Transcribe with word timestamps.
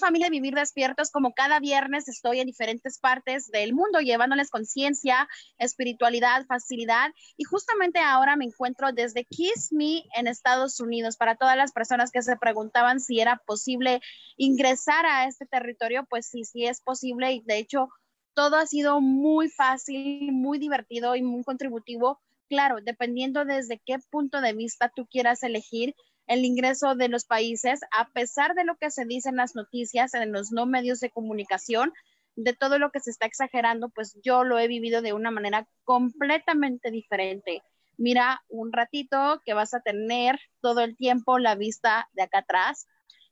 Familia 0.00 0.28
Vivir 0.30 0.54
Despiertos, 0.54 1.10
como 1.10 1.32
cada 1.32 1.60
viernes 1.60 2.08
estoy 2.08 2.40
en 2.40 2.46
diferentes 2.46 2.98
partes 2.98 3.50
del 3.50 3.74
mundo 3.74 4.00
llevándoles 4.00 4.50
conciencia, 4.50 5.28
espiritualidad, 5.58 6.46
facilidad 6.46 7.10
y 7.36 7.44
justamente 7.44 8.00
ahora 8.00 8.34
me 8.34 8.46
encuentro 8.46 8.92
desde 8.92 9.24
Kiss 9.24 9.72
Me 9.72 10.02
en 10.16 10.26
Estados 10.26 10.80
Unidos. 10.80 11.16
Para 11.16 11.36
todas 11.36 11.56
las 11.56 11.72
personas 11.72 12.10
que 12.10 12.22
se 12.22 12.36
preguntaban 12.36 12.98
si 12.98 13.20
era 13.20 13.40
posible 13.46 14.00
ingresar 14.36 15.06
a 15.06 15.26
este 15.26 15.46
territorio, 15.46 16.04
pues 16.08 16.26
sí, 16.26 16.44
sí 16.44 16.66
es 16.66 16.80
posible 16.80 17.32
y 17.32 17.42
de 17.42 17.58
hecho 17.58 17.88
todo 18.34 18.56
ha 18.56 18.66
sido 18.66 19.00
muy 19.00 19.48
fácil, 19.48 20.32
muy 20.32 20.58
divertido 20.58 21.14
y 21.14 21.22
muy 21.22 21.44
contributivo. 21.44 22.20
Claro, 22.48 22.78
dependiendo 22.82 23.44
desde 23.44 23.80
qué 23.84 23.98
punto 24.10 24.40
de 24.40 24.54
vista 24.54 24.90
tú 24.94 25.06
quieras 25.06 25.42
elegir 25.42 25.94
el 26.30 26.44
ingreso 26.44 26.94
de 26.94 27.08
los 27.08 27.24
países, 27.24 27.80
a 27.90 28.08
pesar 28.10 28.54
de 28.54 28.62
lo 28.64 28.76
que 28.76 28.92
se 28.92 29.04
dice 29.04 29.30
en 29.30 29.36
las 29.36 29.56
noticias, 29.56 30.14
en 30.14 30.30
los 30.30 30.52
no 30.52 30.64
medios 30.64 31.00
de 31.00 31.10
comunicación, 31.10 31.92
de 32.36 32.52
todo 32.52 32.78
lo 32.78 32.92
que 32.92 33.00
se 33.00 33.10
está 33.10 33.26
exagerando, 33.26 33.88
pues 33.88 34.16
yo 34.22 34.44
lo 34.44 34.60
he 34.60 34.68
vivido 34.68 35.02
de 35.02 35.12
una 35.12 35.32
manera 35.32 35.66
completamente 35.82 36.92
diferente. 36.92 37.64
Mira, 37.96 38.44
un 38.48 38.72
ratito 38.72 39.42
que 39.44 39.54
vas 39.54 39.74
a 39.74 39.80
tener 39.80 40.38
todo 40.60 40.82
el 40.82 40.96
tiempo 40.96 41.40
la 41.40 41.56
vista 41.56 42.08
de 42.12 42.22
acá 42.22 42.38
atrás 42.38 42.86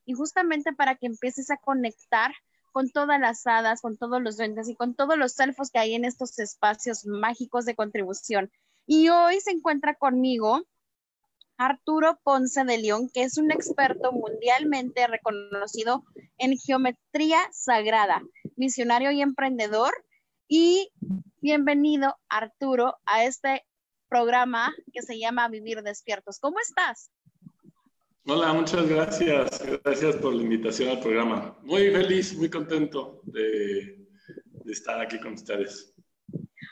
y 0.04 0.14
justamente 0.14 0.72
para 0.72 0.96
que 0.96 1.06
empieces 1.06 1.52
a 1.52 1.56
conectar 1.56 2.32
con 2.72 2.90
todas 2.90 3.20
las 3.20 3.46
hadas, 3.46 3.80
con 3.80 3.96
todos 3.96 4.20
los 4.20 4.36
duendes 4.36 4.68
y 4.68 4.74
con 4.74 4.96
todos 4.96 5.16
los 5.16 5.38
elfos 5.38 5.70
que 5.70 5.78
hay 5.78 5.94
en 5.94 6.04
estos 6.04 6.36
espacios 6.40 7.06
mágicos 7.06 7.64
de 7.64 7.76
contribución. 7.76 8.50
Y 8.86 9.08
hoy 9.08 9.40
se 9.40 9.52
encuentra 9.52 9.94
conmigo 9.94 10.64
Arturo 11.58 12.20
Ponce 12.22 12.64
de 12.64 12.78
León, 12.78 13.10
que 13.12 13.24
es 13.24 13.36
un 13.36 13.50
experto 13.50 14.12
mundialmente 14.12 15.04
reconocido 15.08 16.04
en 16.38 16.56
geometría 16.56 17.40
sagrada, 17.50 18.22
misionario 18.54 19.10
y 19.10 19.20
emprendedor. 19.22 19.92
Y 20.46 20.92
bienvenido, 21.40 22.14
Arturo, 22.28 22.96
a 23.06 23.24
este 23.24 23.66
programa 24.08 24.72
que 24.92 25.02
se 25.02 25.18
llama 25.18 25.48
Vivir 25.48 25.82
Despiertos. 25.82 26.38
¿Cómo 26.38 26.60
estás? 26.60 27.10
Hola, 28.24 28.52
muchas 28.52 28.88
gracias. 28.88 29.60
Gracias 29.82 30.16
por 30.16 30.34
la 30.34 30.42
invitación 30.42 30.90
al 30.90 31.00
programa. 31.00 31.58
Muy 31.62 31.90
feliz, 31.90 32.36
muy 32.36 32.48
contento 32.48 33.20
de, 33.24 34.06
de 34.64 34.72
estar 34.72 35.00
aquí 35.00 35.18
con 35.18 35.32
ustedes. 35.32 35.92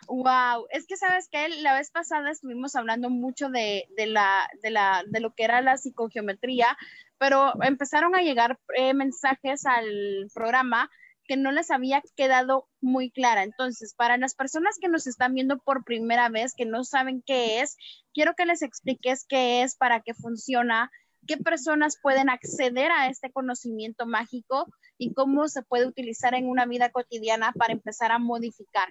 Wow, 0.09 0.67
es 0.71 0.87
que 0.87 0.97
sabes 0.97 1.29
que 1.29 1.49
la 1.49 1.75
vez 1.75 1.91
pasada 1.91 2.31
estuvimos 2.31 2.77
hablando 2.77 3.11
mucho 3.11 3.49
de, 3.49 3.87
la, 3.97 4.49
de, 4.63 4.71
la, 4.71 5.03
de 5.07 5.21
lo 5.21 5.35
que 5.35 5.45
era 5.45 5.61
la 5.63 5.77
psicogeometría, 5.77 6.77
pero 7.19 7.53
empezaron 7.63 8.15
a 8.15 8.23
llegar 8.23 8.59
eh, 8.77 8.95
mensajes 8.95 9.67
al 9.67 10.29
programa 10.33 10.91
que 11.27 11.37
no 11.37 11.51
les 11.51 11.73
había 11.73 12.03
quedado 12.15 12.69
muy 12.81 13.11
clara. 13.11 13.43
Entonces, 13.43 13.95
para 13.95 14.17
las 14.17 14.35
personas 14.35 14.77
que 14.81 14.89
nos 14.89 15.09
están 15.09 15.35
viendo 15.35 15.59
por 15.59 15.85
primera 15.85 16.29
vez, 16.29 16.55
que 16.55 16.67
no 16.67 16.85
saben 16.85 17.23
qué 17.27 17.61
es, 17.61 17.77
quiero 18.15 18.35
que 18.35 18.47
les 18.47 18.63
expliques 18.63 19.27
qué 19.29 19.63
es, 19.63 19.77
para 19.77 20.03
qué 20.03 20.15
funciona, 20.15 20.91
qué 21.27 21.37
personas 21.37 21.99
pueden 22.01 22.31
acceder 22.31 22.93
a 22.93 23.09
este 23.09 23.33
conocimiento 23.33 24.07
mágico 24.07 24.67
y 24.99 25.15
cómo 25.15 25.49
se 25.49 25.63
puede 25.63 25.87
utilizar 25.87 26.35
en 26.35 26.49
una 26.49 26.65
vida 26.65 26.91
cotidiana 26.91 27.53
para 27.53 27.73
empezar 27.73 28.13
a 28.13 28.21
modificar. 28.21 28.89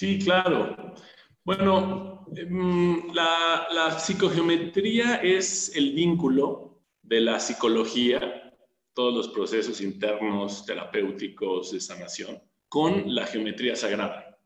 Sí, 0.00 0.18
claro. 0.18 0.94
Bueno, 1.44 2.24
em, 2.34 3.12
la, 3.12 3.98
psicogeometría 3.98 5.16
es 5.16 5.76
el 5.76 5.92
vínculo 5.92 6.80
de 7.02 7.20
la 7.20 7.38
psicología, 7.38 8.50
todos 8.94 9.12
los 9.12 9.28
procesos 9.28 9.82
internos 9.82 10.64
terapéuticos 10.64 11.72
de 11.72 11.80
sanación, 11.80 12.40
con 12.66 13.14
la 13.14 13.26
geometría 13.26 13.76
sagrada. 13.76 14.38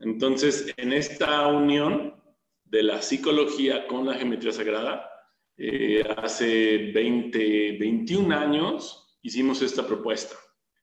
Entonces, 0.00 0.74
en 0.76 0.94
esta 0.94 1.46
unión 1.46 2.20
de 2.64 2.82
la 2.82 3.02
psicología 3.02 3.86
con 3.86 4.04
la 4.04 4.14
geometría 4.14 4.50
sagrada, 4.50 5.08
eh, 5.56 6.02
hace 6.16 6.90
20, 6.92 7.78
21 7.78 8.34
años 8.34 9.16
hicimos 9.22 9.62
esta 9.62 9.86
propuesta 9.86 10.34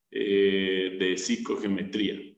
eh, 0.10 0.96
de 0.98 1.18
psicogeometría. 1.18 2.37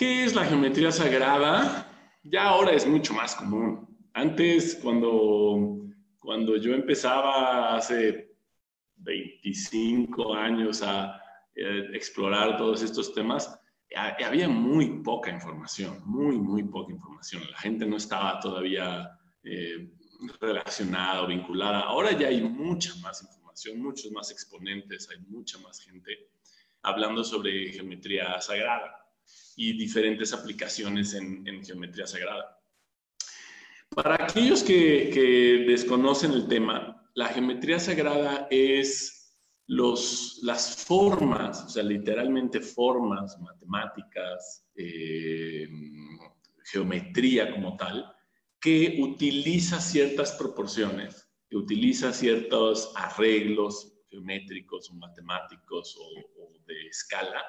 ¿Qué 0.00 0.24
es 0.24 0.34
la 0.34 0.46
geometría 0.46 0.90
sagrada? 0.90 1.86
Ya 2.22 2.44
ahora 2.44 2.72
es 2.72 2.86
mucho 2.86 3.12
más 3.12 3.34
común. 3.34 3.86
Antes, 4.14 4.80
cuando, 4.82 5.90
cuando 6.18 6.56
yo 6.56 6.72
empezaba 6.72 7.76
hace 7.76 8.34
25 8.96 10.32
años 10.32 10.82
a 10.82 11.22
eh, 11.54 11.90
explorar 11.92 12.56
todos 12.56 12.82
estos 12.82 13.12
temas, 13.12 13.60
había 14.24 14.48
muy 14.48 15.02
poca 15.02 15.30
información, 15.30 16.00
muy, 16.06 16.38
muy 16.38 16.62
poca 16.62 16.94
información. 16.94 17.42
La 17.50 17.58
gente 17.58 17.84
no 17.84 17.98
estaba 17.98 18.40
todavía 18.40 19.06
eh, 19.44 19.92
relacionada 20.40 21.24
o 21.24 21.26
vinculada. 21.26 21.80
Ahora 21.80 22.12
ya 22.12 22.28
hay 22.28 22.40
mucha 22.40 22.94
más 23.02 23.22
información, 23.22 23.82
muchos 23.82 24.10
más 24.12 24.30
exponentes, 24.30 25.10
hay 25.10 25.18
mucha 25.28 25.58
más 25.58 25.78
gente 25.78 26.30
hablando 26.80 27.22
sobre 27.22 27.70
geometría 27.70 28.40
sagrada 28.40 28.96
y 29.56 29.76
diferentes 29.76 30.32
aplicaciones 30.32 31.14
en, 31.14 31.62
geometría 31.64 32.06
sagrada. 32.06 32.58
Para 33.90 34.24
aquellos 34.24 34.62
que, 34.62 35.64
desconocen 35.66 36.32
el 36.32 36.48
tema, 36.48 37.06
la 37.14 37.28
geometría 37.28 37.78
sagrada 37.78 38.46
es 38.50 39.36
los, 39.66 40.40
las 40.42 40.84
formas, 40.84 41.64
o 41.64 41.68
sea, 41.68 41.82
literalmente 41.82 42.60
formas 42.60 43.38
matemáticas, 43.40 44.66
eh, 44.74 45.68
geometría 46.64 47.50
como 47.52 47.76
tal, 47.76 48.10
que 48.60 48.98
utiliza 49.02 49.80
ciertas 49.80 50.32
proporciones, 50.32 51.28
que 51.50 51.56
utiliza 51.56 52.12
ciertos 52.12 52.92
arreglos 52.96 53.92
geométricos 54.08 54.90
o 54.90 54.94
matemáticos 54.94 55.96
o 56.00 56.52
de 56.66 56.86
escala 56.86 57.44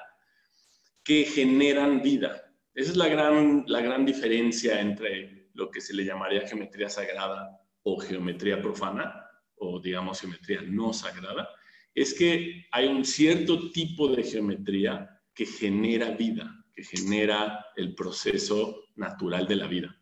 que 1.04 1.24
generan 1.24 2.02
vida. 2.02 2.42
Esa 2.74 2.92
es 2.92 2.96
la 2.96 3.08
gran, 3.08 3.64
la 3.66 3.80
gran 3.80 4.06
diferencia 4.06 4.80
entre 4.80 5.50
lo 5.54 5.70
que 5.70 5.80
se 5.80 5.94
le 5.94 6.04
llamaría 6.04 6.46
geometría 6.46 6.88
sagrada 6.88 7.60
o 7.82 7.98
geometría 7.98 8.62
profana, 8.62 9.12
o 9.56 9.80
digamos 9.80 10.20
geometría 10.20 10.62
no 10.62 10.92
sagrada, 10.92 11.48
es 11.94 12.14
que 12.14 12.66
hay 12.72 12.86
un 12.86 13.04
cierto 13.04 13.70
tipo 13.70 14.08
de 14.08 14.22
geometría 14.22 15.20
que 15.34 15.46
genera 15.46 16.10
vida, 16.12 16.64
que 16.72 16.82
genera 16.82 17.66
el 17.76 17.94
proceso 17.94 18.84
natural 18.96 19.46
de 19.46 19.56
la 19.56 19.66
vida. 19.66 19.94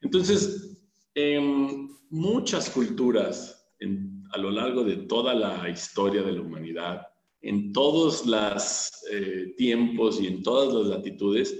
Entonces, 0.00 0.88
en 1.14 1.88
muchas 2.10 2.70
culturas 2.70 3.56
a 4.32 4.38
lo 4.38 4.50
largo 4.50 4.84
de 4.84 4.96
toda 4.96 5.34
la 5.34 5.68
historia 5.68 6.22
de 6.22 6.32
la 6.32 6.40
humanidad, 6.40 7.06
en 7.42 7.72
todos 7.72 8.26
los 8.26 8.92
eh, 9.10 9.54
tiempos 9.56 10.20
y 10.20 10.26
en 10.26 10.42
todas 10.42 10.74
las 10.74 10.86
latitudes 10.86 11.54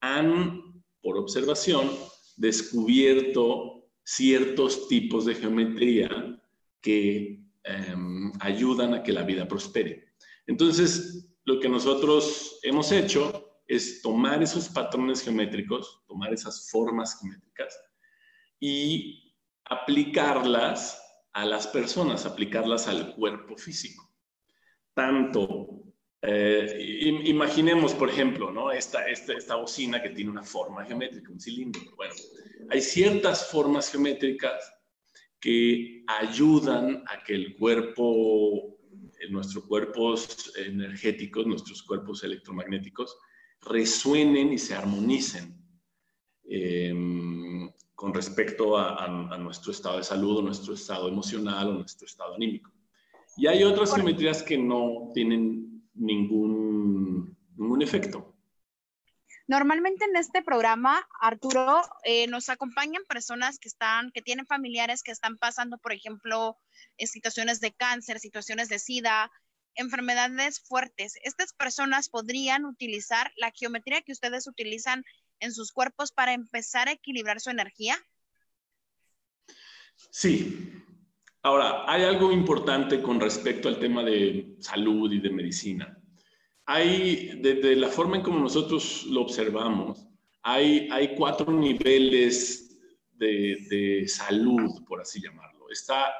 han, 0.00 0.82
por 1.02 1.18
observación, 1.18 1.90
descubierto 2.36 3.88
ciertos 4.04 4.88
tipos 4.88 5.24
de 5.24 5.34
geometría 5.34 6.40
que 6.80 7.44
em, 7.64 8.32
ayudan 8.40 8.94
a 8.94 9.02
que 9.02 9.12
la 9.12 9.24
vida 9.24 9.48
prospere. 9.48 10.14
Entonces, 10.46 11.28
lo 11.44 11.58
que 11.60 11.68
nosotros 11.68 12.58
hemos 12.62 12.92
hecho 12.92 13.60
es 13.66 14.00
tomar 14.02 14.42
esos 14.42 14.68
patrones 14.68 15.22
geométricos, 15.22 16.02
tomar 16.06 16.32
esas 16.32 16.70
formas 16.70 17.18
geométricas 17.18 17.76
y 18.60 19.34
aplicarlas 19.64 21.02
a 21.32 21.44
las 21.44 21.66
personas, 21.66 22.24
aplicarlas 22.24 22.86
al 22.86 23.14
cuerpo 23.14 23.56
físico. 23.56 24.05
Tanto, 24.96 25.92
eh, 26.22 27.20
imaginemos, 27.24 27.92
por 27.92 28.08
ejemplo, 28.08 28.50
¿no? 28.50 28.72
esta, 28.72 29.06
esta, 29.06 29.34
esta 29.34 29.56
bocina 29.56 30.02
que 30.02 30.08
tiene 30.08 30.30
una 30.30 30.42
forma 30.42 30.86
geométrica, 30.86 31.30
un 31.30 31.38
cilindro. 31.38 31.82
Bueno, 31.96 32.14
hay 32.70 32.80
ciertas 32.80 33.50
formas 33.50 33.92
geométricas 33.92 34.72
que 35.38 36.02
ayudan 36.06 37.04
a 37.08 37.22
que 37.22 37.34
el 37.34 37.56
cuerpo, 37.56 38.78
nuestros 39.28 39.66
cuerpos 39.66 40.50
energéticos, 40.56 41.46
nuestros 41.46 41.82
cuerpos 41.82 42.24
electromagnéticos, 42.24 43.18
resuenen 43.60 44.50
y 44.54 44.56
se 44.56 44.74
armonicen 44.74 45.62
em, 46.44 47.70
con 47.94 48.14
respecto 48.14 48.78
a, 48.78 49.36
nuestro 49.36 49.72
estado 49.72 49.98
de 49.98 50.04
salud, 50.04 50.38
o 50.38 50.42
nuestro 50.42 50.72
estado 50.72 51.06
emocional 51.06 51.68
o 51.68 51.74
nuestro 51.74 52.06
estado 52.06 52.32
anímico. 52.34 52.75
Y 53.36 53.46
hay 53.46 53.62
otras 53.64 53.94
geometrías 53.94 54.42
que 54.42 54.56
no 54.56 55.10
tienen 55.12 55.88
ningún, 55.94 57.36
ningún 57.56 57.82
efecto. 57.82 58.34
Normalmente 59.48 60.04
en 60.04 60.16
este 60.16 60.42
programa, 60.42 61.06
Arturo, 61.20 61.82
eh, 62.02 62.26
nos 62.26 62.48
acompañan 62.48 63.04
personas 63.08 63.58
que 63.60 63.68
están, 63.68 64.10
que 64.10 64.22
tienen 64.22 64.46
familiares 64.46 65.02
que 65.02 65.12
están 65.12 65.36
pasando, 65.36 65.78
por 65.78 65.92
ejemplo, 65.92 66.58
en 66.96 67.06
situaciones 67.06 67.60
de 67.60 67.72
cáncer, 67.72 68.18
situaciones 68.18 68.68
de 68.68 68.80
SIDA, 68.80 69.30
enfermedades 69.76 70.60
fuertes. 70.60 71.14
Estas 71.22 71.52
personas 71.52 72.08
podrían 72.08 72.64
utilizar 72.64 73.32
la 73.36 73.52
geometría 73.52 74.02
que 74.02 74.12
ustedes 74.12 74.48
utilizan 74.48 75.04
en 75.38 75.52
sus 75.52 75.70
cuerpos 75.70 76.10
para 76.10 76.32
empezar 76.32 76.88
a 76.88 76.92
equilibrar 76.92 77.40
su 77.40 77.50
energía. 77.50 77.96
Sí. 80.10 80.72
Ahora, 81.46 81.84
hay 81.86 82.02
algo 82.02 82.32
importante 82.32 83.00
con 83.00 83.20
respecto 83.20 83.68
al 83.68 83.78
tema 83.78 84.02
de 84.02 84.56
salud 84.58 85.12
y 85.12 85.20
de 85.20 85.30
medicina 85.30 85.96
hay, 86.66 87.40
de, 87.40 87.76
la 87.76 87.88
forma 87.88 88.16
en 88.16 88.22
como 88.22 88.40
nosotros 88.40 89.04
lo 89.06 89.22
observamos, 89.22 90.04
hay, 90.42 91.14
cuatro 91.16 91.52
niveles 91.52 92.76
de, 93.12 94.04
salud, 94.08 94.84
por 94.86 95.00
así 95.00 95.20
llamarlo. 95.22 95.70
Está, 95.70 96.12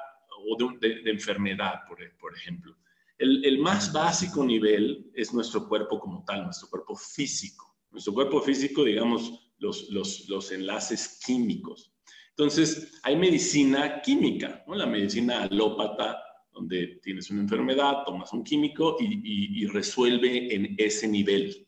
o 0.49 0.56
de, 0.81 1.11
enfermedad, 1.11 1.81
por, 1.88 1.99
por 2.19 2.34
ejemplo. 2.37 2.76
El, 3.19 3.44
el, 3.44 3.58
más 3.58 3.93
básico 3.93 4.44
nivel 4.44 5.11
es 5.14 5.32
nuestro 5.32 5.69
cuerpo 5.69 5.99
como 5.99 6.25
tal, 6.25 6.44
nuestro 6.44 6.69
cuerpo 6.69 6.94
físico. 6.94 7.76
Nuestro 7.90 8.14
cuerpo 8.14 8.40
físico, 8.40 8.84
digamos, 8.84 9.52
los, 9.58 9.88
los, 9.90 10.29
los 10.29 10.52
enlaces 10.52 11.20
químicos. 11.25 11.95
Entonces, 12.38 12.93
hay 13.03 13.17
medicina 13.17 14.03
química, 14.03 14.62
¿no? 14.67 14.75
la 14.75 14.85
medicina 14.85 15.44
alópata, 15.44 16.23
donde 16.53 17.00
tienes 17.03 17.31
una 17.31 17.41
enfermedad, 17.41 18.05
tomas 18.05 18.31
un 18.35 18.44
químico 18.44 18.99
y, 19.00 19.67
resuelve 19.69 20.55
en 20.55 20.75
ese 20.77 21.09
nivel. 21.09 21.67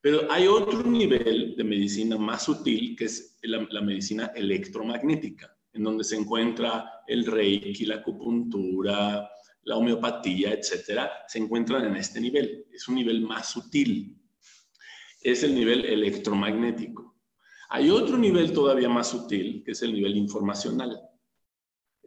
Pero 0.00 0.30
hay 0.32 0.46
otro 0.46 0.82
nivel 0.82 1.54
de 1.56 1.64
medicina 1.64 2.16
más 2.16 2.44
sutil, 2.44 2.96
que 2.96 3.04
es 3.04 3.38
la, 3.42 3.82
medicina 3.82 4.32
electromagnética, 4.34 5.54
en 5.74 5.84
donde 5.84 6.04
se 6.04 6.16
encuentra 6.16 7.02
el 7.06 7.26
reiki, 7.26 7.84
la 7.84 7.96
acupuntura, 7.96 9.28
la 9.64 9.76
homeopatía, 9.76 10.52
etcétera, 10.52 11.10
se 11.26 11.38
encuentran 11.38 11.84
en 11.84 11.96
este 11.96 12.18
nivel. 12.18 12.64
Es 12.72 12.88
un 12.88 12.94
nivel 12.94 13.20
más 13.20 13.50
sutil. 13.50 14.16
Es 15.20 15.42
el 15.42 15.54
nivel 15.54 15.84
electromagnético. 15.84 17.07
Hay 17.70 17.90
otro 17.90 18.16
nivel 18.16 18.52
todavía 18.52 18.88
más 18.88 19.10
sutil, 19.10 19.62
que 19.62 19.72
es 19.72 19.82
el 19.82 19.92
nivel 19.92 20.16
informacional. 20.16 20.98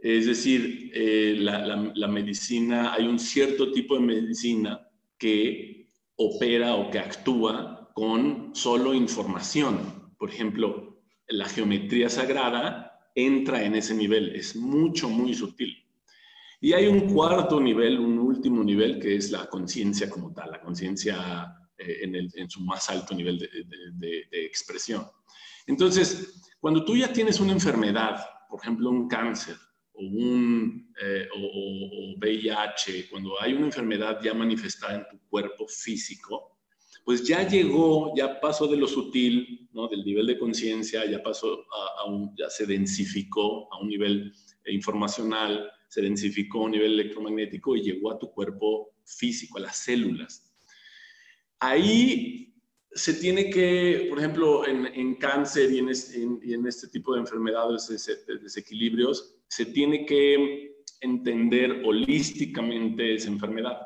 Es 0.02 0.26
decir, 0.26 0.92
eh, 0.96 1.36
la, 1.38 2.08
medicina, 2.08 2.94
hay 2.94 3.06
un 3.06 3.20
cierto 3.20 3.72
tipo 3.72 3.94
de 3.94 4.02
medicina 4.02 4.88
que 5.20 5.88
opera 6.16 6.74
o 6.74 6.90
que 6.90 6.98
actúa 6.98 7.92
con 7.94 8.56
solo 8.56 8.96
información. 8.96 10.12
Por 10.18 10.32
ejemplo, 10.32 11.04
la 11.28 11.48
geometría 11.48 12.10
sagrada 12.10 13.00
entra 13.14 13.64
en 13.64 13.76
ese 13.76 13.94
nivel, 13.94 14.36
es 14.36 14.56
mucho, 14.56 15.10
muy 15.10 15.36
sutil. 15.36 15.78
Y 16.60 16.74
hay 16.74 16.88
un 16.88 17.14
cuarto 17.14 17.62
nivel, 17.62 18.00
un 18.00 18.18
último 18.18 18.64
nivel, 18.64 19.00
que 19.00 19.16
es 19.16 19.30
la 19.30 19.46
conciencia 19.46 20.10
como 20.10 20.34
tal, 20.34 20.52
la 20.52 20.62
conciencia 20.62 21.54
eh, 21.78 22.00
en, 22.02 22.50
su 22.50 22.62
más 22.62 22.90
alto 22.90 23.14
nivel 23.14 23.38
de 23.38 24.28
expresión. 24.32 25.06
Entonces, 25.68 26.42
cuando 26.60 26.84
tú 26.86 26.96
ya 26.96 27.12
tienes 27.12 27.40
una 27.40 27.54
enfermedad, 27.54 28.24
por 28.50 28.60
ejemplo, 28.62 28.90
un 28.90 29.08
cáncer, 29.08 29.56
o, 29.94 30.02
un, 30.02 30.94
eh, 31.02 31.28
o, 31.36 32.16
VIH, 32.18 33.10
cuando 33.10 33.42
hay 33.42 33.54
una 33.54 33.66
enfermedad 33.66 34.20
ya 34.22 34.34
manifestada 34.34 34.96
en 34.96 35.08
tu 35.10 35.20
cuerpo 35.28 35.68
físico, 35.68 36.58
pues 37.04 37.28
ya 37.28 37.48
llegó, 37.48 38.14
ya 38.16 38.40
pasó 38.40 38.68
de 38.68 38.78
lo 38.78 38.88
sutil, 38.88 39.70
¿no? 39.74 39.88
del 39.88 40.06
nivel 40.06 40.28
de 40.28 40.38
conciencia, 40.38 41.10
ya 41.10 41.22
pasó 41.24 41.66
a, 41.98 42.06
un, 42.06 42.36
ya 42.38 42.50
se 42.50 42.66
densificó 42.66 43.74
a 43.74 43.80
un 43.80 43.88
nivel 43.88 44.32
informacional, 44.68 45.72
se 45.88 46.02
densificó 46.02 46.60
a 46.60 46.66
un 46.66 46.72
nivel 46.72 46.94
electromagnético 46.94 47.76
y 47.76 47.82
llegó 47.82 48.12
a 48.12 48.20
tu 48.20 48.32
cuerpo 48.32 48.94
físico, 49.04 49.58
a 49.58 49.62
las 49.62 49.78
células. 49.78 50.54
Ahí 51.60 52.51
se 52.94 53.14
tiene 53.14 53.50
que, 53.50 54.08
por 54.10 54.20
ejemplo, 54.20 54.68
en, 54.68 55.16
cáncer 55.16 55.72
en, 55.72 55.90
y 56.44 56.54
en, 56.54 56.68
este 56.68 56.88
tipo 56.90 57.14
de 57.14 57.22
enfermedades, 57.22 57.88
desequilibrios, 58.42 59.36
se 59.48 59.66
tiene 59.66 60.06
que 60.06 60.76
entender 61.00 61.82
holísticamente 61.86 63.16
esa 63.16 63.30
enfermedad, 63.30 63.78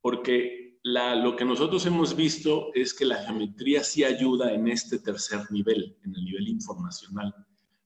porque 0.00 0.78
lo 0.84 1.36
que 1.36 1.44
nosotros 1.44 1.86
hemos 1.86 2.16
visto 2.16 2.72
es 2.74 2.94
que 2.94 3.04
la 3.04 3.22
geometría 3.24 3.84
sí 3.84 4.04
ayuda 4.04 4.52
en 4.52 4.68
este 4.68 4.98
tercer 4.98 5.40
nivel, 5.50 5.96
en 6.04 6.14
el 6.14 6.24
nivel 6.24 6.48
informacional, 6.48 7.34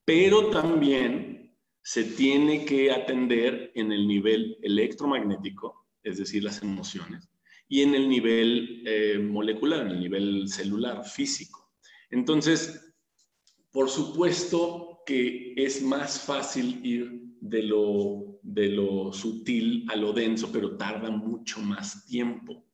pero 0.04 0.50
también 0.50 1.54
se 1.82 2.04
tiene 2.04 2.64
que 2.64 2.90
atender 2.90 3.72
en 3.74 3.92
el 3.92 4.06
nivel 4.06 4.58
electromagnético, 4.62 5.86
es 6.02 6.18
decir, 6.18 6.42
las 6.42 6.62
emociones, 6.62 7.28
y 7.68 7.82
en 7.82 7.94
el 7.94 8.08
nivel 8.08 8.82
eh, 8.86 9.18
molecular, 9.18 9.86
en 9.86 9.92
el 9.92 10.00
nivel 10.00 10.48
celular, 10.48 11.04
físico. 11.04 11.72
Entonces, 12.10 12.94
por 13.70 13.88
supuesto 13.90 15.02
que 15.04 15.54
es 15.56 15.82
más 15.82 16.20
fácil 16.20 16.80
ir 16.84 17.26
de 17.40 17.62
lo, 17.62 18.38
de 18.42 18.68
lo 18.68 19.12
sutil 19.12 19.86
a 19.88 19.96
lo 19.96 20.12
denso, 20.12 20.50
pero 20.52 20.76
tarda 20.76 21.10
mucho 21.10 21.60
más 21.60 22.06
tiempo. 22.06 22.64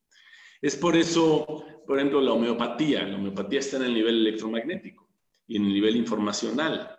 Es 0.60 0.76
por 0.76 0.96
eso, 0.96 1.64
por 1.86 1.98
ejemplo, 1.98 2.20
la 2.20 2.32
homeopatía. 2.32 3.06
La 3.06 3.16
homeopatía 3.16 3.58
está 3.58 3.78
en 3.78 3.84
el 3.84 3.94
nivel 3.94 4.20
electromagnético 4.26 5.08
y 5.46 5.56
en 5.56 5.66
el 5.66 5.74
nivel 5.74 5.96
informacional. 5.96 6.96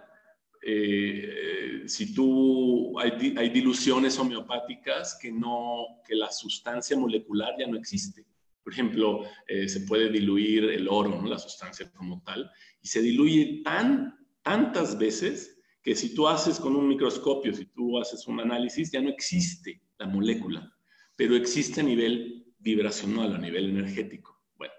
Eh, 0.66 1.84
si 1.88 2.14
tú, 2.14 2.98
hay, 3.00 3.36
hay, 3.38 3.50
diluciones 3.50 4.18
homeopáticas 4.18 5.18
que 5.22 5.32
no, 5.32 6.02
que 6.08 6.16
la 6.16 6.32
sustancia 6.32 6.98
molecular 6.98 7.54
ya 7.60 7.68
no 7.68 7.78
existe. 7.78 8.26
Por 8.64 8.72
ejemplo, 8.72 9.26
eh, 9.48 9.68
se 9.68 9.82
puede 9.82 10.10
diluir 10.10 10.64
el 10.66 10.88
oro, 10.88 11.10
¿no? 11.10 11.28
la 11.28 11.38
sustancia 11.38 11.92
como 11.92 12.24
tal, 12.24 12.50
y 12.82 12.88
se 12.88 13.02
diluye 13.02 13.62
tan, 13.64 14.16
tantas 14.42 14.98
veces 14.98 15.60
que 15.84 15.96
si 15.96 16.16
tú 16.16 16.30
haces 16.30 16.60
con 16.60 16.76
un 16.78 16.88
microscopio, 16.88 17.54
si 17.54 17.66
tú 17.66 18.00
haces 18.00 18.26
un 18.26 18.40
análisis, 18.40 18.90
ya 18.90 19.02
no 19.02 19.10
existe 19.10 19.82
la 19.98 20.08
molécula, 20.08 20.74
pero 21.18 21.36
existe 21.36 21.82
a 21.82 21.84
nivel 21.84 22.46
vibracional, 22.60 23.36
a 23.36 23.38
nivel 23.38 23.70
energético. 23.70 24.42
Bueno, 24.56 24.74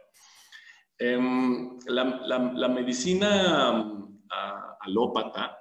em, 0.98 1.78
la, 1.86 2.68
medicina 2.68 3.82
uh, 3.82 4.76
alópata, 4.80 5.58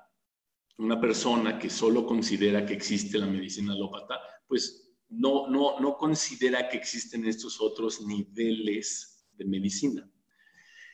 una 0.77 0.99
persona 0.99 1.59
que 1.59 1.69
solo 1.69 2.05
considera 2.05 2.65
que 2.65 2.73
existe 2.73 3.17
la 3.17 3.27
medicina 3.27 3.73
alópata, 3.73 4.19
pues 4.47 4.95
no, 5.09 5.47
no, 5.47 5.79
no 5.79 5.97
considera 5.97 6.67
que 6.69 6.77
existen 6.77 7.25
estos 7.27 7.61
otros 7.61 8.01
niveles 8.01 9.25
de 9.33 9.45
medicina. 9.45 10.09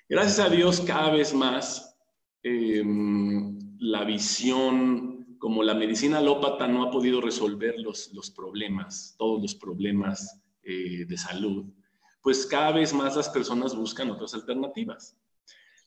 Gracias 0.07 0.39
a 0.39 0.49
Dios, 0.49 0.81
cada 0.81 1.11
vez 1.11 1.33
más 1.33 1.89
Em, 2.41 3.59
la 3.79 4.05
visión, 4.05 5.35
como 5.37 5.61
la 5.61 5.73
medicina 5.73 6.19
alópata 6.19 6.67
no 6.67 6.83
ha 6.83 6.91
podido 6.91 7.19
resolver 7.19 7.77
los, 7.79 8.13
los 8.13 8.31
problemas, 8.31 9.15
todos 9.17 9.41
los 9.41 9.55
problemas 9.55 10.41
eh, 10.63 11.05
de 11.05 11.17
salud, 11.17 11.65
pues 12.21 12.45
cada 12.45 12.71
vez 12.71 12.93
más 12.93 13.17
las 13.17 13.29
personas 13.29 13.75
buscan 13.75 14.09
otras 14.11 14.33
alternativas. 14.33 15.17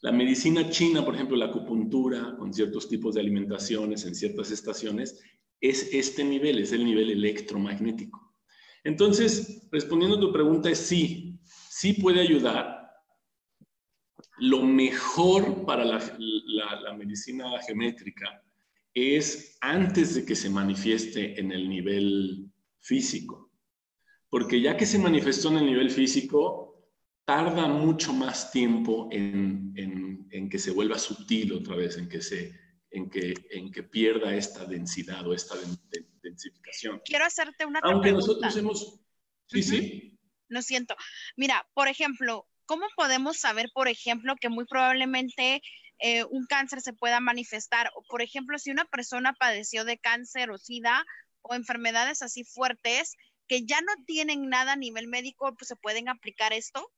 La 0.02 0.11
medicina 0.11 0.68
china, 0.68 1.04
por 1.04 1.14
ejemplo, 1.14 1.37
la 1.37 1.47
acupuntura, 1.47 2.37
con 2.37 2.52
ciertos 2.52 2.88
tipos 2.88 3.14
de 3.14 3.21
alimentaciones 3.21 4.04
en 4.04 4.16
ciertas 4.16 4.50
estaciones, 4.50 5.23
es 5.61 5.94
este 5.94 6.25
nivel, 6.25 6.59
es 6.59 6.73
el 6.73 6.85
nivel 6.85 7.11
electromagnético. 7.11 8.35
Entonces, 8.82 9.68
respondiendo 9.71 10.16
a 10.16 10.21
tu 10.21 10.32
pregunta, 10.32 10.68
es 10.68 10.78
sí, 10.78 11.38
sí 11.44 11.92
puede 11.92 12.21
ayudar. 12.21 12.90
Lo 14.38 14.64
mejor 14.64 15.64
para 15.64 15.85
la, 15.85 16.94
medicina 16.99 17.61
geométrica 17.64 18.42
es 18.92 19.56
antes 19.61 20.16
de 20.16 20.25
que 20.25 20.35
se 20.35 20.50
manifieste 20.50 21.38
en 21.38 21.52
el 21.52 21.68
nivel 21.68 22.50
físico. 22.80 23.52
Porque 24.28 24.61
ya 24.61 24.76
que 24.76 24.85
se 24.87 24.99
manifestó 24.99 25.50
en 25.50 25.59
el 25.59 25.66
nivel 25.66 25.90
físico, 25.90 26.72
tarda 27.25 27.67
mucho 27.69 28.12
más 28.12 28.50
tiempo 28.50 29.09
en, 29.12 30.49
que 30.50 30.59
se 30.59 30.71
vuelva 30.71 30.99
sutil 30.99 31.52
otra 31.52 31.76
vez, 31.76 31.97
en 31.97 32.09
que, 32.09 32.21
se, 32.21 32.52
en 32.91 33.09
que, 33.09 33.35
en 33.50 33.71
que 33.71 33.83
pierda 33.83 34.35
esta 34.35 34.67
densidad 34.67 35.26
o 35.26 35.33
esta 35.33 35.55
densificación. 36.23 37.00
Quiero 37.05 37.25
hacerte 37.25 37.64
una 37.64 37.81
pregunta. 37.81 38.09
Aunque 38.09 38.12
nosotros 38.12 38.57
hemos... 38.57 39.00
Sí, 39.47 39.62
sí. 39.62 40.19
Lo 40.49 40.62
siento. 40.62 40.95
Mira, 41.37 41.67
por 41.75 41.88
ejemplo, 41.88 42.47
¿cómo 42.67 42.87
podemos 42.97 43.38
saber, 43.38 43.71
por 43.73 43.88
ejemplo, 43.88 44.35
que 44.41 44.49
muy 44.49 44.67
probablemente 44.67 45.62
eh, 45.99 46.25
un 46.25 46.47
cáncer 46.47 46.81
se 46.83 46.93
pueda 46.93 47.21
manifestar? 47.21 47.91
O, 47.95 48.02
por 48.02 48.21
ejemplo, 48.21 48.59
si 48.59 48.71
una 48.71 48.85
persona 48.85 49.33
padeció 49.33 49.85
de 49.85 49.99
cáncer 49.99 50.50
o 50.50 50.59
SIDA 50.59 51.05
o 51.41 51.55
enfermedades 51.55 52.21
así 52.23 52.45
fuertes 52.45 53.14
que 53.49 53.64
ya 53.64 53.81
no 53.81 53.93
tienen 54.07 54.49
nada 54.49 54.73
a 54.73 54.76
nivel 54.76 55.09
médico, 55.09 55.55
pues 55.57 55.69
se 55.69 55.76
pueden 55.76 56.09
aplicar 56.09 56.52
esto? 56.52 56.91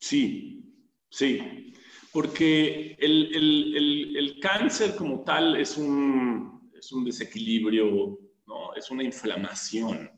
Sí, 0.00 0.64
sí, 1.10 1.72
porque 2.12 2.96
el, 2.98 4.38
cáncer 4.40 4.96
como 4.96 5.22
tal 5.22 5.56
es 5.56 5.76
un, 5.76 6.72
es 6.76 6.90
un 6.92 7.04
desequilibrio, 7.04 8.18
¿no? 8.46 8.74
es 8.74 8.90
una 8.90 9.04
inflamación 9.04 10.10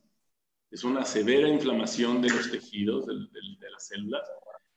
es 0.72 0.84
una 0.84 1.04
severa 1.04 1.48
inflamación 1.48 2.22
de 2.22 2.30
los 2.30 2.50
tejidos, 2.50 3.06
de, 3.06 3.14
las 3.70 3.88
células, 3.88 4.22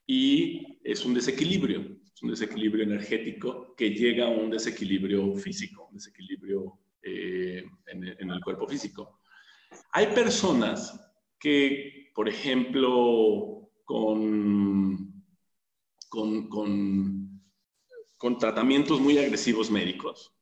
y 0.06 0.78
es 0.84 1.06
un 1.06 1.14
desequilibrio, 1.14 1.98
es 2.14 2.22
un 2.22 2.32
desequilibrio 2.32 2.84
energético 2.84 3.74
que 3.76 3.92
llega 3.92 4.26
a 4.26 4.30
un 4.30 4.50
desequilibrio 4.50 5.34
físico, 5.36 5.88
un 5.88 5.96
desequilibrio 5.96 6.78
eh, 7.02 7.64
en, 7.88 8.30
el 8.30 8.42
cuerpo 8.42 8.68
físico. 8.68 9.22
Hay 9.94 10.08
personas 10.08 11.00
que, 11.40 12.12
por 12.14 12.28
ejemplo, 12.28 13.55
con, 13.86 15.24
con, 16.10 16.50
con 18.18 18.38
tratamientos 18.38 19.00
muy 19.00 19.18
agresivos 19.18 19.72
médicos, 19.72 20.36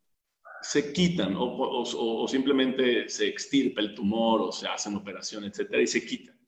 se 0.63 0.93
quitan 0.93 1.35
o, 1.37 2.25
simplemente 2.27 3.09
se 3.09 3.27
extirpa 3.27 3.81
el 3.81 3.93
tumor 3.93 4.41
o 4.41 4.51
se 4.51 4.67
hacen 4.67 4.95
operaciones, 4.95 5.51
etcétera, 5.51 5.81
y 5.81 5.87
se 5.87 6.05
quitan. 6.05 6.39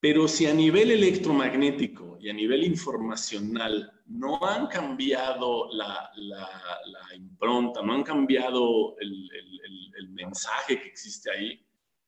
Pero 0.00 0.26
si 0.26 0.46
a 0.46 0.54
nivel 0.54 0.90
electromagnético 0.90 2.16
y 2.18 2.28
a 2.28 2.32
nivel 2.32 2.64
informacional 2.64 3.92
no 4.06 4.44
han 4.44 4.66
cambiado 4.66 5.68
la, 5.72 6.10
impronta, 7.14 7.82
no 7.82 7.92
han 7.92 8.02
cambiado 8.02 8.96
el, 8.98 9.30
el, 9.96 10.08
mensaje 10.08 10.80
que 10.80 10.88
existe 10.88 11.30
ahí, 11.30 11.64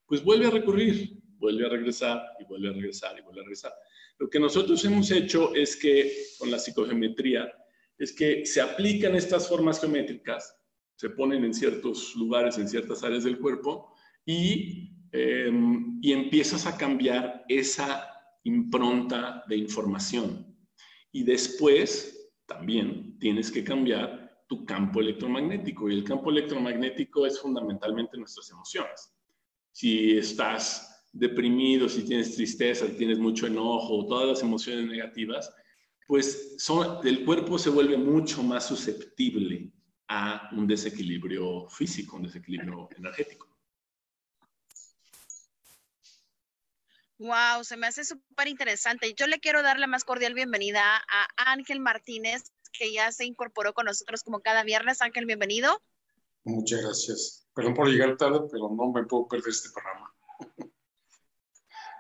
pues 0.07 0.23
vuelve 0.23 0.47
a 0.47 0.50
recurrir, 0.50 1.19
vuelve 1.38 1.66
a 1.66 1.69
regresar 1.69 2.23
y 2.40 2.45
vuelve 2.45 2.69
a 2.69 2.73
regresar 2.73 3.19
y 3.19 3.23
vuelve 3.23 3.40
a 3.40 3.45
regresar. 3.45 3.73
Lo 4.18 4.28
que 4.28 4.38
nosotros 4.38 4.85
hemos 4.85 5.11
hecho 5.11 5.54
es 5.54 5.76
que 5.76 6.12
con 6.38 6.50
la 6.50 6.59
psicogeometría 6.59 7.52
es 7.99 8.12
que 8.12 8.47
se 8.47 8.61
aplican 8.61 9.14
estas 9.14 9.49
formas 9.49 9.80
geométricas 9.80 10.56
se 10.97 11.11
ponen 11.11 11.44
en 11.44 11.54
ciertos 11.54 12.14
lugares, 12.14 12.56
en 12.59 12.68
ciertas 12.68 13.02
áreas 13.02 13.25
del 13.25 13.38
cuerpo 13.38 13.92
y, 14.25 14.90
em, 15.12 15.99
y 16.00 16.12
empiezas 16.12 16.66
a 16.66 16.76
cambiar 16.76 17.44
esa 17.49 18.09
impronta 18.44 19.44
de 19.49 19.56
información. 19.56 20.56
Y 21.12 21.25
después 21.25 22.33
también 22.47 23.18
tienes 23.18 23.50
que 23.50 23.64
cambiar 23.64 24.44
tu 24.49 24.64
campo 24.64 25.00
electromagnético. 25.00 25.90
Y 25.90 25.94
el 25.94 26.04
campo 26.04 26.30
electromagnético 26.30 27.26
es 27.26 27.40
fundamentalmente 27.40 28.16
nuestras 28.18 28.50
emociones. 28.50 29.14
Si 29.73 30.16
estás 30.16 30.94
deprimido, 31.14 31.88
si 31.88 32.04
tienes 32.04 32.35
tristeza, 32.35 32.87
si 32.87 32.92
tienes 32.92 33.18
mucho 33.18 33.47
enojo, 33.47 34.06
todas 34.06 34.28
las 34.28 34.42
emociones 34.42 34.87
negativas, 34.87 35.50
pues 36.06 36.56
son, 36.59 37.06
el 37.06 37.25
cuerpo 37.25 37.59
se 37.59 37.71
vuelve 37.71 37.97
mucho 37.97 38.42
más 38.42 38.66
susceptible 38.66 39.73
a 40.09 40.50
un 40.52 40.66
desequilibrio 40.66 41.68
físico, 41.71 42.16
un 42.16 42.25
desequilibrio 42.25 42.88
energético. 42.97 43.49
Wow, 47.18 47.62
se 47.62 47.76
me 47.76 47.87
hace 47.87 48.04
súper 48.04 48.49
interesante. 48.49 49.14
Yo 49.14 49.28
le 49.28 49.38
quiero 49.38 49.62
dar 49.62 49.78
la 49.78 49.87
más 49.87 50.04
cordial 50.04 50.35
bienvenida 50.35 50.97
a 50.97 51.52
Ángel 51.52 51.78
Martínez, 51.80 52.52
que 52.73 52.92
ya 52.92 53.12
se 53.12 53.25
incorporó 53.25 53.73
con 53.73 53.87
nosotros 53.87 54.25
como 54.25 54.40
cada 54.40 54.64
viernes. 54.64 55.00
Ángel, 55.00 55.25
bienvenido. 55.25 55.80
Muchas 56.42 56.83
gracias. 56.83 57.49
Perdón 57.54 57.75
por 57.75 57.88
llegar 57.88 58.16
tarde, 58.16 58.40
pero 58.50 58.68
no 58.68 58.92
me 58.92 59.04
puedo 59.04 59.28
perder 59.28 59.49
este 59.49 59.71
programa. 59.71 60.13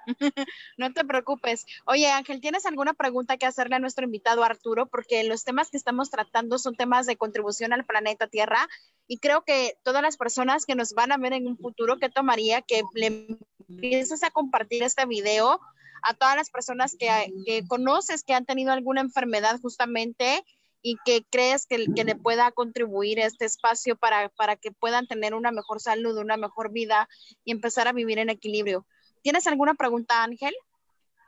no 0.76 0.92
te 0.92 1.04
preocupes. 1.04 1.66
Oye, 1.86 2.10
Ángel, 2.10 2.40
¿tienes 2.40 2.66
alguna 2.66 2.94
pregunta 2.94 3.36
que 3.36 3.46
hacerle 3.46 3.76
a 3.76 3.78
nuestro 3.78 4.04
invitado 4.04 4.44
Arturo? 4.44 4.86
Porque 4.86 5.24
los 5.24 5.44
temas 5.44 5.70
que 5.70 5.76
estamos 5.76 6.10
tratando 6.10 6.58
son 6.58 6.74
temas 6.76 7.06
de 7.06 7.16
contribución 7.16 7.72
al 7.72 7.84
planeta 7.84 8.26
Tierra 8.26 8.68
y 9.06 9.18
creo 9.18 9.44
que 9.44 9.76
todas 9.82 10.02
las 10.02 10.16
personas 10.16 10.64
que 10.64 10.74
nos 10.74 10.94
van 10.94 11.12
a 11.12 11.18
ver 11.18 11.32
en 11.32 11.46
un 11.46 11.58
futuro, 11.58 11.98
¿qué 11.98 12.08
tomaría 12.08 12.62
que 12.62 12.82
le 12.94 13.38
empieces 13.68 14.22
a 14.22 14.30
compartir 14.30 14.82
este 14.82 15.06
video 15.06 15.60
a 16.02 16.14
todas 16.14 16.36
las 16.36 16.50
personas 16.50 16.96
que, 16.98 17.64
conoces 17.68 18.24
que 18.24 18.34
han 18.34 18.46
tenido 18.46 18.72
alguna 18.72 19.00
enfermedad 19.00 19.60
justamente? 19.60 20.44
y 20.86 20.98
que 21.06 21.24
crees 21.30 21.64
que, 21.64 21.86
que, 21.96 22.04
le 22.04 22.14
pueda 22.14 22.52
contribuir 22.52 23.18
este 23.18 23.46
espacio 23.46 23.96
para, 23.96 24.28
para 24.28 24.56
que 24.56 24.70
puedan 24.70 25.06
tener 25.06 25.32
una 25.32 25.50
mejor 25.50 25.80
salud, 25.80 26.18
una 26.18 26.36
mejor 26.36 26.72
vida 26.72 27.08
y 27.42 27.52
empezar 27.52 27.88
a 27.88 27.94
vivir 27.94 28.18
en 28.18 28.28
equilibrio. 28.28 28.84
¿Tienes 29.24 29.46
alguna 29.46 29.72
pregunta, 29.72 30.22
Ángel? 30.22 30.54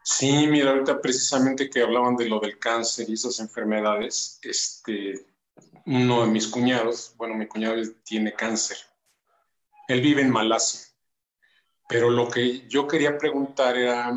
Sí, 0.03 0.47
mira, 0.49 0.73
ahorita 0.73 1.01
precisamente 1.01 1.71
que 1.71 1.81
hablaban 1.81 2.15
de 2.15 2.29
lo 2.29 2.39
del 2.39 2.59
cáncer 2.59 3.09
y 3.09 3.15
esas 3.15 3.41
enfermedades, 3.41 4.39
este, 4.43 5.27
uno 5.87 6.21
de 6.21 6.31
mis 6.31 6.47
cuñados, 6.47 7.15
bueno, 7.17 7.35
mi 7.35 7.47
cuñado 7.47 7.77
tiene 8.05 8.35
cáncer. 8.35 8.77
Él 9.89 10.03
vive 10.03 10.21
en 10.21 10.29
Malasia. 10.29 10.83
Pero 11.89 12.11
lo 12.11 12.29
que 12.29 12.69
yo 12.69 12.87
quería 12.87 13.17
preguntar 13.17 13.79
era, 13.79 14.13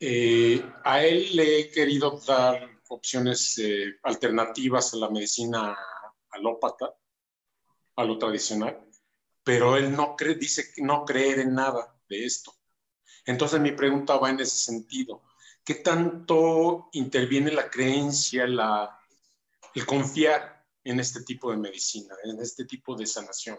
eh, 0.00 0.60
a 0.82 1.04
él 1.04 1.36
le 1.36 1.60
he 1.60 1.70
querido 1.70 2.18
dar 2.26 2.68
opciones 2.88 3.58
eh, 3.58 3.94
alternativas 4.02 4.92
a 4.92 4.96
la 4.96 5.08
medicina 5.08 5.78
alópata, 6.30 6.92
a 7.94 8.02
lo 8.02 8.18
tradicional, 8.18 8.76
pero 9.44 9.76
él 9.76 9.92
no 9.94 10.16
cree, 10.16 10.34
dice 10.34 10.72
que 10.74 10.82
no 10.82 11.04
creer 11.04 11.38
en 11.38 11.54
nada 11.54 11.96
de 12.08 12.24
esto. 12.24 12.57
Entonces 13.28 13.60
mi 13.60 13.72
pregunta 13.72 14.16
va 14.16 14.30
en 14.30 14.40
ese 14.40 14.56
sentido. 14.56 15.22
¿Qué 15.62 15.74
tanto 15.74 16.88
interviene 16.92 17.52
la 17.52 17.68
creencia, 17.68 18.44
el 18.44 19.86
confiar 19.86 20.66
en 20.82 20.98
este 20.98 21.22
tipo 21.24 21.50
de 21.50 21.58
medicina, 21.58 22.14
en 22.24 22.40
este 22.40 22.64
tipo 22.64 22.96
de 22.96 23.04
sanación? 23.04 23.58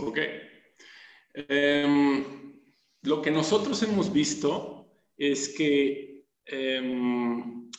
Ok. 0.00 0.18
Em, 1.32 2.60
lo 3.00 3.22
que 3.22 3.30
nosotros 3.30 3.82
hemos 3.82 4.12
visto 4.12 4.86
es 5.16 5.48
que 5.48 6.26
em, 6.44 7.70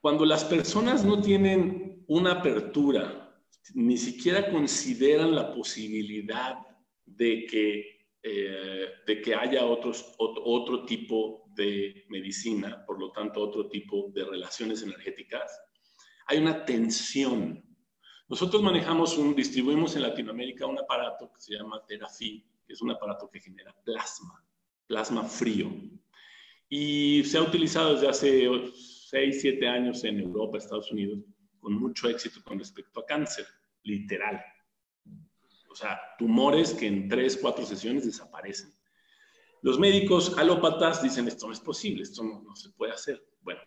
cuando 0.00 0.24
las 0.24 0.44
personas 0.44 1.04
no 1.04 1.22
tienen 1.22 2.04
una 2.08 2.32
apertura, 2.32 3.40
ni 3.74 3.96
siquiera 3.96 4.50
consideran 4.50 5.36
la 5.36 5.54
posibilidad 5.54 6.65
de 7.06 7.46
que, 7.46 8.08
eh, 8.22 8.86
de 9.06 9.22
que 9.22 9.34
haya 9.34 9.64
otros, 9.64 10.14
otro, 10.18 10.84
tipo 10.84 11.44
de 11.54 12.04
medicina, 12.08 12.84
por 12.84 13.00
lo 13.00 13.12
tanto 13.12 13.40
otro 13.40 13.68
tipo 13.68 14.10
de 14.12 14.24
relaciones 14.24 14.82
energéticas, 14.82 15.50
hay 16.26 16.38
una 16.38 16.64
tensión. 16.64 17.64
Nosotros 18.28 18.62
manejamos 18.62 19.16
un, 19.16 19.34
distribuimos 19.34 19.94
en 19.96 20.02
Latinoamérica 20.02 20.66
un 20.66 20.78
aparato 20.78 21.32
que 21.32 21.40
se 21.40 21.54
llama 21.54 21.84
Terafi, 21.86 22.44
que 22.66 22.72
es 22.72 22.82
un 22.82 22.90
aparato 22.90 23.30
que 23.30 23.40
genera 23.40 23.74
plasma, 23.84 24.44
plasma 24.86 25.24
frío. 25.24 25.70
Y 26.68 27.22
se 27.24 27.38
ha 27.38 27.42
utilizado 27.42 27.94
desde 27.94 28.08
hace 28.08 28.48
6, 29.08 29.40
7 29.40 29.68
años 29.68 30.02
en 30.02 30.18
Europa, 30.18 30.58
Estados 30.58 30.90
Unidos, 30.90 31.20
con 31.60 31.74
mucho 31.74 32.08
éxito 32.08 32.40
con 32.42 32.58
respecto 32.58 33.00
a 33.00 33.06
cáncer, 33.06 33.46
literal. 33.84 34.44
O 35.76 35.78
sea, 35.78 36.00
tumores 36.16 36.72
que 36.72 36.86
en 36.86 37.06
tres, 37.06 37.36
cuatro 37.36 37.66
sesiones 37.66 38.06
desaparecen. 38.06 38.74
Los 39.60 39.78
médicos 39.78 40.32
alópatas 40.38 41.02
dicen 41.02 41.28
esto 41.28 41.46
no 41.46 41.52
es 41.52 41.60
posible, 41.60 42.02
esto 42.02 42.24
no, 42.24 42.56
se 42.56 42.70
puede 42.70 42.92
hacer. 42.92 43.22
Bueno, 43.42 43.60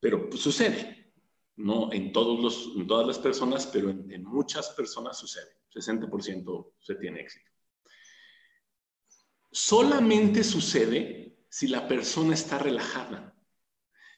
pero 0.00 0.30
pues, 0.30 0.40
sucede. 0.40 1.12
No 1.56 1.92
en, 1.92 2.12
todos 2.12 2.40
los, 2.40 2.72
en 2.78 2.86
todas 2.86 3.06
las 3.06 3.18
personas, 3.18 3.66
pero 3.66 3.90
en, 3.90 4.24
muchas 4.24 4.70
personas 4.70 5.18
sucede. 5.18 5.50
60% 5.74 6.72
se 6.80 6.94
tiene 6.94 7.20
éxito. 7.20 7.50
solamente 9.50 10.42
sucede 10.42 11.44
si 11.50 11.68
la 11.68 11.86
persona 11.86 12.32
está 12.32 12.58
relajada. 12.58 13.36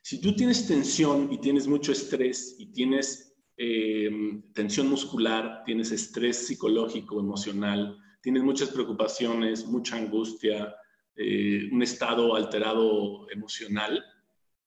Si 0.01 0.21
tú 0.21 0.37
tienes 0.37 0.69
tensión 0.69 1.33
y 1.33 1.41
tienes 1.41 1.67
mucho 1.67 1.91
estrés 1.91 2.55
y 2.57 2.67
tienes 2.67 3.34
eh, 3.57 4.11
tensión 4.53 4.89
muscular, 4.89 5.63
tienes 5.65 5.93
estrés 5.93 6.47
psicológico, 6.47 7.21
emocional, 7.21 7.99
tienes 8.21 8.43
muchas 8.43 8.71
preocupaciones, 8.71 9.67
mucha 9.67 9.97
angustia, 9.97 10.75
eh, 11.17 11.69
un 11.71 11.83
estado 11.83 12.35
alterado 12.35 13.31
emocional, 13.31 14.05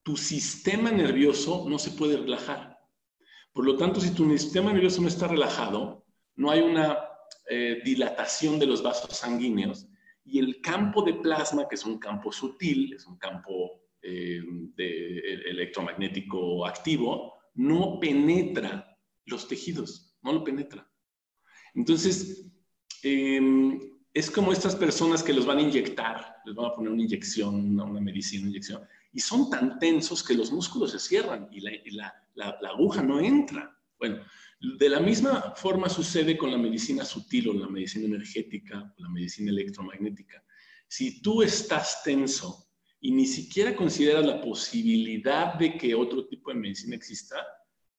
tu 0.02 0.16
sistema 0.16 0.90
nervioso 0.90 1.66
no 1.68 1.78
se 1.78 1.90
puede 1.90 2.16
relajar. 2.16 2.78
Por 3.52 3.66
lo 3.66 3.76
tanto, 3.76 4.00
si 4.00 4.14
tu 4.14 4.30
sistema 4.30 4.72
nervioso 4.72 5.02
no 5.02 5.08
está 5.08 5.28
relajado, 5.28 6.06
no 6.36 6.50
hay 6.50 6.60
una 6.60 6.98
eh, 7.50 7.80
dilatación 7.84 8.58
de 8.58 8.66
los 8.66 8.82
vasos 8.82 9.16
sanguíneos 9.16 9.86
y 10.24 10.38
el 10.38 10.60
campo 10.60 11.02
de 11.02 11.14
plasma, 11.14 11.66
que 11.68 11.74
es 11.74 11.84
un 11.84 11.98
campo 11.98 12.30
sutil, 12.30 12.92
es 12.92 13.06
un 13.06 13.18
campo 13.18 13.82
eh, 14.02 14.40
de, 14.76 15.18
electromagnético 15.50 16.66
activo, 16.66 17.37
no 17.58 17.98
penetra 17.98 18.96
los 19.26 19.48
tejidos, 19.48 20.16
no 20.22 20.32
lo 20.32 20.44
penetra. 20.44 20.88
Entonces, 21.74 22.46
em, 23.02 23.80
es 24.14 24.30
como 24.30 24.52
estas 24.52 24.76
personas 24.76 25.22
que 25.22 25.32
los 25.32 25.44
van 25.44 25.58
a 25.58 25.62
inyectar, 25.62 26.36
les 26.46 26.54
van 26.54 26.66
a 26.66 26.72
poner 26.72 26.92
una 26.92 27.02
inyección, 27.02 27.78
una, 27.78 28.00
medicina, 28.00 28.42
una 28.42 28.50
inyección, 28.50 28.82
y 29.12 29.20
son 29.20 29.50
tan 29.50 29.78
tensos 29.80 30.22
que 30.22 30.34
los 30.34 30.52
músculos 30.52 30.92
se 30.92 31.00
cierran 31.00 31.48
y 31.50 31.60
la, 31.60 32.14
aguja 32.70 33.02
no 33.02 33.18
entra. 33.20 33.76
Bueno, 33.98 34.22
de 34.60 34.88
la 34.88 35.00
misma 35.00 35.52
forma 35.56 35.88
sucede 35.88 36.38
con 36.38 36.52
la 36.52 36.58
medicina 36.58 37.04
sutil 37.04 37.48
o 37.48 37.54
la 37.54 37.68
medicina 37.68 38.06
energética 38.06 38.94
o 38.96 39.02
la 39.02 39.08
medicina 39.08 39.50
electromagnética. 39.50 40.44
Si 40.86 41.20
tú 41.20 41.42
estás 41.42 42.02
tenso 42.04 42.67
y 43.00 43.12
ni 43.12 43.26
siquiera 43.26 43.76
consideras 43.76 44.24
la 44.24 44.40
posibilidad 44.40 45.54
de 45.54 45.76
que 45.76 45.94
otro 45.94 46.26
tipo 46.26 46.50
de 46.50 46.58
medicina 46.58 46.96
exista, 46.96 47.36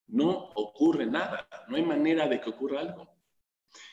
no 0.08 0.50
ocurre 0.56 1.06
nada, 1.06 1.48
no 1.68 1.78
hay 1.78 1.84
manera 1.84 2.28
de 2.28 2.42
que 2.42 2.50
ocurra 2.50 2.82
algo. 2.82 3.10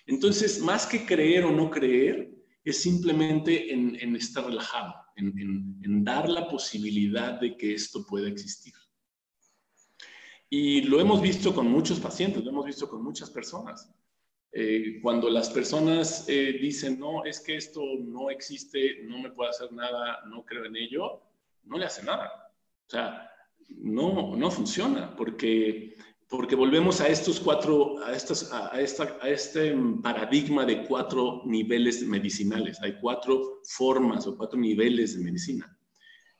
Entonces, 0.06 0.60
más 0.60 0.86
que 0.86 1.04
creer 1.04 1.44
o 1.44 1.52
no 1.52 1.70
creer, 1.70 2.32
es 2.64 2.82
simplemente 2.82 3.72
en, 3.72 4.16
estar 4.16 4.44
relajado, 4.44 4.92
en, 5.14 6.04
dar 6.04 6.28
la 6.28 6.48
posibilidad 6.48 7.38
de 7.38 7.56
que 7.56 7.74
esto 7.74 8.04
pueda 8.04 8.28
existir. 8.28 8.74
Y 10.50 10.82
lo 10.82 11.00
hemos 11.00 11.22
visto 11.22 11.54
con 11.54 11.70
muchos 11.70 12.00
pacientes, 12.00 12.42
lo 12.42 12.50
hemos 12.50 12.66
visto 12.66 12.88
con 12.88 13.04
muchas 13.04 13.30
personas. 13.30 13.88
Eh, 14.58 15.00
cuando 15.02 15.28
las 15.28 15.50
personas 15.50 16.24
eh, 16.28 16.56
dicen, 16.58 16.98
no, 16.98 17.26
es 17.26 17.40
que 17.40 17.56
esto 17.56 17.82
no 18.00 18.30
existe, 18.30 19.02
no 19.02 19.18
me 19.18 19.30
puedo 19.30 19.50
hacer 19.50 19.70
nada, 19.70 20.20
no 20.30 20.46
creo 20.46 20.64
en 20.64 20.76
ello, 20.76 21.20
no 21.64 21.76
le 21.76 21.84
hace 21.84 22.02
nada. 22.02 22.54
O 22.86 22.90
sea, 22.90 23.30
no, 23.68 24.34
no 24.34 24.50
funciona, 24.50 25.14
porque 25.14 25.94
porque 26.28 26.56
volvemos 26.56 27.02
a 27.02 27.08
estos 27.08 27.38
cuatro, 27.38 28.02
a, 28.02 28.14
estas, 28.14 28.50
a, 28.50 28.80
esta, 28.80 29.18
a 29.20 29.28
este 29.28 29.76
paradigma 30.02 30.64
de 30.64 30.86
cuatro 30.86 31.42
niveles 31.44 32.02
medicinales. 32.02 32.80
Hay 32.80 32.98
cuatro 32.98 33.60
formas 33.62 34.26
o 34.26 34.38
cuatro 34.38 34.58
niveles 34.58 35.18
de 35.18 35.24
medicina. 35.24 35.78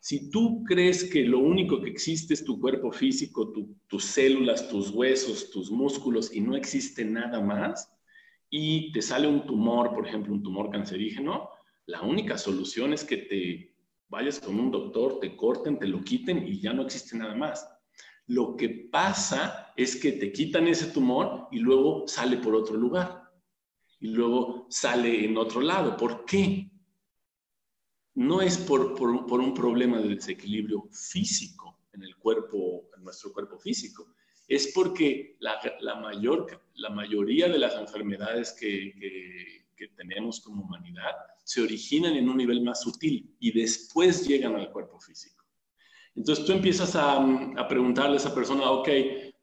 Si 0.01 0.31
tú 0.31 0.65
crees 0.65 1.05
que 1.05 1.23
lo 1.25 1.41
único 1.41 1.83
que 1.83 1.91
existe 1.91 2.33
es 2.33 2.45
tu 2.45 2.59
cuerpo 2.59 2.91
físico, 2.91 3.53
tus 3.87 4.05
células, 4.05 4.69
tus 4.69 4.91
huesos, 4.91 5.51
tus 5.51 5.71
músculos 5.71 6.35
y 6.35 6.41
no 6.41 6.57
existe 6.57 7.05
nada 7.05 7.41
más, 7.41 7.93
y 8.59 8.91
te 8.91 9.03
sale 9.03 9.29
un 9.29 9.45
tumor, 9.45 9.93
por 9.93 10.09
ejemplo, 10.09 10.33
un 10.33 10.43
tumor 10.43 10.71
cancerígeno, 10.71 11.51
la 11.85 12.01
única 12.01 12.39
solución 12.39 12.95
es 12.95 13.05
que 13.05 13.19
te 13.19 13.77
vayas 14.09 14.41
con 14.41 14.59
un 14.59 14.71
doctor, 14.71 15.21
te 15.21 15.37
corten, 15.37 15.79
te 15.79 15.87
lo 15.87 16.03
quiten 16.03 16.49
y 16.49 16.59
ya 16.59 16.73
no 16.73 16.83
existe 16.83 17.19
nada 17.19 17.35
más. 17.35 17.69
Lo 18.29 18.57
que 18.57 18.71
pasa 18.91 19.75
es 19.77 19.97
que 19.97 20.13
te 20.13 20.33
quitan 20.33 20.69
ese 20.69 20.87
tumor 20.87 21.49
y 21.53 21.59
luego 21.59 22.09
sale 22.09 22.39
por 22.39 22.55
otro 22.55 22.79
lugar. 22.79 23.31
Y 24.01 24.09
luego 24.09 24.67
sale 24.71 25.27
en 25.27 25.37
otro 25.37 25.61
lado. 25.61 25.95
¿Por 25.95 26.25
qué? 26.25 26.71
No 28.15 28.41
es 28.41 28.57
por, 28.57 28.99
un 29.03 29.55
problema 29.55 29.99
de 30.01 30.15
desequilibrio 30.15 30.89
físico 30.91 31.79
en 31.93 32.03
el 32.03 32.17
cuerpo, 32.17 32.89
en 32.97 33.05
nuestro 33.05 33.35
cuerpo 33.35 33.59
físico. 33.59 34.15
Es 34.49 34.73
porque 34.75 35.37
la, 35.41 35.61
mayor, 36.01 36.63
la 36.75 36.91
mayoría 36.91 37.49
de 37.49 37.59
las 37.59 37.75
enfermedades 37.75 38.53
que, 38.53 39.67
que 39.77 39.89
tenemos 39.89 40.41
como 40.41 40.65
humanidad 40.65 41.13
se 41.45 41.63
originan 41.63 42.15
en 42.15 42.29
un 42.29 42.39
nivel 42.39 42.63
más 42.63 42.81
sutil 42.81 43.37
y 43.39 43.53
después 43.53 44.27
llegan 44.27 44.57
al 44.57 44.73
cuerpo 44.73 44.99
físico. 44.99 45.45
Entonces 46.17 46.45
tú 46.47 46.53
empiezas 46.53 46.97
a, 46.97 47.25
preguntarle 47.69 48.15
a 48.15 48.17
esa 48.17 48.35
persona, 48.35 48.71
ok, 48.71 48.89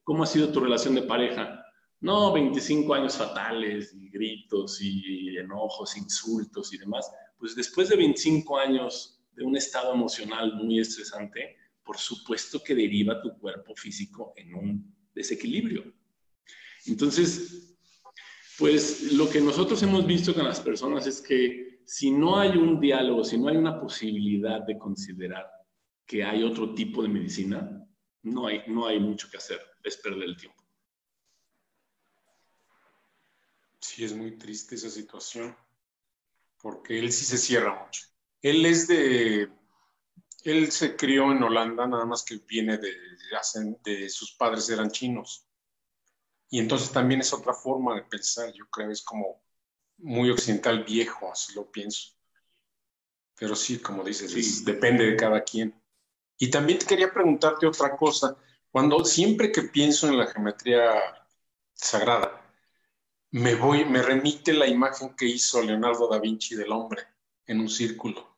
¿cómo 0.03 0.23
ha 0.23 0.27
sido 0.27 0.51
tu 0.51 0.59
relación 0.59 0.95
de 0.95 1.03
pareja? 1.03 1.63
No, 2.01 2.33
25 2.33 2.93
años 2.95 3.15
fatales, 3.15 3.93
y 3.93 4.09
gritos, 4.09 4.81
y 4.81 5.37
enojos, 5.37 5.95
insultos 5.95 6.73
y 6.73 6.77
demás. 6.77 7.09
Pues 7.37 7.55
después 7.55 7.89
de 7.89 7.95
25 7.95 8.57
años 8.57 9.21
de 9.33 9.43
un 9.45 9.55
estado 9.55 9.93
emocional 9.93 10.55
muy 10.55 10.79
estresante, 10.79 11.55
por 11.83 11.97
supuesto 11.97 12.63
que 12.63 12.75
deriva 12.75 13.21
tu 13.21 13.37
cuerpo 13.37 13.75
físico 13.75 14.33
en 14.35 14.53
un 14.53 14.95
desequilibrio. 15.13 15.93
Entonces, 16.85 17.75
pues 18.57 19.13
lo 19.13 19.29
que 19.29 19.41
nosotros 19.41 19.81
hemos 19.83 20.05
visto 20.05 20.33
con 20.33 20.45
las 20.45 20.59
personas 20.59 21.07
es 21.07 21.21
que 21.21 21.81
si 21.85 22.11
no 22.11 22.39
hay 22.39 22.57
un 22.57 22.79
diálogo, 22.79 23.23
si 23.23 23.37
no 23.37 23.49
hay 23.49 23.57
una 23.57 23.79
posibilidad 23.79 24.61
de 24.61 24.77
considerar 24.77 25.45
que 26.05 26.23
hay 26.23 26.43
otro 26.43 26.73
tipo 26.73 27.01
de 27.01 27.09
medicina, 27.09 27.85
no 28.23 28.47
hay, 28.47 28.63
no 28.67 28.87
hay 28.87 28.99
mucho 28.99 29.29
que 29.29 29.37
hacer, 29.37 29.59
es 29.83 29.97
perder 29.97 30.23
el 30.23 30.37
tiempo. 30.37 30.63
Sí, 33.79 34.05
es 34.05 34.15
muy 34.15 34.37
triste 34.37 34.75
esa 34.75 34.89
situación, 34.89 35.55
porque 36.61 36.99
él 36.99 37.11
sí 37.11 37.25
se 37.25 37.37
cierra 37.37 37.83
mucho. 37.83 38.03
Él 38.41 38.65
es 38.65 38.87
de, 38.87 39.49
él 40.43 40.71
se 40.71 40.95
crió 40.95 41.31
en 41.31 41.43
Holanda, 41.43 41.87
nada 41.87 42.05
más 42.05 42.23
que 42.23 42.37
viene 42.37 42.77
de, 42.77 42.93
de 43.83 44.09
sus 44.09 44.33
padres 44.33 44.69
eran 44.69 44.91
chinos. 44.91 45.47
Y 46.49 46.59
entonces 46.59 46.91
también 46.91 47.21
es 47.21 47.33
otra 47.33 47.53
forma 47.53 47.95
de 47.95 48.03
pensar, 48.03 48.53
yo 48.53 48.67
creo, 48.69 48.91
es 48.91 49.01
como 49.01 49.43
muy 49.97 50.29
occidental 50.29 50.83
viejo, 50.83 51.31
así 51.31 51.53
lo 51.55 51.71
pienso. 51.71 52.13
Pero 53.35 53.55
sí, 53.55 53.79
como 53.79 54.03
dices, 54.03 54.63
depende 54.63 55.05
de 55.05 55.15
cada 55.17 55.43
quien. 55.43 55.81
Y 56.37 56.49
también 56.49 56.79
te 56.79 56.85
quería 56.85 57.11
preguntarte 57.11 57.65
otra 57.65 57.95
cosa. 57.95 58.37
Cuando 58.69 59.03
siempre 59.05 59.51
que 59.51 59.63
pienso 59.63 60.07
en 60.07 60.17
la 60.17 60.27
geometría 60.27 60.91
sagrada, 61.73 62.43
me 63.31 63.55
voy, 63.55 63.85
me 63.85 64.01
remite 64.01 64.53
la 64.53 64.67
imagen 64.67 65.15
que 65.15 65.25
hizo 65.25 65.61
Leonardo 65.61 66.07
da 66.07 66.19
Vinci 66.19 66.55
del 66.55 66.71
hombre 66.71 67.01
en 67.47 67.59
un 67.61 67.69
círculo. 67.69 68.32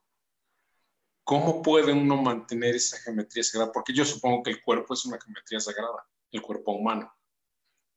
¿Cómo 1.25 1.61
puede 1.61 1.91
uno 1.91 2.21
mantener 2.21 2.75
esa 2.75 2.97
geometría 2.99 3.43
sagrada? 3.43 3.73
Porque 3.73 3.91
yo 3.91 4.05
supongo 4.05 4.43
que 4.43 4.51
el 4.51 4.61
cuerpo 4.61 4.93
es 4.93 5.05
una 5.05 5.19
geometría 5.19 5.59
sagrada, 5.59 6.07
el 6.31 6.41
cuerpo 6.41 6.71
humano. 6.71 7.11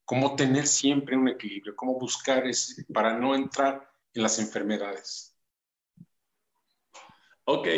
¿Cómo 0.04 0.34
tener 0.34 0.66
siempre 0.66 1.16
un 1.16 1.28
equilibrio? 1.28 1.76
¿Cómo 1.76 1.96
buscar 1.98 2.46
ese 2.48 2.84
para 2.92 3.16
no 3.16 3.36
entrar 3.36 3.88
en 4.12 4.22
las 4.22 4.40
enfermedades? 4.40 5.38
Ok, 7.44 7.68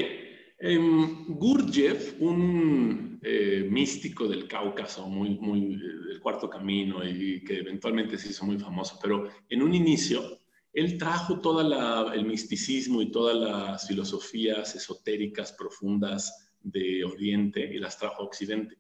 Em, 0.63 1.25
Gurdjieff, 1.27 2.21
un 2.21 3.19
eh, 3.23 3.67
místico 3.71 4.29
del 4.29 4.47
Cáucaso, 4.47 5.09
muy, 5.09 5.39
muy 5.39 5.73
eh, 5.73 6.09
del 6.09 6.21
cuarto 6.21 6.51
camino 6.51 7.03
y 7.03 7.43
que 7.43 7.61
eventualmente 7.61 8.19
se 8.19 8.29
hizo 8.29 8.45
muy 8.45 8.59
famoso, 8.59 8.99
pero 9.01 9.31
en 9.49 9.63
un 9.63 9.73
inicio 9.73 10.40
él 10.73 10.99
trajo 10.99 11.41
todo 11.41 12.13
el 12.13 12.25
misticismo 12.25 13.03
y 13.03 13.11
todas 13.11 13.37
las 13.37 13.89
filosofías 13.89 14.75
esotéricas 14.77 15.53
profundas 15.53 16.53
de 16.61 17.05
Oriente 17.05 17.69
y 17.75 17.79
las 17.79 17.99
trajo 17.99 18.23
a 18.23 18.27
Occidente. 18.27 18.79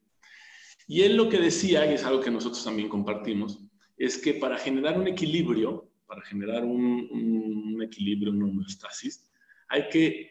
Y 0.86 1.02
él 1.02 1.16
lo 1.16 1.28
que 1.28 1.38
decía, 1.38 1.90
y 1.90 1.94
es 1.94 2.04
algo 2.04 2.20
que 2.20 2.30
nosotros 2.30 2.62
también 2.62 2.88
compartimos, 2.88 3.60
es 3.96 4.18
que 4.18 4.34
para 4.34 4.58
generar 4.58 4.98
un 4.98 5.08
equilibrio, 5.08 5.90
para 6.06 6.22
generar 6.22 6.64
un, 6.64 7.08
un 7.10 7.82
equilibrio, 7.82 8.32
una 8.32 8.46
homeostasis, 8.46 9.28
hay 9.68 9.88
que 9.88 10.30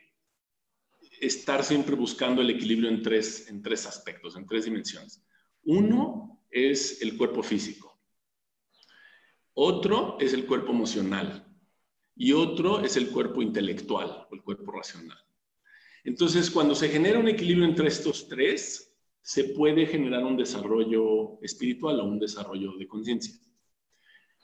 estar 1.22 1.64
siempre 1.64 1.96
buscando 1.96 2.42
el 2.42 2.50
equilibrio 2.50 2.90
en 2.90 3.02
tres, 3.02 3.50
en 3.50 3.62
tres 3.62 3.86
aspectos, 3.86 4.36
en 4.36 4.46
tres 4.46 4.66
dimensiones. 4.66 5.24
Uno 5.64 6.42
es 6.50 7.02
el 7.02 7.18
cuerpo 7.18 7.44
físico, 7.44 8.00
otro 9.54 10.18
es 10.20 10.34
el 10.34 10.46
cuerpo 10.46 10.72
emocional 10.72 11.49
y 12.20 12.34
otro 12.34 12.82
es 12.82 12.98
el 12.98 13.12
cuerpo 13.12 13.42
intelectual 13.42 14.28
o 14.30 14.36
el 14.36 14.44
cuerpo 14.44 14.74
racional. 14.74 15.18
Entonces, 16.04 16.52
cuando 16.52 16.76
se 16.76 16.90
genera 16.90 17.18
un 17.18 17.30
equilibrio 17.30 17.66
entre 17.66 17.88
estos 17.88 18.28
tres, 18.28 18.94
se 19.22 19.46
puede 19.46 19.86
generar 19.86 20.26
un 20.26 20.36
desarrollo 20.36 21.42
espiritual 21.42 22.02
o 22.02 22.04
un 22.04 22.20
desarrollo 22.20 22.74
de 22.78 22.88
conciencia. 22.90 23.34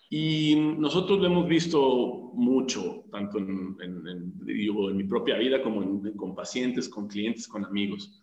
Y 0.09 0.55
nosotros 0.55 1.19
lo 1.19 1.25
hemos 1.25 1.49
visto 1.49 2.31
mucho, 2.33 3.03
tanto 3.11 3.39
en, 3.39 3.75
en 3.81 4.95
mi 4.95 5.03
propia 5.03 5.37
vida 5.37 5.61
como 5.61 6.01
con 6.15 6.33
pacientes, 6.33 6.87
con 6.87 7.09
clientes, 7.09 7.45
con 7.45 7.65
amigos. 7.65 8.21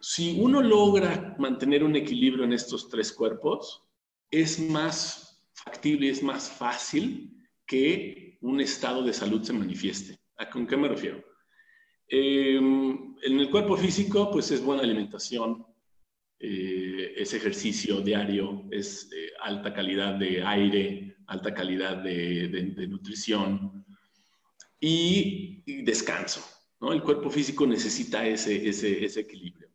Si 0.00 0.40
uno 0.40 0.60
logra 0.60 1.36
mantener 1.38 1.84
un 1.84 1.94
equilibrio 1.94 2.42
en 2.42 2.52
estos 2.52 2.88
tres 2.88 3.12
cuerpos, 3.12 3.84
es 4.28 4.58
más 4.58 5.40
factible, 5.52 6.08
es 6.08 6.20
más 6.20 6.50
fácil 6.50 7.37
que 7.68 8.38
un 8.40 8.60
estado 8.60 9.04
de 9.04 9.12
salud 9.12 9.42
se 9.44 9.52
manifieste. 9.52 10.18
¿A 10.38 10.48
con 10.50 10.66
qué 10.66 10.76
me 10.76 10.88
refiero? 10.88 11.22
Em, 12.08 13.14
en 13.22 13.38
el 13.38 13.50
cuerpo 13.50 13.76
físico, 13.76 14.30
pues 14.32 14.50
es 14.50 14.64
buena 14.64 14.82
alimentación, 14.82 15.66
eh, 16.40 17.12
es 17.16 17.34
ejercicio 17.34 18.00
diario, 18.00 18.64
es 18.70 19.10
eh, 19.12 19.32
alta 19.42 19.74
calidad 19.74 20.14
de 20.14 20.42
aire, 20.42 21.16
alta 21.26 21.52
calidad 21.52 21.98
de, 21.98 22.86
nutrición 22.88 23.84
y, 24.80 25.82
descanso. 25.82 26.40
¿no? 26.80 26.92
El 26.92 27.02
cuerpo 27.02 27.28
físico 27.28 27.66
necesita 27.66 28.26
ese, 28.26 29.20
equilibrio. 29.20 29.68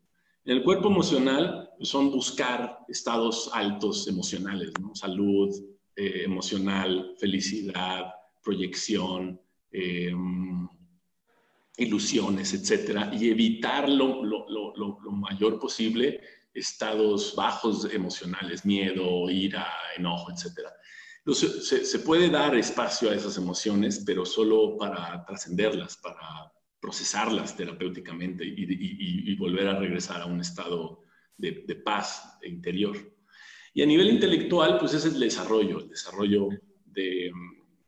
En 0.45 0.57
el 0.57 0.63
cuerpo 0.63 0.87
emocional 0.87 1.69
pues, 1.77 1.89
son 1.89 2.11
buscar 2.11 2.79
estados 2.87 3.51
altos 3.53 4.07
emocionales, 4.07 4.71
¿no? 4.81 4.95
salud 4.95 5.53
eh, 5.95 6.23
emocional, 6.23 7.13
felicidad, 7.19 8.13
proyección, 8.43 9.39
em, 9.71 10.67
ilusiones, 11.77 12.53
etcétera, 12.53 13.11
y 13.13 13.29
evitar 13.29 13.87
lo, 13.87 14.23
lo, 14.23 14.47
lo, 14.47 15.11
mayor 15.11 15.59
posible 15.59 16.19
estados 16.53 17.35
bajos 17.35 17.87
emocionales, 17.93 18.65
miedo, 18.65 19.29
ira, 19.29 19.67
enojo, 19.95 20.31
etcétera. 20.31 20.71
Se, 21.27 21.85
se, 21.85 21.99
puede 21.99 22.29
dar 22.29 22.55
espacio 22.55 23.09
a 23.09 23.15
esas 23.15 23.37
emociones, 23.37 24.03
pero 24.05 24.25
solo 24.25 24.77
para 24.77 25.23
trascenderlas, 25.25 25.97
para 25.97 26.51
procesarlas 26.79 27.55
terapéuticamente 27.55 28.43
y, 28.45 29.35
volver 29.35 29.67
a 29.67 29.79
regresar 29.79 30.21
a 30.21 30.25
un 30.25 30.41
estado 30.41 31.03
de 31.37 31.75
paz 31.83 32.37
interior. 32.43 32.97
Y 33.73 33.81
a 33.81 33.85
nivel 33.85 34.09
intelectual, 34.09 34.77
pues 34.77 34.93
es 34.93 35.05
el 35.05 35.19
desarrollo, 35.19 35.79
el 35.79 35.89
desarrollo 35.89 36.49
de, 36.85 37.31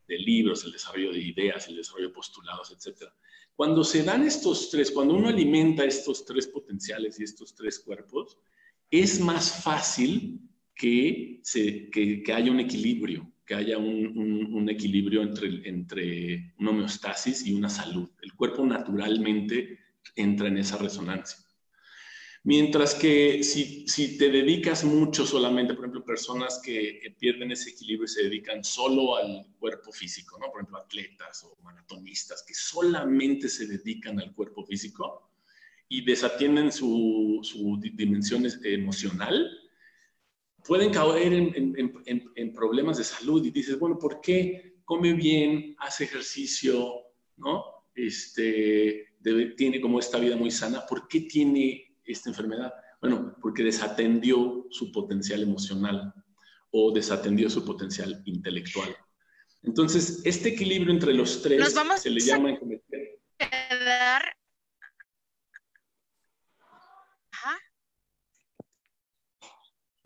libros, 0.08 0.64
el 0.66 0.72
desarrollo 0.72 1.12
de 1.12 1.20
ideas, 1.20 1.68
el 1.68 1.76
desarrollo 1.76 2.08
de 2.08 2.14
postulados, 2.14 2.72
etcétera. 2.72 3.14
Cuando 3.56 3.84
se 3.84 4.04
dan 4.04 4.24
estos 4.24 4.70
tres, 4.72 4.92
cuando 4.92 5.14
uno 5.14 5.30
alimenta 5.30 5.86
estos 5.86 6.26
tres 6.26 6.48
potenciales 6.48 7.20
y 7.20 7.24
estos 7.24 7.54
tres 7.54 7.80
cuerpos, 7.80 8.38
es 8.90 9.20
más 9.20 9.64
fácil 9.64 10.42
que, 10.74 11.40
se, 11.44 11.90
que, 11.90 12.24
haya 12.34 12.52
un 12.52 12.60
equilibrio, 12.60 13.32
que 13.46 13.56
haya 13.56 13.78
un, 13.78 14.52
un, 14.54 14.70
equilibrio 14.70 15.22
entre, 15.22 15.68
entre 15.70 16.54
una 16.60 16.72
homeostasis 16.72 17.46
y 17.46 17.54
una 17.54 17.70
salud. 17.70 18.10
El 18.22 18.34
cuerpo 18.34 18.66
naturalmente 18.66 19.80
entra 20.16 20.48
en 20.48 20.58
esa 20.58 20.78
resonancia. 20.78 21.45
Mientras 22.46 22.94
que 22.94 23.42
si, 23.42 23.88
si, 23.88 24.20
te 24.20 24.30
dedicas 24.30 24.84
mucho 24.84 25.26
solamente, 25.26 25.74
por 25.74 25.86
ejemplo, 25.86 26.06
personas 26.06 26.62
que 26.64 27.02
pierden 27.18 27.52
ese 27.52 27.72
equilibrio 27.72 28.06
y 28.06 28.08
se 28.08 28.22
dedican 28.22 28.64
solo 28.64 29.16
al 29.16 29.48
cuerpo 29.58 29.92
físico, 29.92 30.38
¿no? 30.38 30.52
Por 30.52 30.62
ejemplo, 30.62 30.78
atletas 30.78 31.44
o 31.44 31.58
maratonistas 31.64 32.44
que 32.44 32.54
solamente 32.54 33.50
se 33.50 33.66
dedican 33.66 34.20
al 34.20 34.32
cuerpo 34.36 34.64
físico 34.64 35.32
y 35.90 36.06
desatienden 36.06 36.72
su, 36.72 37.40
su 37.42 37.80
dimensión 37.82 38.46
emocional, 38.64 39.50
pueden 40.64 40.92
caer 40.92 41.34
en, 41.34 41.74
en, 41.76 42.32
en, 42.36 42.54
problemas 42.54 43.00
de 43.00 43.06
salud 43.06 43.44
y 43.44 43.50
dices, 43.50 43.80
bueno, 43.80 43.98
¿por 43.98 44.22
qué 44.22 44.76
come 44.86 45.14
bien, 45.14 45.76
hace 45.80 46.04
ejercicio, 46.04 46.94
¿no? 47.38 47.64
Este, 47.96 49.16
tiene 49.58 49.82
como 49.82 49.98
esta 49.98 50.20
vida 50.20 50.36
muy 50.36 50.52
sana, 50.52 50.86
¿por 50.86 51.08
qué 51.08 51.22
tiene 51.22 51.85
esta 52.06 52.30
enfermedad? 52.30 52.74
Bueno, 53.02 53.36
porque 53.42 53.64
desatendió 53.64 54.66
su 54.70 54.92
potencial 54.92 55.42
emocional 55.44 56.14
o 56.72 56.92
desatendió 56.92 57.50
su 57.50 57.64
potencial 57.66 58.22
intelectual. 58.26 58.96
Entonces, 59.64 60.22
este 60.26 60.50
equilibrio 60.50 60.94
entre 60.94 61.14
los 61.14 61.42
tres 61.42 61.76
se 61.98 62.10
le 62.10 62.20
llama 62.20 62.52
en 62.52 62.60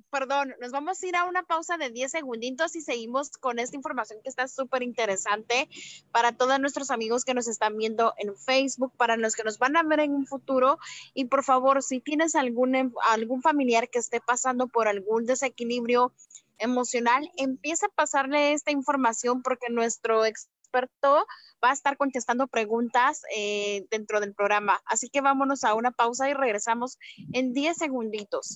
perdón, 0.09 0.55
nos 0.59 0.71
vamos 0.71 1.01
a 1.01 1.07
ir 1.07 1.15
a 1.15 1.25
una 1.25 1.43
pausa 1.43 1.77
de 1.77 1.89
10 1.89 2.11
segunditos 2.11 2.75
y 2.75 2.81
seguimos 2.81 3.31
con 3.31 3.59
esta 3.59 3.75
información 3.75 4.19
que 4.23 4.29
está 4.29 4.47
súper 4.47 4.83
interesante 4.83 5.69
para 6.11 6.31
todos 6.31 6.59
nuestros 6.59 6.91
amigos 6.91 7.25
que 7.25 7.33
nos 7.33 7.47
están 7.47 7.77
viendo 7.77 8.13
en 8.17 8.35
Facebook, 8.35 8.91
para 8.97 9.17
los 9.17 9.35
que 9.35 9.43
nos 9.43 9.57
van 9.59 9.77
a 9.77 9.83
ver 9.83 10.01
en 10.01 10.13
un 10.13 10.25
futuro. 10.25 10.79
Y 11.13 11.25
por 11.25 11.43
favor, 11.43 11.83
si 11.83 11.99
tienes 11.99 12.35
algún, 12.35 12.75
em, 12.75 12.93
algún 13.09 13.41
familiar 13.41 13.89
que 13.89 13.99
esté 13.99 14.19
pasando 14.21 14.67
por 14.67 14.87
algún 14.87 15.25
desequilibrio 15.25 16.11
emocional, 16.57 17.31
empieza 17.37 17.87
a 17.87 17.89
pasarle 17.89 18.53
esta 18.53 18.71
información 18.71 19.41
porque 19.41 19.69
nuestro 19.69 20.25
experto 20.25 21.25
va 21.63 21.71
a 21.71 21.73
estar 21.73 21.97
contestando 21.97 22.47
preguntas 22.47 23.23
eh, 23.35 23.85
dentro 23.89 24.19
del 24.19 24.33
programa. 24.33 24.81
Así 24.85 25.09
que 25.09 25.21
vámonos 25.21 25.63
a 25.63 25.73
una 25.73 25.91
pausa 25.91 26.29
y 26.29 26.33
regresamos 26.33 26.97
en 27.33 27.53
10 27.53 27.77
segunditos. 27.77 28.55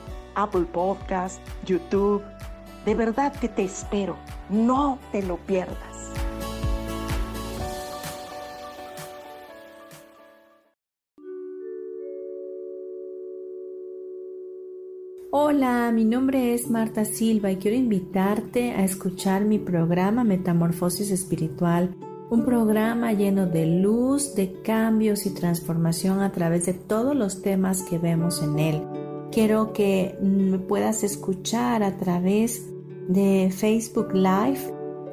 Apple 0.35 0.65
Podcast, 0.71 1.39
YouTube. 1.65 2.23
De 2.85 2.95
verdad 2.95 3.33
que 3.33 3.49
te 3.49 3.63
espero. 3.63 4.17
No 4.49 4.99
te 5.11 5.21
lo 5.21 5.37
pierdas. 5.37 5.91
Hola, 15.33 15.91
mi 15.93 16.03
nombre 16.03 16.53
es 16.53 16.69
Marta 16.69 17.05
Silva 17.05 17.51
y 17.51 17.55
quiero 17.55 17.77
invitarte 17.77 18.71
a 18.71 18.83
escuchar 18.83 19.45
mi 19.45 19.59
programa 19.59 20.25
Metamorfosis 20.25 21.09
Espiritual, 21.09 21.95
un 22.29 22.43
programa 22.43 23.13
lleno 23.13 23.47
de 23.47 23.65
luz, 23.65 24.35
de 24.35 24.61
cambios 24.61 25.25
y 25.25 25.33
transformación 25.33 26.19
a 26.19 26.33
través 26.33 26.65
de 26.65 26.73
todos 26.73 27.15
los 27.15 27.41
temas 27.41 27.81
que 27.83 27.97
vemos 27.97 28.43
en 28.43 28.59
él. 28.59 29.00
Quiero 29.31 29.71
que 29.71 30.17
me 30.21 30.59
puedas 30.59 31.05
escuchar 31.05 31.83
a 31.83 31.97
través 31.97 32.65
de 33.07 33.49
Facebook 33.55 34.13
Live 34.13 34.59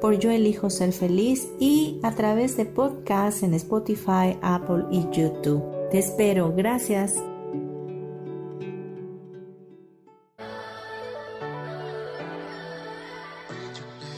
por 0.01 0.19
Yo 0.19 0.29
Elijo 0.29 0.69
Ser 0.69 0.91
Feliz 0.91 1.47
y 1.57 2.01
a 2.03 2.13
través 2.13 2.57
de 2.57 2.65
podcasts 2.65 3.43
en 3.43 3.53
Spotify, 3.53 4.37
Apple 4.41 4.83
y 4.91 5.03
YouTube. 5.09 5.63
Te 5.89 5.99
espero. 5.99 6.53
Gracias. 6.53 7.15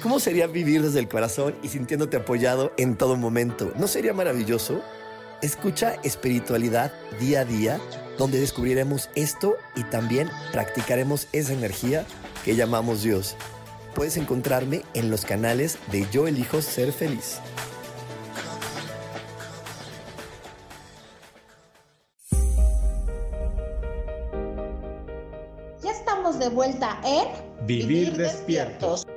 ¿Cómo 0.02 0.20
sería 0.20 0.48
vivir 0.48 0.82
desde 0.82 1.00
el 1.00 1.08
corazón 1.08 1.54
y 1.62 1.68
sintiéndote 1.68 2.18
apoyado 2.18 2.72
en 2.78 2.98
todo 2.98 3.18
momento? 3.18 3.72
¿No 3.78 3.88
sería 3.88 4.14
maravilloso? 4.14 4.82
Escucha 5.42 5.96
espiritualidad 6.04 6.94
día 7.20 7.42
a 7.42 7.46
día 7.46 7.80
donde 8.20 8.40
descubriremos 8.40 9.10
esto 9.16 9.56
y 9.76 9.84
también 9.86 10.30
practicaremos 10.52 11.28
esa 11.32 11.54
energía 11.54 12.06
que 12.46 12.56
llamamos 12.56 13.02
Dios. 13.02 13.36
Puedes 13.96 14.18
encontrarme 14.18 14.84
en 14.94 15.10
los 15.10 15.26
canales 15.26 15.80
de 15.92 16.08
Yo 16.12 16.28
elijo 16.28 16.62
ser 16.62 16.92
feliz. 16.92 17.40
Ya 25.82 25.92
estamos 25.92 26.38
de 26.38 26.50
vuelta 26.50 27.02
en 27.04 27.66
Vivir, 27.66 28.16
despiertos. 28.16 29.08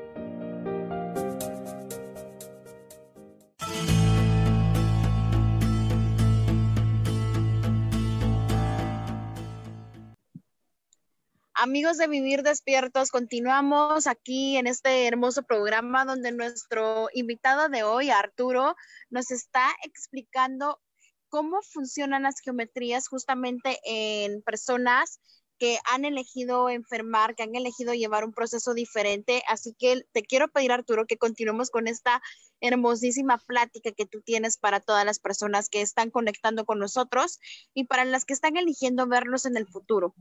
Amigos 11.57 11.99
de 11.99 12.09
Vivir 12.09 12.43
Despiertos, 12.43 13.13
continuamos 13.13 14.09
aquí 14.09 14.57
en 14.57 14.67
este 14.67 15.07
hermoso 15.07 15.45
programa 15.45 16.05
donde 16.05 16.33
nuestro 16.33 17.09
invitado 17.15 17.69
de 17.69 17.85
hoy, 17.85 18.11
Arturo, 18.11 18.75
nos 19.09 19.31
está 19.31 19.69
explicando 19.85 20.81
cómo 21.29 21.63
funcionan 21.63 22.25
las 22.25 22.41
geometrías 22.41 23.07
justamente 23.07 23.79
en 23.85 24.43
personas 24.43 25.21
que 25.61 25.79
han 25.93 26.05
elegido 26.05 26.71
enfermar, 26.71 27.37
que 27.37 27.45
han 27.45 27.55
elegido 27.55 27.95
llevar 27.95 28.25
un 28.25 28.33
proceso 28.33 28.75
diferente. 28.75 29.45
Así 29.47 29.77
que 29.79 30.05
te 30.11 30.23
quiero 30.23 30.49
pedir, 30.49 30.73
Arturo, 30.73 31.07
que 31.07 31.19
continuemos 31.19 31.71
con 31.71 31.87
esta 31.87 32.21
hermosísima 32.61 33.39
plática 33.39 33.93
que 33.93 34.07
tú 34.07 34.23
tienes 34.23 34.59
para 34.59 34.81
todas 34.81 35.05
las 35.05 35.21
personas 35.21 35.69
que 35.69 35.83
están 35.83 36.11
conectando 36.11 36.65
con 36.65 36.81
nosotros 36.81 37.39
y 37.75 37.85
para 37.85 38.05
las 38.05 38.25
que 38.25 38.35
están 38.35 38.57
eligiendo 38.57 39.07
vernos 39.07 39.47
en 39.47 39.57
el 39.57 39.69
futuro. 39.69 40.17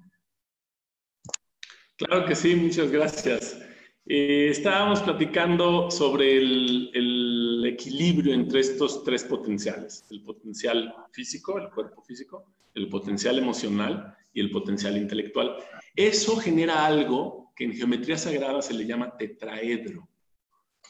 Claro 1.97 2.25
que 2.25 2.35
sí, 2.35 2.55
muchas 2.55 2.91
gracias. 2.91 3.59
Eh, 4.05 4.47
estábamos 4.49 5.01
platicando 5.01 5.89
sobre 5.91 6.37
el, 6.37 6.89
el, 6.93 7.65
equilibrio 7.65 8.33
entre 8.33 8.59
estos 8.59 9.03
tres 9.03 9.23
potenciales, 9.23 10.05
el 10.11 10.21
potencial 10.23 10.93
físico, 11.11 11.57
el 11.57 11.69
cuerpo 11.69 12.01
físico, 12.03 12.45
el 12.73 12.89
potencial 12.89 13.37
emocional 13.37 14.15
y 14.33 14.41
el 14.41 14.51
potencial 14.51 14.97
intelectual. 14.97 15.55
Eso 15.95 16.35
genera 16.35 16.85
algo 16.85 17.53
que 17.55 17.65
en 17.65 17.73
geometría 17.73 18.17
sagrada 18.17 18.61
se 18.61 18.73
le 18.73 18.85
llama 18.85 19.15
tetraedro. 19.17 20.09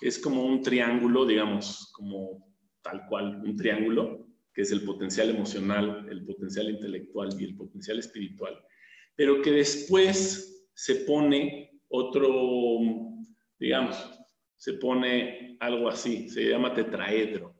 Es 0.01 0.17
como 0.17 0.43
un 0.45 0.61
triángulo, 0.63 1.25
digamos, 1.25 1.91
como 1.93 2.47
tal 2.81 3.05
cual, 3.07 3.41
un 3.43 3.55
triángulo, 3.55 4.27
que 4.53 4.61
es 4.61 4.71
el 4.71 4.83
potencial 4.83 5.29
emocional, 5.29 6.07
el 6.09 6.25
potencial 6.25 6.69
intelectual 6.69 7.29
y 7.39 7.45
el 7.45 7.55
potencial 7.55 7.99
espiritual, 7.99 8.57
pero 9.15 9.41
que 9.41 9.51
después 9.51 10.62
se 10.73 10.95
pone 10.95 11.79
otro, 11.89 12.29
digamos, 13.59 13.95
se 14.57 14.73
pone 14.73 15.57
algo 15.59 15.87
así, 15.87 16.29
se 16.29 16.49
llama 16.49 16.73
tetraedro. 16.73 17.53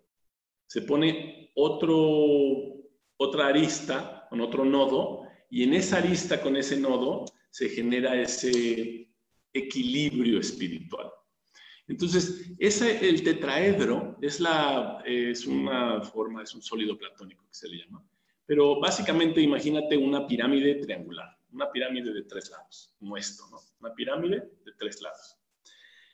Se 0.65 0.81
pone 0.81 1.51
otro, 1.55 2.81
otra 3.17 3.47
arista 3.47 4.25
con 4.29 4.41
otro 4.41 4.65
nodo 4.65 5.23
y 5.49 5.63
en 5.63 5.73
esa 5.73 5.97
arista 5.97 6.41
con 6.41 6.55
ese 6.55 6.79
nodo 6.79 7.25
se 7.51 7.69
genera 7.69 8.19
ese 8.19 9.07
equilibrio 9.53 10.39
espiritual. 10.39 11.11
Entonces, 11.87 12.51
ese, 12.57 13.07
el 13.07 13.21
tetraedro 13.21 14.17
es, 14.21 14.39
la, 14.39 15.03
es 15.05 15.45
una 15.45 16.01
forma, 16.01 16.41
es 16.41 16.55
un 16.55 16.61
sólido 16.61 16.97
platónico 16.97 17.45
que 17.45 17.53
se 17.53 17.67
le 17.67 17.77
llama, 17.77 18.03
pero 18.45 18.79
básicamente 18.79 19.41
imagínate 19.41 19.95
una 19.97 20.25
pirámide 20.25 20.75
triangular 20.75 21.37
una 21.53 21.71
pirámide 21.71 22.11
de 22.11 22.23
tres 22.23 22.49
lados, 22.49 22.95
esto, 23.17 23.43
¿no? 23.49 23.59
Una 23.79 23.93
pirámide 23.93 24.37
de 24.65 24.71
tres 24.77 25.01
lados. 25.01 25.37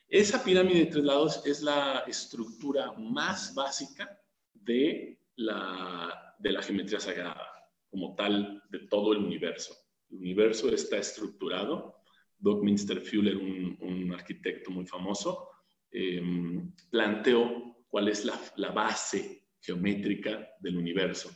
Esa 0.07 0.43
pirámide 0.43 0.79
de 0.79 0.85
tres 0.87 1.03
lados 1.03 1.45
es 1.45 1.61
la 1.61 2.03
estructura 2.07 2.91
más 2.93 3.53
básica 3.53 4.19
de 4.53 5.19
la, 5.35 6.35
de 6.39 6.51
la 6.51 6.61
geometría 6.61 6.99
sagrada, 6.99 7.47
como 7.89 8.15
tal, 8.15 8.63
de 8.69 8.79
todo 8.87 9.13
el 9.13 9.19
universo. 9.19 9.75
El 10.09 10.17
universo 10.17 10.69
está 10.73 10.97
estructurado. 10.97 11.95
Buckminster 12.39 13.01
Fuller, 13.01 13.37
un, 13.37 14.11
arquitecto 14.13 14.71
muy 14.71 14.85
famoso, 14.85 15.49
em, 15.91 16.73
planteó 16.89 17.85
cuál 17.87 18.07
es 18.07 18.25
la, 18.25 18.39
la 18.55 18.71
base 18.71 19.45
geométrica 19.61 20.49
del 20.59 20.77
universo. 20.77 21.29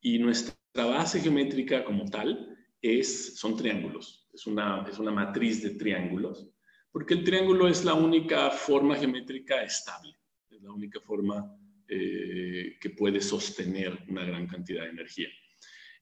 Y 0.00 0.18
nuestra 0.18 0.84
base 0.84 1.20
geométrica 1.20 1.84
como 1.84 2.04
tal 2.10 2.49
es, 2.80 3.36
son 3.38 3.56
triángulos, 3.56 4.28
es 4.32 4.46
una, 4.46 4.86
es 4.88 4.98
una 4.98 5.10
matriz 5.10 5.62
de 5.62 5.70
triángulos, 5.70 6.48
porque 6.92 7.14
el 7.14 7.24
triángulo 7.24 7.68
es 7.68 7.84
la 7.84 7.94
única 7.94 8.50
forma 8.50 8.96
geométrica 8.96 9.62
estable, 9.62 10.16
es 10.50 10.62
la 10.62 10.72
única 10.72 11.00
forma 11.00 11.56
eh, 11.88 12.76
que 12.80 12.90
puede 12.90 13.20
sostener 13.20 13.98
una 14.08 14.24
gran 14.24 14.46
cantidad 14.46 14.84
de 14.84 14.90
energía. 14.90 15.28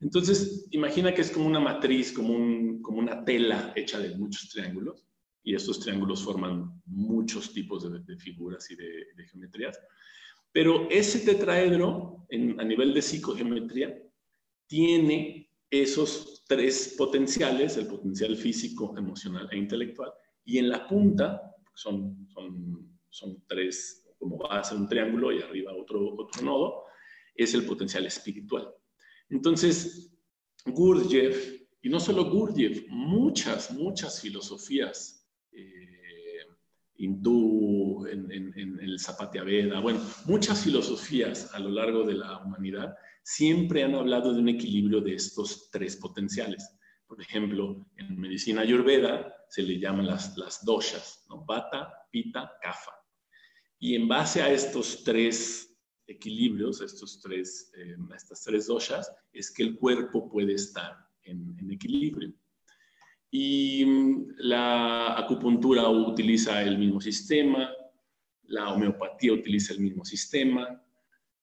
Entonces, 0.00 0.68
imagina 0.70 1.12
que 1.12 1.22
es 1.22 1.30
como 1.30 1.46
una 1.46 1.60
matriz, 1.60 2.12
como, 2.12 2.34
un, 2.34 2.80
como 2.82 2.98
una 2.98 3.24
tela 3.24 3.72
hecha 3.74 3.98
de 3.98 4.14
muchos 4.16 4.48
triángulos, 4.48 5.08
y 5.42 5.54
estos 5.54 5.80
triángulos 5.80 6.22
forman 6.22 6.80
muchos 6.84 7.52
tipos 7.52 7.90
de, 7.90 8.16
figuras 8.18 8.70
y 8.70 8.76
de, 8.76 9.06
geometrías. 9.30 9.80
Pero 10.52 10.88
ese 10.90 11.20
tetraedro, 11.20 12.26
a 12.58 12.64
nivel 12.64 12.92
de 12.92 13.00
psicogeometría, 13.00 13.98
tiene 14.66 15.47
esos 15.70 16.44
tres 16.46 16.94
potenciales, 16.96 17.76
el 17.76 17.86
potencial 17.86 18.36
físico, 18.36 18.94
emocional 18.96 19.48
e 19.50 19.58
intelectual, 19.58 20.12
y 20.44 20.58
en 20.58 20.68
la 20.68 20.86
punta, 20.86 21.54
son, 21.74 22.26
son, 22.32 22.98
son 23.10 23.44
tres, 23.46 24.04
como 24.18 24.38
va 24.38 24.60
a 24.60 24.64
ser 24.64 24.78
un 24.78 24.88
triángulo 24.88 25.30
y 25.30 25.42
arriba 25.42 25.74
otro, 25.76 26.14
otro 26.16 26.42
nodo, 26.42 26.84
es 27.34 27.54
el 27.54 27.64
potencial 27.64 28.06
espiritual. 28.06 28.68
Entonces, 29.28 30.10
Gurdjieff, 30.64 31.62
y 31.82 31.88
no 31.88 32.00
solo 32.00 32.30
Gurdjieff, 32.30 32.86
muchas, 32.88 33.70
muchas 33.70 34.20
filosofías 34.20 35.28
eh, 35.52 36.46
hindú, 36.96 38.06
en, 38.06 38.30
en, 38.32 38.58
en 38.58 38.80
el 38.80 38.98
Zapatyaveda, 38.98 39.80
bueno, 39.80 40.00
muchas 40.24 40.64
filosofías 40.64 41.54
a 41.54 41.60
lo 41.60 41.70
largo 41.70 42.04
de 42.04 42.14
la 42.14 42.38
humanidad 42.38 42.96
siempre 43.28 43.84
han 43.84 43.94
hablado 43.94 44.32
de 44.32 44.40
un 44.40 44.48
equilibrio 44.48 45.02
de 45.02 45.14
estos 45.14 45.68
tres 45.70 45.96
potenciales. 45.96 46.66
Por 47.06 47.20
ejemplo, 47.20 47.86
en 47.98 48.18
medicina 48.18 48.62
ayurveda 48.62 49.34
se 49.50 49.62
le 49.62 49.78
llaman 49.78 50.06
las, 50.06 50.64
doshas, 50.64 51.26
¿no? 51.28 51.44
Vata, 51.44 51.92
Pita, 52.10 52.50
Kapha. 52.62 52.94
Y 53.78 53.96
en 53.96 54.08
base 54.08 54.40
a 54.40 54.50
estos 54.50 55.04
tres 55.04 55.78
equilibrios, 56.06 56.80
estos 56.80 57.20
tres, 57.20 57.70
eh, 57.76 57.96
estas 58.16 58.44
tres 58.44 58.66
doshas, 58.66 59.12
es 59.30 59.52
que 59.52 59.62
el 59.62 59.76
cuerpo 59.76 60.26
puede 60.30 60.54
estar 60.54 60.96
en, 61.24 61.54
en 61.58 61.70
equilibrio. 61.70 62.32
Y 63.30 63.84
mm, 63.84 64.36
la 64.38 65.18
acupuntura 65.18 65.86
utiliza 65.90 66.62
el 66.62 66.78
mismo 66.78 66.98
sistema, 66.98 67.70
la 68.44 68.72
homeopatía 68.72 69.34
utiliza 69.34 69.74
el 69.74 69.80
mismo 69.80 70.02
sistema, 70.02 70.82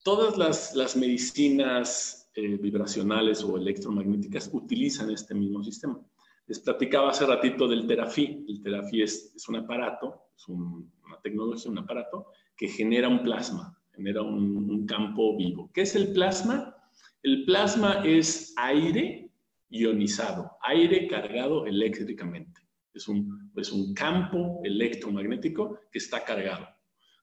todas 0.05 0.37
las, 0.75 0.95
medicinas 0.95 2.29
eh, 2.35 2.57
vibracionales 2.57 3.43
o 3.43 3.57
electromagnéticas 3.57 4.51
utilizan 4.53 5.09
este 5.09 5.33
mismo 5.33 5.63
sistema. 5.63 5.99
Les 6.45 6.59
platicaba 6.59 7.09
hace 7.09 7.25
ratito 7.25 7.67
del 7.67 7.87
terafí. 7.87 8.45
El 8.47 8.61
terafí 8.61 9.01
es, 9.01 9.33
un 9.49 9.55
aparato, 9.55 10.27
es 10.37 10.47
una 10.47 11.19
tecnología, 11.23 11.71
un 11.71 11.79
aparato 11.79 12.27
que 12.55 12.67
genera 12.67 13.09
un 13.09 13.23
plasma, 13.23 13.75
genera 13.95 14.21
un, 14.21 14.85
campo 14.85 15.35
vivo. 15.35 15.71
¿Qué 15.73 15.81
es 15.81 15.95
el 15.95 16.13
plasma? 16.13 16.75
El 17.23 17.43
plasma 17.45 18.03
es 18.05 18.53
aire 18.57 19.31
ionizado, 19.69 20.51
aire 20.61 21.07
cargado 21.07 21.65
eléctricamente. 21.65 22.61
Es 22.93 23.07
un, 23.07 23.51
es 23.55 23.71
un 23.71 23.95
campo 23.95 24.61
electromagnético 24.63 25.79
que 25.91 25.97
está 25.97 26.23
cargado 26.23 26.67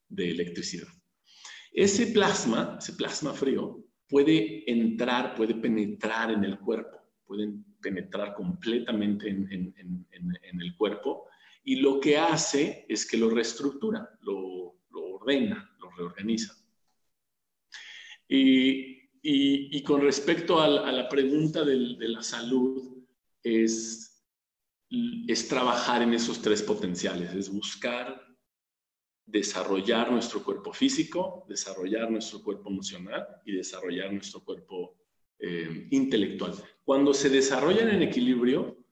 de 0.08 0.32
electricidad. 0.32 0.88
Ese 1.72 2.08
plasma, 2.08 2.76
ese 2.78 2.92
plasma 2.92 3.32
frío, 3.32 3.82
puede 4.08 4.70
entrar, 4.70 5.34
puede 5.34 5.54
penetrar 5.54 6.30
en 6.30 6.44
el 6.44 6.58
cuerpo, 6.58 6.98
puede 7.24 7.50
penetrar 7.80 8.34
completamente 8.34 9.28
en, 9.30 9.74
el 10.60 10.76
cuerpo 10.76 11.26
y 11.64 11.76
lo 11.76 11.98
que 11.98 12.18
hace 12.18 12.84
es 12.88 13.08
que 13.08 13.16
lo 13.16 13.30
reestructura, 13.30 14.08
lo, 14.20 14.76
ordena, 14.92 15.74
lo 15.80 15.90
reorganiza. 15.90 16.54
Y, 18.28 19.82
con 19.82 20.02
respecto 20.02 20.60
a 20.60 20.68
la, 20.68 21.08
pregunta 21.08 21.64
de, 21.64 21.96
la 22.08 22.22
salud, 22.22 23.02
es 23.42 24.22
trabajar 25.48 26.02
en 26.02 26.12
esos 26.12 26.42
tres 26.42 26.62
potenciales, 26.62 27.32
es 27.34 27.50
buscar 27.50 28.31
desarrollar 29.26 30.10
nuestro 30.10 30.42
cuerpo 30.42 30.72
físico, 30.72 31.44
desarrollar 31.48 32.10
nuestro 32.10 32.42
cuerpo 32.42 32.70
emocional 32.70 33.26
y 33.44 33.52
desarrollar 33.52 34.12
nuestro 34.12 34.44
cuerpo 34.44 34.96
eh, 35.38 35.88
intelectual. 35.90 36.54
Cuando 36.84 37.14
se 37.14 37.28
desarrollan 37.28 37.88
en 37.88 38.02
equilibrio, 38.02 38.84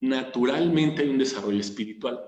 naturalmente 0.00 1.02
hay 1.02 1.08
un 1.08 1.18
desarrollo 1.18 1.60
espiritual. 1.60 2.18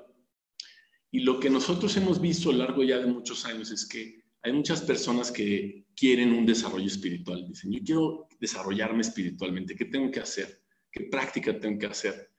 Y 1.11 1.21
lo 1.21 1.40
que 1.40 1.51
nosotros 1.51 1.97
hemos 1.97 2.21
visto 2.21 2.51
a 2.51 2.53
lo 2.53 2.59
largo 2.59 2.83
ya 2.83 2.99
de 2.99 3.07
muchos 3.07 3.45
años 3.47 3.71
es 3.71 3.87
que 3.87 4.25
hay 4.42 4.53
muchas 4.53 4.83
personas 4.83 5.33
que 5.33 5.87
quieren 5.97 6.33
un 6.33 6.47
desarrollo 6.47 6.87
espiritual. 6.87 7.47
Dicen, 7.49 7.73
yo 7.73 7.83
quiero 7.85 8.29
desarrollarme 8.38 9.01
espiritualmente. 9.01 9.75
¿Qué 9.75 9.87
tengo 9.87 10.11
que 10.11 10.21
hacer? 10.21 10.62
¿Qué 10.90 11.05
práctica 11.05 11.59
tengo 11.59 11.79
que 11.79 11.87
hacer? 11.87 12.31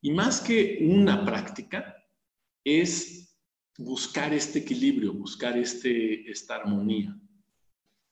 Y 0.00 0.10
más 0.10 0.40
que 0.40 0.78
una 0.82 1.24
práctica, 1.24 1.96
es 2.64 3.31
buscar 3.78 4.32
este 4.34 4.60
equilibrio, 4.60 5.12
buscar 5.12 5.56
este, 5.56 6.30
esta 6.30 6.56
armonía, 6.56 7.18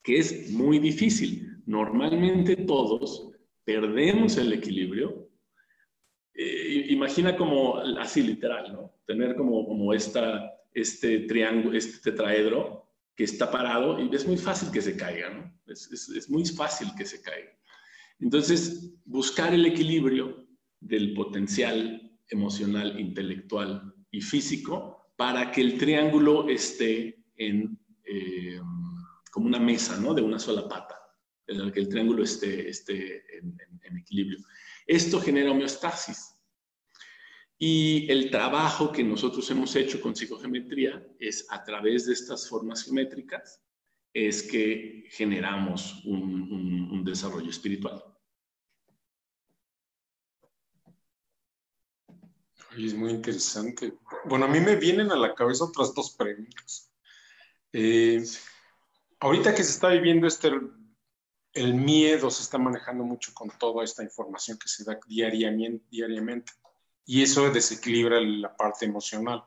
que 0.03 0.17
es 0.17 0.51
muy 0.51 0.79
difícil. 0.79 1.61
Normalmente 1.65 2.55
todos 2.55 3.31
perdemos 3.63 4.37
el 4.37 4.53
equilibrio. 4.53 5.29
Eh, 6.33 6.87
imagina 6.89 7.35
como 7.35 7.77
así 7.77 8.23
literal, 8.23 8.73
¿no? 8.73 8.95
Tener 9.05 9.35
como, 9.35 9.65
como 9.67 9.93
esta, 9.93 10.51
este 10.73 11.19
triángulo, 11.19 11.77
este 11.77 12.11
tetraedro 12.11 12.89
que 13.15 13.25
está 13.25 13.51
parado 13.51 13.99
y 13.99 14.13
es 14.15 14.25
muy 14.25 14.37
fácil 14.37 14.71
que 14.71 14.81
se 14.81 14.95
caiga, 14.95 15.29
¿no? 15.29 15.53
Es, 15.67 15.91
es, 15.91 16.09
es 16.09 16.29
muy 16.29 16.45
fácil 16.45 16.87
que 16.97 17.05
se 17.05 17.21
caiga. 17.21 17.51
Entonces, 18.19 18.93
buscar 19.05 19.53
el 19.53 19.65
equilibrio 19.65 20.47
del 20.79 21.13
potencial 21.13 22.11
emocional, 22.29 22.99
intelectual 22.99 23.93
y 24.09 24.21
físico 24.21 25.00
para 25.21 25.51
que 25.51 25.61
el 25.61 25.77
triángulo 25.77 26.49
esté 26.49 27.15
en, 27.37 27.77
eh, 28.03 28.59
como 29.29 29.45
una 29.45 29.59
mesa, 29.59 29.95
¿no? 29.97 30.15
De 30.15 30.21
una 30.23 30.39
sola 30.39 30.67
pata, 30.67 30.99
en 31.45 31.59
el 31.59 31.71
que 31.71 31.79
el 31.81 31.89
triángulo 31.89 32.23
esté, 32.23 32.67
esté 32.67 33.37
en, 33.37 33.55
equilibrio. 33.99 34.39
Esto 34.87 35.21
genera 35.21 35.51
homeostasis. 35.51 36.33
Y 37.55 38.11
el 38.11 38.31
trabajo 38.31 38.91
que 38.91 39.03
nosotros 39.03 39.47
hemos 39.51 39.75
hecho 39.75 40.01
con 40.01 40.15
psicogeometría 40.15 41.05
es 41.19 41.45
a 41.51 41.63
través 41.63 42.07
de 42.07 42.13
estas 42.13 42.49
formas 42.49 42.83
geométricas, 42.83 43.61
es 44.15 44.41
que 44.41 45.05
generamos 45.11 46.03
un 46.03 47.03
desarrollo 47.05 47.51
espiritual. 47.51 48.03
Es 52.77 52.93
muy 52.93 53.11
interesante. 53.11 53.93
Bueno, 54.25 54.45
a 54.45 54.47
mí 54.47 54.59
me 54.59 54.75
vienen 54.75 55.11
a 55.11 55.15
la 55.17 55.35
cabeza 55.35 55.65
otras 55.65 55.93
dos 55.93 56.11
preguntas. 56.11 56.89
Eh, 57.73 58.23
ahorita 59.19 59.53
que 59.53 59.63
se 59.63 59.71
está 59.71 59.89
viviendo 59.89 60.27
este, 60.27 60.51
el 61.53 61.73
miedo 61.73 62.29
se 62.29 62.43
está 62.43 62.57
manejando 62.57 63.03
mucho 63.03 63.33
con 63.33 63.49
toda 63.57 63.83
esta 63.83 64.03
información 64.03 64.57
que 64.57 64.69
se 64.69 64.83
da 64.83 64.99
diariamente, 65.07 65.85
diariamente 65.89 66.53
y 67.05 67.23
eso 67.23 67.49
desequilibra 67.49 68.21
la 68.21 68.55
parte 68.55 68.85
emocional. 68.85 69.43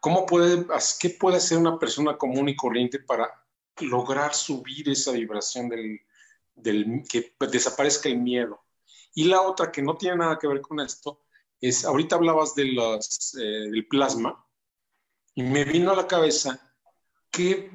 ¿Cómo 0.00 0.24
puede, 0.24 0.66
¿Qué 0.98 1.10
puede 1.10 1.36
hacer 1.36 1.58
una 1.58 1.78
persona 1.78 2.16
común 2.16 2.48
y 2.48 2.56
corriente 2.56 2.98
para 3.00 3.30
lograr 3.80 4.34
subir 4.34 4.88
esa 4.88 5.12
vibración 5.12 5.68
del, 5.68 6.00
del 6.54 7.02
que 7.08 7.34
desaparezca 7.50 8.08
el 8.08 8.18
miedo? 8.18 8.64
Y 9.14 9.24
la 9.24 9.42
otra 9.42 9.72
que 9.72 9.82
no 9.82 9.96
tiene 9.96 10.16
nada 10.16 10.38
que 10.38 10.46
ver 10.46 10.60
con 10.60 10.80
esto 10.80 11.25
es, 11.60 11.84
ahorita 11.84 12.16
hablabas 12.16 12.54
de 12.54 12.72
los, 12.72 13.34
eh, 13.34 13.70
del 13.70 13.86
plasma 13.86 14.44
y 15.34 15.42
me 15.42 15.64
vino 15.64 15.92
a 15.92 15.96
la 15.96 16.06
cabeza 16.06 16.74
que 17.30 17.70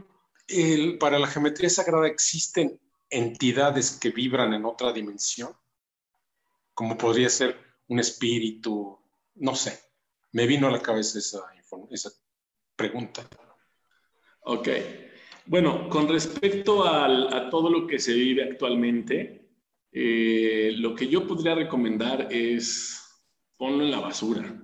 el, 0.47 0.97
para 0.97 1.19
la 1.19 1.27
geometría 1.27 1.69
sagrada 1.69 2.07
existen 2.07 2.79
entidades 3.09 3.97
que 3.99 4.09
vibran 4.09 4.53
en 4.53 4.65
otra 4.65 4.93
dimensión, 4.93 5.53
como 6.73 6.97
podría 6.97 7.29
ser 7.29 7.57
un 7.87 7.99
espíritu, 7.99 8.97
no 9.35 9.55
sé. 9.55 9.79
Me 10.31 10.47
vino 10.47 10.67
a 10.67 10.71
la 10.71 10.81
cabeza 10.81 11.19
esa, 11.19 11.41
esa 11.89 12.09
pregunta. 12.75 13.27
Ok. 14.43 14.69
Bueno, 15.45 15.89
con 15.89 16.07
respecto 16.07 16.85
al, 16.85 17.33
a 17.33 17.49
todo 17.49 17.69
lo 17.69 17.85
que 17.85 17.99
se 17.99 18.13
vive 18.13 18.43
actualmente, 18.43 19.49
eh, 19.91 20.71
lo 20.77 20.95
que 20.95 21.07
yo 21.07 21.27
podría 21.27 21.53
recomendar 21.53 22.29
es 22.31 23.10
ponlo 23.61 23.83
en 23.83 23.91
la 23.91 23.99
basura. 23.99 24.59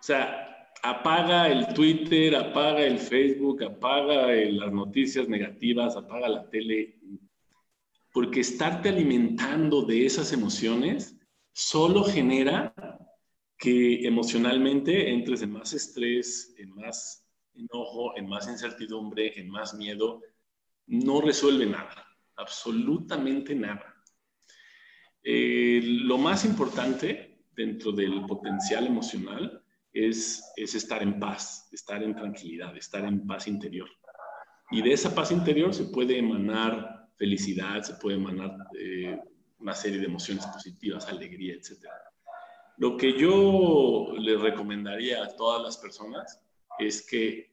O 0.00 0.02
sea, 0.02 0.70
apaga 0.82 1.50
el 1.50 1.74
Twitter, 1.74 2.34
apaga 2.34 2.80
el 2.80 2.98
Facebook, 2.98 3.62
apaga 3.62 4.28
las 4.28 4.72
noticias 4.72 5.28
negativas, 5.28 5.96
apaga 5.96 6.30
la 6.30 6.48
tele, 6.48 6.98
porque 8.10 8.40
estarte 8.40 8.88
alimentando 8.88 9.82
de 9.82 10.06
esas 10.06 10.32
emociones 10.32 11.14
solo 11.52 12.04
genera 12.04 12.74
que 13.58 14.06
emocionalmente 14.06 15.10
entres 15.10 15.42
en 15.42 15.52
más 15.52 15.74
estrés, 15.74 16.54
en 16.56 16.74
más 16.74 17.28
enojo, 17.52 18.16
en 18.16 18.30
más 18.30 18.48
incertidumbre, 18.48 19.38
en 19.38 19.50
más 19.50 19.74
miedo. 19.74 20.22
No 20.86 21.20
resuelve 21.20 21.66
nada, 21.66 22.02
absolutamente 22.36 23.54
nada. 23.54 23.91
Eh, 25.22 25.80
lo 25.82 26.18
más 26.18 26.44
importante 26.44 27.44
dentro 27.54 27.92
del 27.92 28.24
potencial 28.26 28.86
emocional 28.86 29.62
es, 29.92 30.52
es 30.56 30.74
estar 30.74 31.02
en 31.02 31.18
paz, 31.20 31.68
estar 31.72 32.02
en 32.02 32.14
tranquilidad, 32.14 32.76
estar 32.76 33.04
en 33.04 33.26
paz 33.26 33.46
interior. 33.46 33.88
Y 34.70 34.82
de 34.82 34.92
esa 34.92 35.14
paz 35.14 35.30
interior 35.30 35.74
se 35.74 35.84
puede 35.84 36.18
emanar 36.18 37.10
felicidad, 37.16 37.82
se 37.82 37.94
puede 37.94 38.16
emanar 38.16 38.56
eh, 38.78 39.18
una 39.58 39.74
serie 39.74 40.00
de 40.00 40.06
emociones 40.06 40.46
positivas, 40.46 41.06
alegría, 41.08 41.54
etc. 41.54 41.86
Lo 42.78 42.96
que 42.96 43.16
yo 43.18 44.14
le 44.18 44.36
recomendaría 44.36 45.22
a 45.22 45.36
todas 45.36 45.62
las 45.62 45.76
personas 45.76 46.40
es 46.78 47.06
que 47.06 47.52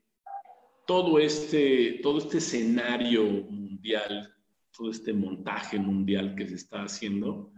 todo 0.88 1.20
este, 1.20 2.00
todo 2.02 2.18
este 2.18 2.40
escenario 2.40 3.24
mundial, 3.24 4.34
todo 4.80 4.92
este 4.92 5.12
montaje 5.12 5.78
mundial 5.78 6.36
que 6.36 6.48
se 6.48 6.56
está 6.56 6.84
haciendo, 6.84 7.52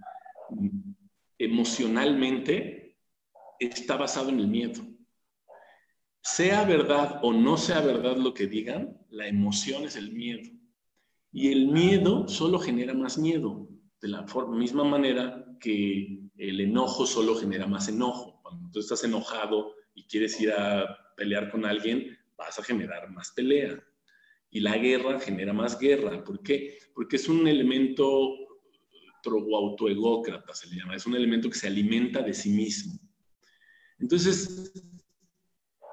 emocionalmente 1.38 2.98
está 3.60 3.96
basado 3.96 4.30
en 4.30 4.40
el 4.40 4.48
miedo. 4.48 4.82
Sea 6.24 6.66
verdad 6.66 7.20
o 7.22 7.32
no 7.32 7.58
sea 7.58 7.82
verdad 7.82 8.18
lo 8.18 8.34
que 8.34 8.48
digan, 8.48 8.98
la 9.10 9.28
emoción 9.28 9.84
es 9.84 9.96
el 9.96 10.12
miedo. 10.12 10.50
Y 11.32 11.52
el 11.52 11.68
miedo 11.68 12.28
solo 12.28 12.58
genera 12.60 12.96
más 12.96 13.20
miedo, 13.20 13.70
de 14.02 14.08
la 14.08 14.26
misma 14.50 14.84
manera 14.84 15.46
que 15.60 16.22
el 16.38 16.60
enojo 16.60 17.06
solo 17.06 17.36
genera 17.36 17.68
más 17.68 17.88
enojo. 17.88 18.42
Cuando 18.42 18.72
tú 18.72 18.80
estás 18.80 19.04
enojado 19.04 19.76
y 19.94 20.06
quieres 20.06 20.42
ir 20.42 20.52
a 20.54 21.14
pelear 21.16 21.52
con 21.52 21.66
alguien, 21.66 22.18
vas 22.36 22.58
a 22.58 22.64
generar 22.64 23.12
más 23.12 23.32
pelea. 23.32 23.80
Y 24.52 24.60
la 24.60 24.78
guerra 24.78 25.20
genera 25.20 25.54
más 25.54 25.80
guerra. 25.80 26.24
¿Por 26.24 26.44
qué? 26.44 26.78
Porque 26.94 27.16
es 27.16 27.28
un 27.28 27.48
elemento 27.48 28.36
autoegócrata, 29.26 30.54
se 30.54 30.68
le 30.68 30.78
llama. 30.78 30.96
Es 30.96 31.06
un 31.06 31.16
elemento 31.16 31.50
que 31.50 31.58
se 31.58 31.68
alimenta 31.68 32.22
de 32.22 32.34
sí 32.34 32.50
mismo. 32.50 33.00
Entonces, 34.00 34.74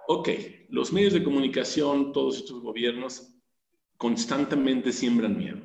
ok, 0.09 0.29
los 0.71 0.93
medios 0.93 1.13
de 1.13 1.23
comunicación, 1.23 2.13
todos 2.13 2.39
estos 2.39 2.61
gobiernos 2.61 3.35
constantemente 3.97 4.93
siembran 4.93 5.37
miedo. 5.37 5.61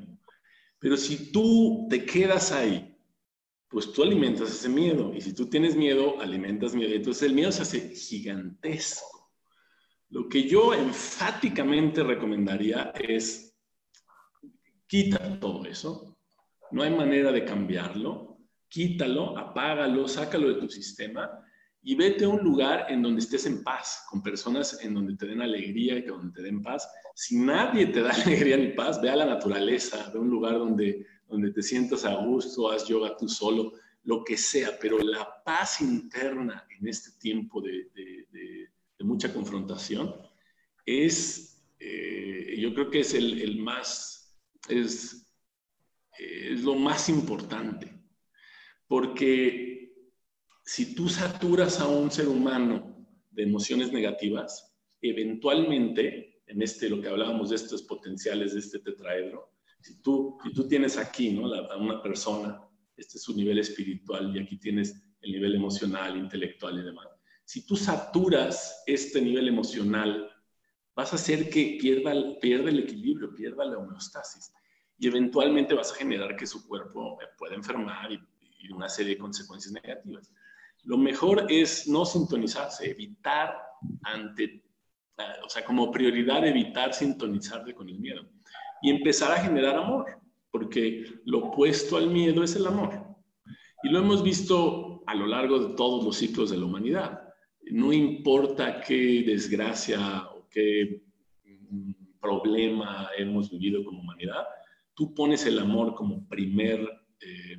Pero 0.78 0.96
si 0.96 1.32
tú 1.32 1.86
te 1.88 2.04
quedas 2.04 2.52
ahí, 2.52 2.94
pues 3.68 3.90
tú 3.92 4.02
alimentas 4.02 4.50
ese 4.50 4.68
miedo. 4.68 5.12
Y 5.14 5.20
si 5.20 5.34
tú 5.34 5.48
tienes 5.48 5.74
miedo, 5.74 6.20
alimentas 6.20 6.74
miedo. 6.74 6.94
Entonces 6.94 7.22
el 7.22 7.34
miedo 7.34 7.50
se 7.50 7.62
hace 7.62 7.94
gigantesco. 7.94 9.13
Lo 10.10 10.28
que 10.28 10.48
yo 10.48 10.74
enfáticamente 10.74 12.02
recomendaría 12.02 12.92
es 12.98 13.56
quita 14.86 15.40
todo 15.40 15.64
eso, 15.64 16.16
no 16.70 16.82
hay 16.82 16.90
manera 16.90 17.32
de 17.32 17.44
cambiarlo, 17.44 18.38
quítalo, 18.68 19.36
apágalo, 19.38 20.08
sácalo 20.08 20.48
de 20.48 20.60
tu 20.60 20.68
sistema 20.68 21.30
y 21.82 21.94
vete 21.94 22.24
a 22.24 22.28
un 22.28 22.42
lugar 22.42 22.86
en 22.88 23.02
donde 23.02 23.20
estés 23.20 23.46
en 23.46 23.62
paz, 23.62 24.04
con 24.10 24.22
personas 24.22 24.82
en 24.82 24.94
donde 24.94 25.16
te 25.16 25.26
den 25.26 25.42
alegría 25.42 25.98
y 25.98 26.02
donde 26.02 26.32
te 26.32 26.42
den 26.42 26.62
paz. 26.62 26.88
Si 27.14 27.38
nadie 27.38 27.86
te 27.86 28.00
da 28.00 28.10
alegría 28.26 28.56
ni 28.56 28.68
paz, 28.68 29.00
ve 29.00 29.10
a 29.10 29.16
la 29.16 29.26
naturaleza, 29.26 30.10
ve 30.12 30.18
a 30.18 30.22
un 30.22 30.30
lugar 30.30 30.58
donde, 30.58 31.06
donde 31.28 31.52
te 31.52 31.62
sientas 31.62 32.04
a 32.04 32.14
gusto, 32.14 32.70
haz 32.70 32.88
yoga 32.88 33.16
tú 33.16 33.28
solo, 33.28 33.74
lo 34.04 34.24
que 34.24 34.36
sea, 34.36 34.70
pero 34.80 34.98
la 34.98 35.42
paz 35.44 35.80
interna 35.80 36.66
en 36.78 36.88
este 36.88 37.18
tiempo 37.20 37.60
de, 37.60 37.88
mucha 39.04 39.32
confrontación 39.32 40.14
es, 40.86 41.64
eh, 41.78 42.56
yo 42.58 42.74
creo 42.74 42.90
que 42.90 43.00
es 43.00 43.14
el, 43.14 43.40
el 43.40 43.58
más, 43.58 44.36
es 44.68 45.24
es 46.18 46.62
lo 46.62 46.74
más 46.74 47.08
importante, 47.08 47.92
porque 48.86 49.92
si 50.64 50.94
tú 50.94 51.08
saturas 51.08 51.80
a 51.80 51.88
un 51.88 52.10
ser 52.10 52.28
humano 52.28 53.06
de 53.30 53.42
emociones 53.42 53.92
negativas, 53.92 54.76
eventualmente, 55.00 56.42
en 56.46 56.62
este, 56.62 56.88
lo 56.88 57.00
que 57.00 57.08
hablábamos 57.08 57.50
de 57.50 57.56
estos 57.56 57.82
potenciales 57.82 58.54
de 58.54 58.60
este 58.60 58.78
tetraedro, 58.78 59.52
si 59.80 60.00
tú, 60.00 60.38
si 60.42 60.52
tú 60.52 60.66
tienes 60.66 60.96
aquí, 60.96 61.30
¿no? 61.30 61.52
a 61.52 61.76
una 61.76 62.02
persona, 62.02 62.62
este 62.96 63.18
es 63.18 63.24
su 63.24 63.34
nivel 63.34 63.58
espiritual 63.58 64.34
y 64.34 64.40
aquí 64.40 64.56
tienes 64.56 64.94
el 65.20 65.32
nivel 65.32 65.56
emocional, 65.56 66.16
intelectual 66.16 66.78
y 66.78 66.82
demás. 66.82 67.08
Si 67.44 67.66
tú 67.66 67.76
saturas 67.76 68.82
este 68.86 69.20
nivel 69.20 69.48
emocional, 69.48 70.30
vas 70.94 71.12
a 71.12 71.16
hacer 71.16 71.50
que 71.50 71.76
pierda, 71.80 72.12
pierda 72.40 72.70
el 72.70 72.80
equilibrio, 72.80 73.34
pierda 73.34 73.64
la 73.64 73.78
homeostasis 73.78 74.52
y 74.98 75.08
eventualmente 75.08 75.74
vas 75.74 75.92
a 75.92 75.96
generar 75.96 76.36
que 76.36 76.46
su 76.46 76.66
cuerpo 76.66 77.18
pueda 77.36 77.54
enfermar 77.54 78.12
y, 78.12 78.20
una 78.72 78.88
serie 78.88 79.12
de 79.12 79.20
consecuencias 79.20 79.74
negativas. 79.74 80.32
Lo 80.84 80.96
mejor 80.96 81.44
es 81.50 81.86
no 81.86 82.06
sintonizarse, 82.06 82.90
evitar 82.90 83.54
ante, 84.04 84.64
o 85.44 85.50
sea, 85.50 85.62
como 85.66 85.90
prioridad 85.90 86.46
evitar 86.46 86.94
sintonizarte 86.94 87.74
con 87.74 87.90
el 87.90 87.98
miedo 87.98 88.22
y 88.80 88.88
empezar 88.88 89.32
a 89.32 89.42
generar 89.42 89.76
amor, 89.76 90.18
porque 90.50 91.04
lo 91.26 91.48
opuesto 91.48 91.98
al 91.98 92.08
miedo 92.08 92.42
es 92.42 92.56
el 92.56 92.66
amor. 92.66 93.04
Y 93.82 93.90
lo 93.90 93.98
hemos 93.98 94.22
visto 94.22 95.02
a 95.06 95.14
lo 95.14 95.26
largo 95.26 95.58
de 95.58 95.74
todos 95.74 96.02
los 96.02 96.16
ciclos 96.16 96.48
de 96.48 96.56
la 96.56 96.64
humanidad. 96.64 97.23
No 97.70 97.92
importa 97.92 98.80
qué 98.80 99.22
desgracia 99.26 100.28
o 100.34 100.48
qué 100.48 101.02
mm, 101.44 101.92
problema 102.20 103.08
hemos 103.16 103.50
vivido 103.50 103.84
como 103.84 104.00
humanidad, 104.00 104.44
tú 104.94 105.14
pones 105.14 105.44
el 105.46 105.58
amor 105.58 105.94
como 105.94 106.26
primer, 106.28 106.80
eh, 107.20 107.58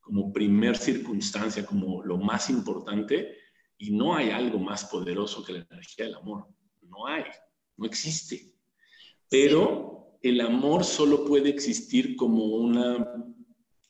como 0.00 0.32
primer 0.32 0.76
circunstancia, 0.76 1.64
como 1.64 2.02
lo 2.02 2.18
más 2.18 2.50
importante, 2.50 3.36
y 3.78 3.90
no 3.92 4.14
hay 4.14 4.30
algo 4.30 4.58
más 4.58 4.84
poderoso 4.84 5.42
que 5.44 5.54
la 5.54 5.66
energía 5.70 6.06
del 6.06 6.16
amor. 6.16 6.46
No 6.82 7.06
hay, 7.06 7.24
no 7.76 7.86
existe. 7.86 8.52
Pero 9.28 10.18
el 10.22 10.40
amor 10.40 10.84
solo 10.84 11.24
puede 11.24 11.48
existir 11.48 12.16
como 12.16 12.44
una 12.44 13.06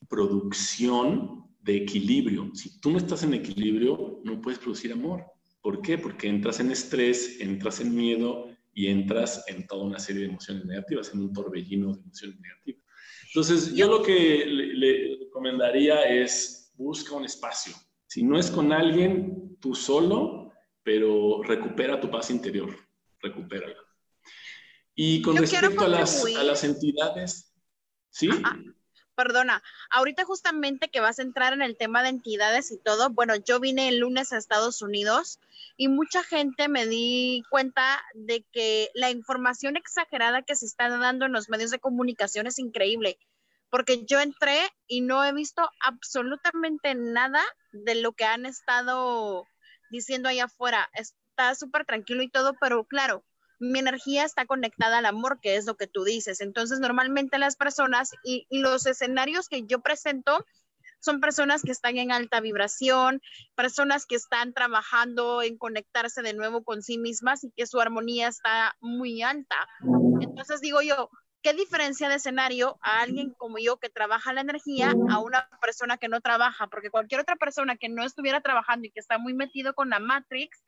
producción 0.09 1.39
de 1.63 1.77
equilibrio. 1.77 2.51
Si 2.55 2.81
tú 2.81 2.91
no 2.91 2.99
estás 2.99 3.23
en 3.23 3.35
equilibrio, 3.35 4.21
no 4.25 4.41
puedes 4.41 4.59
producir 4.59 4.93
amor. 4.93 5.25
¿Por 5.63 5.83
qué? 5.83 5.99
Porque 5.99 6.29
entras 6.29 6.61
en 6.61 6.71
estrés, 6.71 7.41
entras 7.41 7.81
en 7.81 7.95
miedo 7.95 8.49
y 8.73 8.87
entras 8.87 9.45
en 9.49 9.67
toda 9.67 9.85
una 9.85 9.99
serie 9.99 10.23
de 10.23 10.29
emociones 10.29 10.65
negativas, 10.65 11.13
en 11.13 11.21
un 11.21 11.33
torbellino 11.33 11.93
de 11.93 12.01
emociones 12.01 12.41
negativas. 12.41 12.85
Entonces, 13.27 13.75
yo 13.75 13.89
lo 13.89 14.03
que 14.03 14.45
le, 14.47 15.19
recomendaría 15.25 16.03
es 16.05 16.73
busca 16.77 17.15
un 17.15 17.25
espacio. 17.25 17.75
Si 18.07 18.23
no 18.23 18.39
es 18.39 18.51
con 18.51 18.73
alguien, 18.73 19.57
tú 19.61 19.75
solo, 19.75 20.53
pero 20.83 21.43
recupera 21.43 22.01
tu 22.01 22.11
paz 22.11 22.31
interior, 22.31 22.75
recupérala. 23.21 23.77
Y 24.95 25.23
con 25.23 25.37
respecto 25.37 25.85
a 25.85 25.89
las, 25.89 26.25
a 26.25 26.43
las 26.43 26.65
entidades, 26.65 27.55
¿sí? 28.09 28.29
Perdona, 29.21 29.62
ahorita 29.91 30.25
justamente 30.25 30.89
que 30.89 31.01
vas 31.01 31.18
a 31.18 31.23
entrar 31.23 31.53
en 31.53 31.61
el 31.61 31.77
tema 31.77 32.03
de 32.03 32.09
entidades 32.09 32.71
y 32.71 32.79
todo, 32.79 33.11
bueno, 33.11 33.37
yo 33.37 33.61
vine 33.61 33.89
el 33.89 33.99
lunes 33.99 34.33
a 34.33 34.39
Estados 34.39 34.81
Unidos 34.81 35.39
y 35.77 35.89
mucha 35.89 36.23
gente 36.23 36.68
me 36.68 36.87
di 36.87 37.43
cuenta 37.51 38.03
de 38.14 38.47
que 38.51 38.89
la 38.95 39.11
información 39.11 39.77
exagerada 39.77 40.41
que 40.41 40.57
se 40.57 40.64
está 40.64 40.89
dando 40.89 41.27
en 41.27 41.33
los 41.33 41.51
medios 41.51 41.71
de 41.71 41.79
comunicación 41.79 42.47
es 42.47 42.59
increíble, 42.59 43.18
porque 43.68 44.07
yo 44.07 44.21
entré 44.21 44.59
y 44.87 45.03
no 45.03 45.23
he 45.23 45.35
visto 45.35 45.68
absolutamente 45.85 46.95
nada 46.95 47.43
de 47.73 47.97
lo 47.97 48.12
que 48.12 48.25
han 48.25 48.47
estado 48.47 49.47
diciendo 49.91 50.31
allá 50.31 50.45
afuera. 50.45 50.89
Está 50.95 51.55
súper 51.57 51.85
tranquilo 51.85 52.23
y 52.23 52.31
todo, 52.31 52.55
pero 52.59 52.85
claro, 52.85 53.23
mi 53.61 53.79
energía 53.79 54.25
está 54.25 54.47
conectada 54.47 54.99
al 54.99 55.07
amor, 55.07 55.39
que 55.41 55.57
es 55.57 55.67
lo 55.67 55.77
que 55.77 55.87
tú 55.87 56.03
dices. 56.03 56.41
Entonces, 56.41 56.81
normalmente 56.81 57.39
las 57.39 57.57
personas 57.57 58.11
y, 58.25 58.47
los 58.51 58.87
escenarios 58.87 59.49
que 59.49 59.65
yo 59.67 59.81
presento 59.81 60.45
son 60.99 61.21
personas 61.21 61.63
que 61.63 61.73
están 61.73 61.97
en 61.97 62.11
alta 62.11 62.41
vibración, 62.41 63.23
personas 63.55 64.07
que 64.07 64.17
están 64.17 64.53
trabajando 64.53 65.43
en 65.43 65.57
conectarse 65.57 66.23
de 66.23 66.35
nuevo 66.35 66.63
con 66.65 66.83
sí 66.83 66.99
mismas 66.99 67.45
y 67.45 67.53
que 67.53 67.67
su 67.67 67.81
armonía 67.81 68.29
está 68.29 68.77
muy 68.81 69.23
alta. 69.23 69.57
Entonces 70.21 70.61
digo 70.61 70.83
yo, 70.83 71.11
¿Qué 71.43 71.55
diferencia 71.55 72.11
de 72.11 72.16
escenario 72.16 72.78
a 72.82 73.01
alguien 73.01 73.32
como 73.32 73.59
yo 73.59 73.78
que 73.78 73.88
trabaja 73.88 74.34
la 74.34 74.43
energía 74.43 74.93
a 75.09 75.20
una 75.20 75.49
persona 75.62 75.97
que 75.97 76.09
no 76.09 76.20
trabaja? 76.20 76.66
Porque 76.66 76.91
cualquier 76.91 77.22
otra 77.22 77.36
persona 77.36 77.76
que 77.76 77.88
no 77.88 78.05
estuviera 78.05 78.43
trabajando 78.43 78.86
y 78.86 78.91
que 78.91 79.01
está 79.01 79.16
muy 79.16 79.32
metido 79.32 79.72
con 79.74 79.88
la 79.88 80.01
Matrix, 80.01 80.62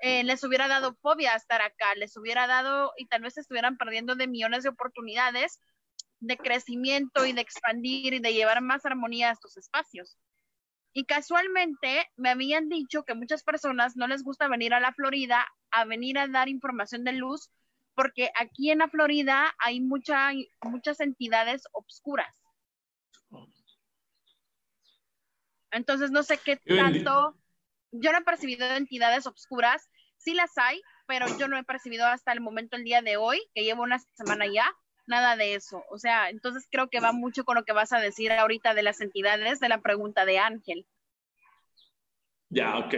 eh, 0.00 0.22
les 0.22 0.44
hubiera 0.44 0.68
dado 0.68 0.94
fobia 1.02 1.34
estar 1.34 1.62
acá, 1.62 1.96
les 1.96 2.16
hubiera 2.16 2.46
dado 2.46 2.92
y 2.96 3.06
tal 3.06 3.22
vez 3.22 3.38
estuvieran 3.38 3.76
perdiendo 3.76 4.14
de 4.14 4.28
millones 4.28 4.62
de 4.62 4.68
oportunidades 4.68 5.60
de 6.20 6.36
crecimiento 6.36 7.26
y 7.26 7.32
de 7.32 7.40
expandir 7.40 8.14
y 8.14 8.20
de 8.20 8.32
llevar 8.32 8.60
más 8.60 8.86
armonía 8.86 9.30
a 9.30 9.32
estos 9.32 9.56
espacios. 9.56 10.16
Y 10.92 11.06
casualmente 11.06 12.08
me 12.16 12.30
habían 12.30 12.68
dicho 12.68 13.02
que 13.02 13.14
muchas 13.14 13.42
personas 13.42 13.96
no 13.96 14.06
les 14.06 14.22
gusta 14.22 14.46
venir 14.46 14.74
a 14.74 14.80
la 14.80 14.92
Florida 14.92 15.44
a 15.72 15.84
venir 15.84 16.20
a 16.20 16.28
dar 16.28 16.48
información 16.48 17.02
de 17.02 17.12
luz 17.12 17.50
porque 17.94 18.30
aquí 18.38 18.70
en 18.70 18.78
la 18.78 18.88
Florida 18.88 19.54
hay 19.58 19.80
mucha, 19.80 20.30
muchas 20.62 21.00
entidades 21.00 21.64
obscuras. 21.72 22.34
Entonces 25.70 26.10
no 26.10 26.22
sé 26.22 26.38
qué 26.38 26.56
tanto, 26.56 27.36
yo 27.90 28.12
no 28.12 28.18
he 28.18 28.24
percibido 28.24 28.66
entidades 28.66 29.26
obscuras, 29.26 29.88
sí 30.18 30.34
las 30.34 30.56
hay, 30.56 30.80
pero 31.06 31.26
yo 31.38 31.48
no 31.48 31.58
he 31.58 31.64
percibido 31.64 32.06
hasta 32.06 32.32
el 32.32 32.40
momento, 32.40 32.76
el 32.76 32.84
día 32.84 33.02
de 33.02 33.16
hoy, 33.16 33.42
que 33.54 33.64
llevo 33.64 33.82
una 33.82 33.98
semana 34.14 34.46
ya, 34.46 34.66
nada 35.06 35.36
de 35.36 35.54
eso. 35.54 35.82
O 35.90 35.98
sea, 35.98 36.30
entonces 36.30 36.66
creo 36.70 36.88
que 36.88 37.00
va 37.00 37.12
mucho 37.12 37.44
con 37.44 37.56
lo 37.56 37.64
que 37.64 37.72
vas 37.72 37.92
a 37.92 37.98
decir 37.98 38.32
ahorita 38.32 38.74
de 38.74 38.82
las 38.84 39.00
entidades, 39.00 39.60
de 39.60 39.68
la 39.68 39.80
pregunta 39.80 40.24
de 40.24 40.38
Ángel. 40.38 40.86
Ya, 42.50 42.78
ok. 42.78 42.94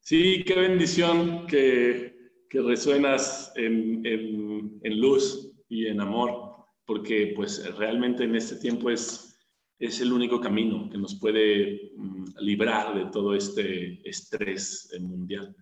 Sí, 0.00 0.44
qué 0.44 0.54
bendición 0.54 1.46
que 1.46 2.19
que 2.50 2.60
resuenas 2.60 3.52
en, 3.54 4.04
en, 4.04 5.00
luz 5.00 5.52
y 5.68 5.86
en 5.86 6.00
amor, 6.00 6.66
porque 6.84 7.32
pues 7.36 7.64
realmente 7.76 8.24
en 8.24 8.34
este 8.34 8.56
tiempo 8.56 8.90
es, 8.90 9.38
es 9.78 10.00
el 10.00 10.12
único 10.12 10.40
camino 10.40 10.90
que 10.90 10.98
nos 10.98 11.14
puede 11.20 11.92
mm, 11.96 12.24
librar 12.40 12.92
de 12.96 13.10
todo 13.12 13.36
este 13.36 14.00
estrés 14.06 14.90
mundial. 15.00 15.54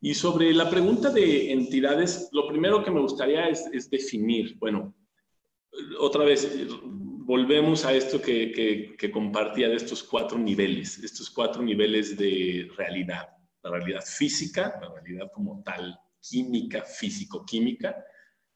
Y 0.00 0.14
sobre 0.14 0.54
la 0.54 0.70
pregunta 0.70 1.10
de 1.10 1.50
entidades, 1.50 2.28
lo 2.30 2.46
primero 2.46 2.84
que 2.84 2.92
me 2.92 3.00
gustaría 3.00 3.48
es, 3.48 3.68
es 3.72 3.90
definir, 3.90 4.56
bueno, 4.58 4.94
otra 5.98 6.24
vez, 6.24 6.48
volvemos 6.76 7.84
a 7.84 7.92
esto 7.92 8.22
que, 8.22 8.52
que, 8.52 8.96
que 8.96 9.10
compartía 9.10 9.68
de 9.68 9.76
estos 9.76 10.04
cuatro 10.04 10.38
niveles, 10.38 10.96
estos 10.98 11.28
cuatro 11.28 11.60
niveles 11.60 12.16
de 12.16 12.70
realidad, 12.76 13.28
la 13.64 13.70
realidad 13.70 14.02
física, 14.06 14.78
la 14.80 14.94
realidad 14.94 15.28
como 15.34 15.60
tal, 15.64 15.98
química, 16.20 16.82
físico-química, 16.82 17.96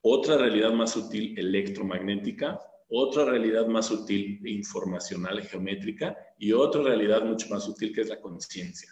otra 0.03 0.37
realidad 0.37 0.73
más 0.73 0.93
sutil 0.93 1.39
electromagnética, 1.39 2.61
otra 2.89 3.25
realidad 3.25 3.67
más 3.67 3.87
sutil 3.87 4.47
informacional 4.47 5.43
geométrica 5.43 6.17
y 6.39 6.53
otra 6.53 6.83
realidad 6.83 7.25
mucho 7.25 7.49
más 7.49 7.65
sutil 7.65 7.93
que 7.93 8.03
es 8.03 8.09
la 8.09 8.21
conciencia. 8.21 8.91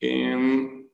Em, 0.00 0.88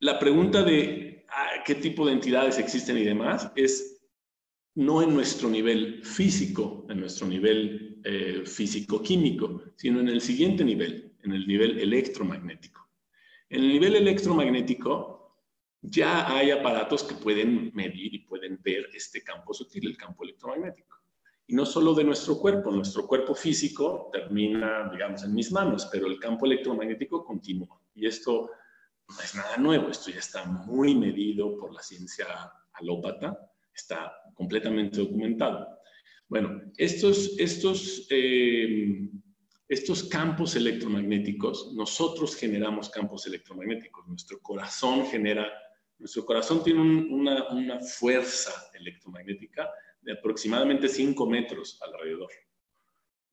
la 0.00 0.18
pregunta 0.18 0.62
de 0.62 1.24
ah, 1.28 1.62
qué 1.64 1.74
tipo 1.74 2.06
de 2.06 2.12
entidades 2.12 2.58
existen 2.58 2.98
y 2.98 3.04
demás 3.04 3.50
es 3.56 3.96
no 4.76 5.02
en 5.02 5.14
nuestro 5.14 5.48
nivel 5.48 6.04
físico, 6.04 6.86
en 6.88 7.00
nuestro 7.00 7.26
nivel 7.26 8.00
eh, 8.04 8.42
físico-químico, 8.44 9.62
sino 9.76 10.00
en 10.00 10.08
el 10.08 10.20
siguiente 10.20 10.64
nivel, 10.64 11.14
en 11.24 11.32
el 11.32 11.46
nivel 11.46 11.78
electromagnético. 11.78 12.88
En 13.48 13.62
el 13.62 13.68
nivel 13.68 13.96
electromagnético, 13.96 15.15
ya 15.82 16.34
hay 16.34 16.50
aparatos 16.50 17.04
que 17.04 17.14
pueden 17.14 17.70
medir 17.74 18.14
y 18.14 18.18
pueden 18.20 18.60
ver 18.62 18.88
este 18.94 19.22
campo 19.22 19.54
sutil, 19.54 19.88
el 19.88 19.96
campo 19.96 20.24
electromagnético. 20.24 20.96
Y 21.46 21.54
no 21.54 21.64
solo 21.64 21.94
de 21.94 22.02
nuestro 22.02 22.38
cuerpo, 22.38 22.72
nuestro 22.72 23.06
cuerpo 23.06 23.34
físico 23.34 24.10
termina, 24.12 24.88
digamos, 24.90 25.22
en 25.22 25.32
mis 25.32 25.52
manos, 25.52 25.88
pero 25.92 26.06
el 26.06 26.18
campo 26.18 26.46
electromagnético 26.46 27.24
continúa. 27.24 27.80
Y 27.94 28.06
esto 28.06 28.50
no 29.08 29.20
es 29.22 29.34
nada 29.36 29.56
nuevo, 29.56 29.88
esto 29.88 30.10
ya 30.10 30.18
está 30.18 30.44
muy 30.44 30.94
medido 30.94 31.56
por 31.56 31.72
la 31.72 31.82
ciencia 31.82 32.26
alópata, 32.72 33.38
está 33.72 34.12
completamente 34.34 34.98
documentado. 34.98 35.68
Bueno, 36.28 36.62
estos, 36.76 37.38
estos, 37.38 38.08
eh, 38.10 39.08
estos 39.68 40.04
campos 40.04 40.56
electromagnéticos, 40.56 41.72
nosotros 41.74 42.34
generamos 42.34 42.90
campos 42.90 43.24
electromagnéticos, 43.26 44.08
nuestro 44.08 44.40
corazón 44.40 45.06
genera 45.06 45.48
nuestro 45.98 46.24
corazón 46.24 46.62
tiene 46.62 46.80
una, 46.80 47.80
fuerza 47.80 48.52
electromagnética 48.74 49.70
de 50.02 50.12
aproximadamente 50.12 50.88
5 50.88 51.26
metros 51.26 51.80
alrededor. 51.82 52.30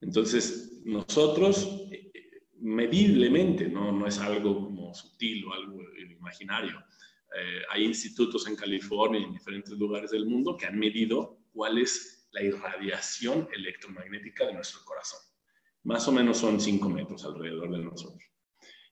Entonces, 0.01 0.81
nosotros, 0.85 1.87
eh, 1.91 2.11
mediblemente, 2.59 3.67
no, 3.67 3.91
no 3.91 4.07
es 4.07 4.19
algo 4.19 4.65
como 4.65 4.93
sutil 4.93 5.45
o 5.45 5.53
algo 5.53 5.79
imaginario. 5.97 6.79
Eh, 7.35 7.61
hay 7.69 7.85
institutos 7.85 8.47
en 8.47 8.55
California 8.55 9.19
y 9.19 9.23
en 9.23 9.33
diferentes 9.33 9.73
lugares 9.77 10.11
del 10.11 10.25
mundo 10.25 10.55
que 10.55 10.65
han 10.65 10.77
medido 10.77 11.39
cuál 11.51 11.77
es 11.77 12.27
la 12.31 12.41
irradiación 12.41 13.47
electromagnética 13.53 14.47
de 14.47 14.53
nuestro 14.53 14.81
corazón. 14.85 15.19
Más 15.83 16.07
o 16.07 16.11
menos 16.11 16.37
son 16.37 16.59
5 16.59 16.89
metros 16.89 17.25
alrededor 17.25 17.71
de 17.71 17.83
nosotros. 17.83 18.23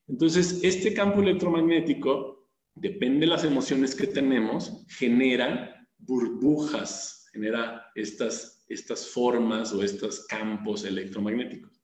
Entonces, 0.08 0.60
este 0.64 0.94
campo 0.94 1.22
electromagnético 1.22 2.41
depende 2.76 3.22
de 3.22 3.28
las 3.28 3.44
emociones 3.44 3.96
que 3.96 4.08
tenemos, 4.08 4.86
genera 4.98 5.88
burbujas, 5.98 7.28
genera 7.32 7.86
estas, 7.96 8.66
estas 8.68 9.08
formas 9.08 9.74
o 9.74 9.84
estos 9.84 10.26
campos 10.28 10.84
electromagnéticos. 10.84 11.82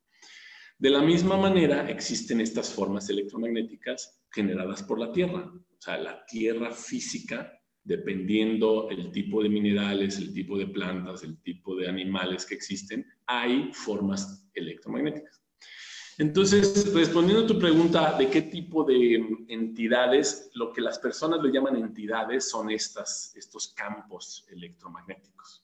De 0.80 0.90
la 0.90 1.02
misma 1.02 1.38
manera, 1.38 1.90
existen 1.90 2.40
estas 2.40 2.72
formas 2.72 3.10
electromagnéticas 3.10 4.22
generadas 4.32 4.84
por 4.84 5.00
la 5.00 5.12
Tierra. 5.12 5.52
O 5.52 5.82
sea, 5.82 5.98
la 5.98 6.24
Tierra 6.26 6.72
física, 6.72 7.52
dependiendo 7.84 8.90
el 8.90 9.12
tipo 9.12 9.42
de 9.42 9.50
minerales, 9.50 10.18
el 10.18 10.34
tipo 10.34 10.58
de 10.58 10.68
plantas, 10.68 11.24
el 11.24 11.42
tipo 11.42 11.76
de 11.76 11.88
animales 11.88 12.46
que 12.46 12.56
existen, 12.56 13.06
hay 13.26 13.72
formas 13.74 14.48
electromagnéticas. 14.54 15.42
Entonces, 16.20 16.92
respondiendo 16.96 17.44
a 17.44 17.48
tu 17.48 17.60
pregunta 17.60 18.18
de 18.18 18.28
qué 18.28 18.42
tipo 18.42 18.84
de 18.84 19.24
entidades, 19.50 20.50
lo 20.56 20.74
que 20.74 20.82
las 20.82 20.98
personas 20.98 21.44
le 21.44 21.52
llaman 21.52 21.76
entidades 21.76 22.50
son 22.50 22.72
estas, 22.72 23.36
estos 23.36 23.68
campos 23.68 24.48
electromagnéticos. 24.50 25.64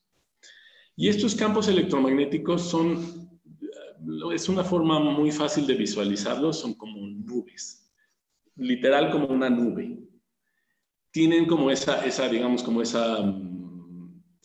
Y 0.96 1.08
estos 1.08 1.34
campos 1.34 1.68
electromagnéticos 1.68 2.70
son, 2.70 3.40
es 4.32 4.48
una 4.48 4.64
forma 4.64 5.00
muy 5.00 5.32
fácil 5.32 5.66
de 5.66 5.74
visualizarlos, 5.74 6.60
son 6.60 6.76
como 6.76 7.00
nubes, 7.00 7.92
literal 8.56 9.10
como 9.10 9.26
una 9.26 9.50
nube. 9.50 9.98
Tienen 11.10 11.48
como 11.48 11.72
esa, 11.72 12.06
esa 12.06 12.30
digamos, 12.30 12.62
como 12.62 12.84
esa, 12.84 13.18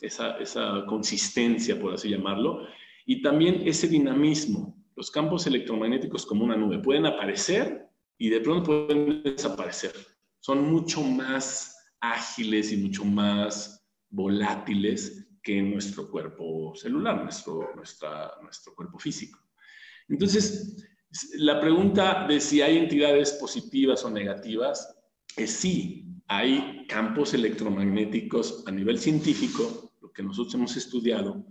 esa, 0.01 0.37
esa 0.37 0.85
consistencia, 0.87 1.79
por 1.79 1.93
así 1.93 2.09
llamarlo, 2.09 2.65
y 3.05 3.21
también 3.21 3.61
ese 3.67 3.87
dinamismo 3.87 4.78
los 4.99 5.11
campos 5.11 5.47
electromagnéticos 5.47 6.25
como 6.25 6.43
una 6.43 6.57
nube. 6.57 6.79
Pueden 6.79 7.05
aparecer 7.05 7.87
y 8.17 8.29
de 8.29 8.41
pronto 8.41 8.85
pueden 8.85 9.23
desaparecer. 9.23 9.93
Son 10.41 10.69
mucho 10.69 11.01
más 11.01 11.73
ágiles 12.01 12.73
y 12.73 12.77
mucho 12.77 13.05
más 13.05 13.87
volátiles 14.09 15.29
que 15.41 15.61
nuestro 15.61 16.11
cuerpo 16.11 16.75
celular, 16.75 17.23
nuestro, 17.23 17.73
nuestra, 17.77 18.33
nuestro 18.41 18.75
cuerpo 18.75 18.99
físico. 18.99 19.39
Entonces, 20.09 20.85
la 21.35 21.61
pregunta 21.61 22.27
de 22.27 22.41
si 22.41 22.61
hay 22.61 22.77
entidades 22.77 23.31
positivas 23.31 24.03
o 24.03 24.09
negativas 24.09 24.97
es 25.37 25.49
sí, 25.49 26.09
hay 26.27 26.85
campos 26.89 27.33
electromagnéticos 27.33 28.65
a 28.67 28.71
nivel 28.71 28.99
científico, 28.99 29.93
lo 30.01 30.11
que 30.11 30.23
nosotros 30.23 30.55
hemos 30.55 30.75
estudiado, 30.75 31.45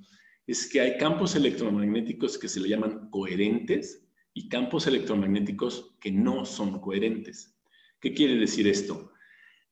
es 0.48 0.66
que 0.66 0.80
hay 0.80 0.96
campos 0.96 1.36
electromagnéticos 1.36 2.38
que 2.38 2.48
se 2.48 2.58
le 2.58 2.70
llaman 2.70 3.10
coherentes 3.10 4.08
y 4.32 4.48
campos 4.48 4.86
electromagnéticos 4.86 5.94
que 6.00 6.10
no 6.10 6.46
son 6.46 6.80
coherentes. 6.80 7.54
¿Qué 8.00 8.14
quiere 8.14 8.36
decir 8.36 8.66
esto? 8.66 9.12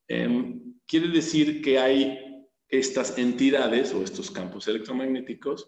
Em, 0.07 0.75
quiere 0.87 1.09
decir 1.09 1.63
que 1.63 1.79
hay 1.79 2.19
estas 2.69 3.17
entidades 3.17 3.95
o 3.95 4.03
estos 4.03 4.31
campos 4.31 4.69
electromagnéticos 4.69 5.67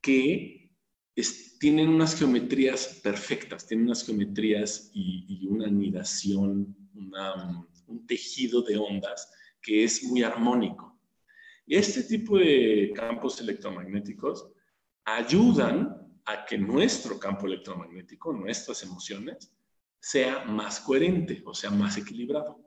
que 0.00 0.72
tienen 1.60 1.88
unas 1.88 2.18
geometrías 2.18 3.00
perfectas, 3.02 3.64
tienen 3.64 3.86
unas 3.86 4.04
geometrías 4.04 4.90
y, 4.92 5.46
una 5.46 5.66
anidación, 5.66 6.76
un 7.86 8.06
tejido 8.08 8.62
de 8.62 8.76
ondas 8.76 9.30
que 9.62 9.84
es 9.84 10.02
muy 10.02 10.24
armónico. 10.24 10.97
Este 11.68 12.02
tipo 12.04 12.38
de 12.38 12.92
campos 12.94 13.40
electromagnéticos 13.40 14.48
ayudan 15.04 16.08
a 16.24 16.44
que 16.44 16.56
nuestro 16.56 17.18
campo 17.18 17.46
electromagnético, 17.46 18.32
nuestras 18.32 18.82
emociones, 18.82 19.52
sea 20.00 20.44
más 20.44 20.80
coherente, 20.80 21.42
o 21.44 21.54
sea, 21.54 21.70
más 21.70 21.96
equilibrado. 21.96 22.58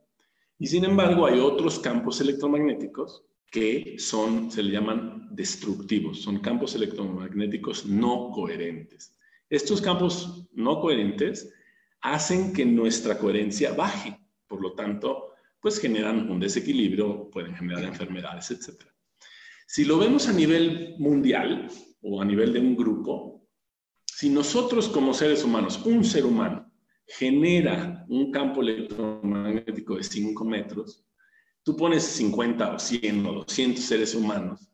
Y 0.59 0.67
sin 0.67 0.85
embargo, 0.85 1.25
hay 1.25 1.39
otros 1.39 1.79
campos 1.79 2.21
electromagnéticos 2.21 3.23
que 3.49 3.95
son, 3.97 4.51
se 4.51 4.63
le 4.63 4.71
llaman 4.71 5.27
destructivos, 5.31 6.21
son 6.21 6.39
campos 6.39 6.75
electromagnéticos 6.75 7.85
no 7.85 8.29
coherentes. 8.31 9.17
Estos 9.49 9.81
campos 9.81 10.47
no 10.53 10.79
coherentes 10.79 11.51
hacen 12.01 12.53
que 12.53 12.65
nuestra 12.65 13.17
coherencia 13.17 13.73
baje, 13.73 14.19
por 14.47 14.61
lo 14.61 14.73
tanto, 14.73 15.33
pues 15.59 15.79
generan 15.79 16.29
un 16.29 16.39
desequilibrio, 16.39 17.29
pueden 17.29 17.55
generar 17.55 17.83
enfermedades, 17.83 18.51
etc. 18.51 18.90
Si 19.73 19.85
lo 19.85 19.97
vemos 19.97 20.27
a 20.27 20.33
nivel 20.33 20.95
mundial 20.99 21.69
o 22.01 22.21
a 22.21 22.25
nivel 22.25 22.51
de 22.51 22.59
un 22.59 22.75
grupo, 22.75 23.47
si 24.05 24.29
nosotros 24.29 24.89
como 24.89 25.13
seres 25.13 25.45
humanos, 25.45 25.81
un 25.85 26.03
ser 26.03 26.25
humano, 26.25 26.69
genera 27.07 28.05
un 28.09 28.33
campo 28.33 28.63
electromagnético 28.63 29.95
de 29.95 30.03
5 30.03 30.43
metros, 30.43 31.05
tú 31.63 31.77
pones 31.77 32.03
50 32.03 32.75
o 32.75 32.79
100 32.79 33.25
o 33.25 33.33
200 33.35 33.81
seres 33.81 34.13
humanos 34.13 34.69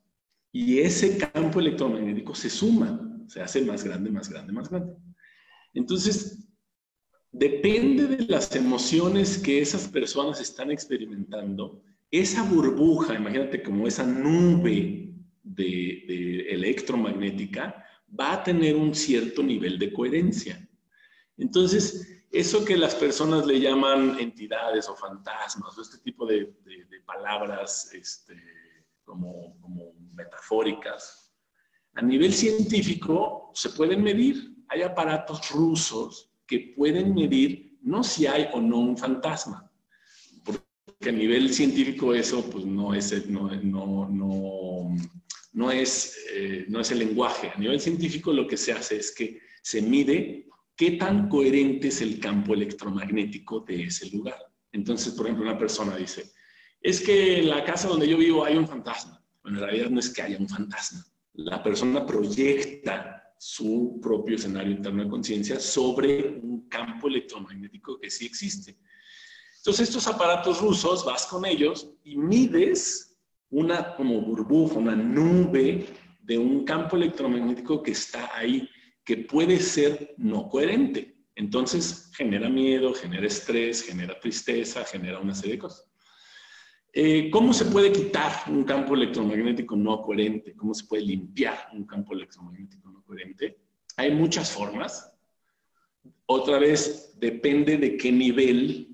y 0.52 0.80
ese 0.80 1.16
campo 1.32 1.60
electromagnético 1.60 2.34
se 2.34 2.50
suma, 2.50 3.00
se 3.28 3.40
hace 3.40 3.62
más 3.62 3.84
grande, 3.84 4.10
más 4.10 4.28
grande, 4.28 4.52
más 4.52 4.68
grande. 4.68 4.96
Entonces, 5.76 6.50
depende 7.32 8.08
de 8.08 8.26
las 8.26 8.56
emociones 8.56 9.38
que 9.38 9.62
esas 9.62 9.88
personas 9.90 10.42
están 10.42 10.72
experimentando, 10.72 11.84
esa 12.12 12.44
burbuja, 12.44 13.16
imagínate 13.16 13.62
como 13.62 13.88
esa 13.88 14.06
nube 14.06 15.14
de, 15.44 16.48
electromagnética, 16.50 17.86
va 18.18 18.34
a 18.34 18.44
tener 18.44 18.76
un 18.76 18.96
cierto 18.96 19.44
nivel 19.44 19.78
de 19.78 19.92
coherencia. 19.92 20.68
Entonces, 21.38 22.24
eso 22.32 22.64
que 22.66 22.78
las 22.78 22.96
personas 22.96 23.46
le 23.46 23.60
llaman 23.60 24.18
entidades 24.20 24.88
o 24.88 24.96
fantasmas 24.96 25.78
o 25.78 25.82
este 25.82 25.98
tipo 26.00 26.26
de, 26.26 26.54
palabras 27.06 27.94
este, 27.94 28.36
como, 29.06 29.58
como 29.62 29.94
metafóricas, 30.14 31.34
a 31.94 32.02
nivel 32.02 32.34
científico 32.34 33.52
se 33.54 33.70
pueden 33.70 34.04
medir. 34.04 34.56
Hay 34.68 34.82
aparatos 34.82 35.50
rusos 35.52 36.32
que 36.46 36.74
pueden 36.76 37.16
medir 37.16 37.80
no 37.82 38.04
si 38.04 38.28
hay 38.28 38.50
o 38.54 38.60
no 38.60 38.80
un 38.80 38.98
fantasma, 38.98 39.67
que 41.00 41.10
a 41.10 41.12
nivel 41.12 41.54
científico 41.54 42.14
eso 42.14 42.50
pues 42.50 42.66
no 42.66 42.94
es, 42.94 43.28
no, 43.28 43.52
no, 43.56 44.10
no, 44.10 44.96
no 45.54 45.72
es, 45.72 46.18
eh, 46.34 46.66
no 46.68 46.80
es 46.80 46.92
el 46.92 47.00
lenguaje. 47.00 47.52
A 47.54 47.60
nivel 47.60 47.80
científico 47.80 48.34
lo 48.34 48.48
que 48.48 48.58
se 48.58 48.72
hace 48.72 48.98
es 48.98 49.14
que 49.14 49.40
se 49.62 49.82
mide 49.82 50.48
qué 50.76 50.92
tan 50.92 51.30
coherente 51.30 51.90
es 51.90 52.02
el 52.02 52.20
campo 52.20 52.54
electromagnético 52.54 53.62
de 53.62 53.84
ese 53.84 54.10
lugar. 54.10 54.40
Entonces, 54.72 55.14
por 55.14 55.26
ejemplo, 55.26 55.46
una 55.46 55.58
persona 55.58 55.96
dice, 55.98 56.32
es 56.82 57.02
que 57.02 57.40
en 57.40 57.50
la 57.50 57.64
casa 57.64 57.88
donde 57.88 58.08
yo 58.08 58.18
vivo 58.18 58.46
hay 58.46 58.56
un 58.56 58.68
fantasma. 58.68 59.24
Bueno, 59.42 59.60
en 59.60 59.66
realidad 59.66 59.90
no 59.90 60.00
es 60.00 60.10
que 60.10 60.22
haya 60.22 60.38
un 60.38 60.50
fantasma. 60.50 61.06
La 61.34 61.62
persona 61.64 62.06
proyecta 62.06 63.34
su 63.40 64.00
propio 64.02 64.36
escenario 64.36 64.72
interno 64.72 65.04
de 65.04 65.10
conciencia 65.10 65.60
sobre 65.60 66.40
un 66.42 66.68
campo 66.68 67.08
electromagnético 67.08 68.00
que 68.00 68.10
sí 68.10 68.26
existe. 68.26 68.78
Entonces, 69.68 69.90
estos 69.90 70.08
aparatos 70.08 70.62
rusos, 70.62 71.04
vas 71.04 71.26
con 71.26 71.46
ellos 71.46 71.92
y 72.06 72.16
mides 72.16 73.20
una 73.50 73.98
como 73.98 74.22
burbuja, 74.22 74.76
una 74.76 74.96
nube 74.96 75.86
de 76.22 76.38
un 76.38 76.64
campo 76.64 76.96
electromagnético 76.96 77.84
que 77.84 77.92
está 77.92 78.34
ahí, 78.34 78.70
que 79.04 79.18
puede 79.18 79.60
ser 79.60 80.16
no 80.16 80.48
coherente. 80.48 81.18
Entonces, 81.36 82.10
genera 82.16 82.48
miedo, 82.48 82.94
genera 82.94 83.28
estrés, 83.28 83.84
genera 83.84 84.18
tristeza, 84.18 84.86
genera 84.86 85.20
una 85.20 85.36
serie 85.36 85.56
de 85.56 85.60
cosas. 85.60 85.92
Eh, 86.94 87.30
¿Cómo 87.30 87.52
se 87.52 87.66
puede 87.66 87.92
quitar 87.92 88.32
un 88.48 88.64
campo 88.64 88.96
electromagnético 88.96 89.76
no 89.76 90.02
coherente? 90.02 90.56
¿Cómo 90.56 90.74
se 90.74 90.86
puede 90.86 91.04
limpiar 91.04 91.68
un 91.74 91.86
campo 91.86 92.14
electromagnético 92.14 92.90
no 92.90 93.04
coherente? 93.04 93.60
Hay 93.98 94.12
muchas 94.12 94.50
formas. 94.50 95.14
Otra 96.26 96.58
vez, 96.58 97.20
depende 97.20 97.78
de 97.78 97.98
qué 97.98 98.14
nivel 98.14 98.94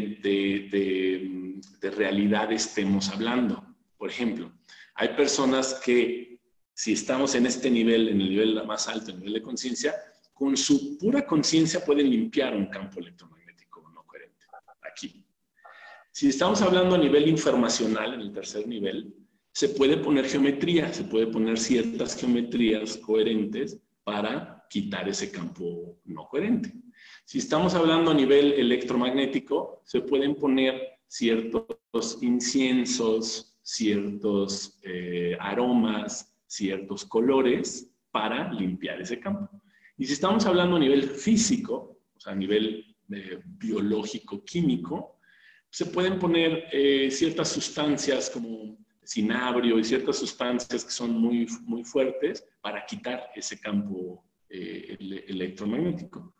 de, 0.00 1.90
realidad 1.96 2.50
estemos 2.52 3.08
hablando. 3.10 3.64
Por 3.96 4.10
ejemplo, 4.10 4.52
hay 4.94 5.08
personas 5.08 5.80
que 5.84 6.40
si 6.72 6.92
estamos 6.94 7.34
en 7.34 7.46
este 7.46 7.70
nivel, 7.70 8.08
en 8.08 8.20
el 8.20 8.30
nivel 8.30 8.66
más 8.66 8.88
alto, 8.88 9.10
en 9.10 9.16
el 9.16 9.20
nivel 9.20 9.34
de 9.34 9.42
conciencia, 9.42 9.94
con 10.32 10.56
su 10.56 10.98
pura 10.98 11.24
conciencia 11.26 11.84
pueden 11.84 12.10
limpiar 12.10 12.56
un 12.56 12.66
campo 12.66 13.00
electromagnético 13.00 13.88
no 13.94 14.04
coherente. 14.04 14.46
Aquí. 14.82 15.24
Si 16.10 16.28
estamos 16.28 16.62
hablando 16.62 16.94
a 16.96 16.98
nivel 16.98 17.28
informacional, 17.28 18.14
en 18.14 18.20
el 18.20 18.32
tercer 18.32 18.66
nivel, 18.66 19.14
se 19.52 19.68
puede 19.68 19.98
poner 19.98 20.26
geometría, 20.26 20.92
se 20.92 21.04
puede 21.04 21.28
poner 21.28 21.58
ciertas 21.58 22.16
geometrías 22.16 22.96
coherentes 22.96 23.78
para 24.02 24.66
quitar 24.68 25.08
ese 25.08 25.30
campo 25.30 26.00
no 26.04 26.26
coherente. 26.28 26.72
Si 27.24 27.38
estamos 27.38 27.74
hablando 27.74 28.10
a 28.10 28.14
nivel 28.14 28.52
electromagnético, 28.52 29.80
se 29.84 30.02
pueden 30.02 30.34
poner 30.34 30.98
ciertos 31.06 32.18
inciensos, 32.20 33.56
ciertos 33.62 34.78
eh, 34.82 35.34
aromas, 35.40 36.36
ciertos 36.46 37.06
colores 37.06 37.90
para 38.10 38.52
limpiar 38.52 39.00
ese 39.00 39.18
campo. 39.18 39.62
Y 39.96 40.04
si 40.04 40.12
estamos 40.12 40.44
hablando 40.44 40.76
a 40.76 40.80
nivel 40.80 41.04
físico, 41.04 41.98
o 42.14 42.20
sea, 42.20 42.34
a 42.34 42.36
nivel 42.36 42.94
eh, 43.10 43.40
biológico, 43.42 44.44
químico, 44.44 45.18
se 45.70 45.86
pueden 45.86 46.18
poner 46.18 46.64
eh, 46.72 47.10
ciertas 47.10 47.48
sustancias 47.48 48.28
como 48.28 48.76
cinabrio 49.02 49.78
y 49.78 49.84
ciertas 49.84 50.18
sustancias 50.18 50.84
que 50.84 50.90
son 50.90 51.12
muy, 51.18 51.46
muy 51.62 51.84
fuertes 51.84 52.46
para 52.60 52.84
quitar 52.84 53.30
ese 53.34 53.58
campo 53.58 54.24
electromagnético. 54.48 56.36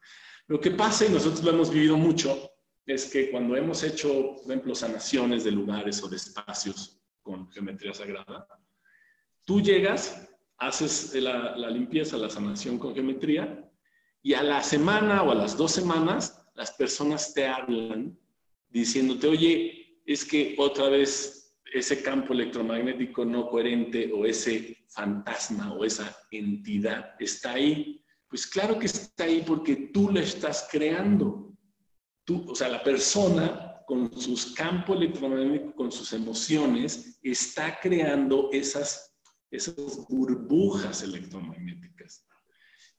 Lo 0.47 0.61
que 0.61 0.71
pasa, 0.71 1.07
y 1.07 1.11
nosotros 1.11 1.43
lo 1.43 1.51
hemos 1.51 1.71
vivido 1.71 1.97
mucho, 1.97 2.51
es 2.87 3.07
que 3.07 3.31
cuando 3.31 3.57
hemos 3.57 3.83
hecho, 3.83 4.37
por 4.43 4.53
ejemplo, 4.53 4.75
sanaciones 4.75 5.45
de 5.45 5.53
lugares 5.53 6.03
o 6.03 6.09
de 6.09 6.17
espacios 6.17 7.01
con 7.23 7.51
geometría 7.51 7.95
sagrada, 7.95 8.47
tú 9.45 9.61
llegas, 9.61 10.29
haces 10.59 11.15
la, 11.15 11.57
limpieza, 11.71 12.17
la 12.17 12.31
sanación 12.31 12.79
con 12.79 12.95
geometría, 12.95 13.61
Y 14.23 14.33
a 14.33 14.43
la 14.43 14.63
semana 14.63 15.23
o 15.23 15.33
a 15.33 15.35
las 15.35 15.57
dos 15.57 15.73
semanas, 15.73 16.47
las 16.55 16.73
personas 16.73 17.35
te 17.35 17.47
hablan 17.47 18.19
diciéndote, 18.71 19.29
oye, 19.29 20.01
es 20.07 20.25
que 20.25 20.55
otra 20.59 20.89
vez 20.89 21.45
ese 21.73 22.03
campo 22.03 22.33
electromagnético 22.33 23.25
no 23.25 23.49
coherente 23.49 24.13
o 24.13 24.25
ese 24.25 24.87
fantasma 24.89 25.73
o 25.75 25.85
esa 25.85 26.17
entidad 26.31 27.15
está 27.19 27.53
ahí. 27.53 28.04
Pues 28.35 28.49
claro 28.49 28.81
que 28.81 28.87
está 28.87 29.23
ahí 29.23 29.45
porque 29.47 29.91
tú 29.93 30.11
la 30.11 30.21
estás 30.21 30.67
creando. 30.69 31.57
Tú, 32.25 32.45
o 32.51 32.55
sea, 32.57 32.69
la 32.69 32.83
persona 32.83 33.81
con 33.87 34.11
sus 34.21 34.47
campos 34.55 34.97
electromagnéticos, 34.97 35.75
con 35.77 35.93
sus 35.93 36.13
emociones, 36.13 37.17
está 37.23 37.79
creando 37.81 38.51
esas, 38.51 39.15
esas 39.53 40.05
burbujas 40.09 41.05
electromagnéticas. 41.05 42.27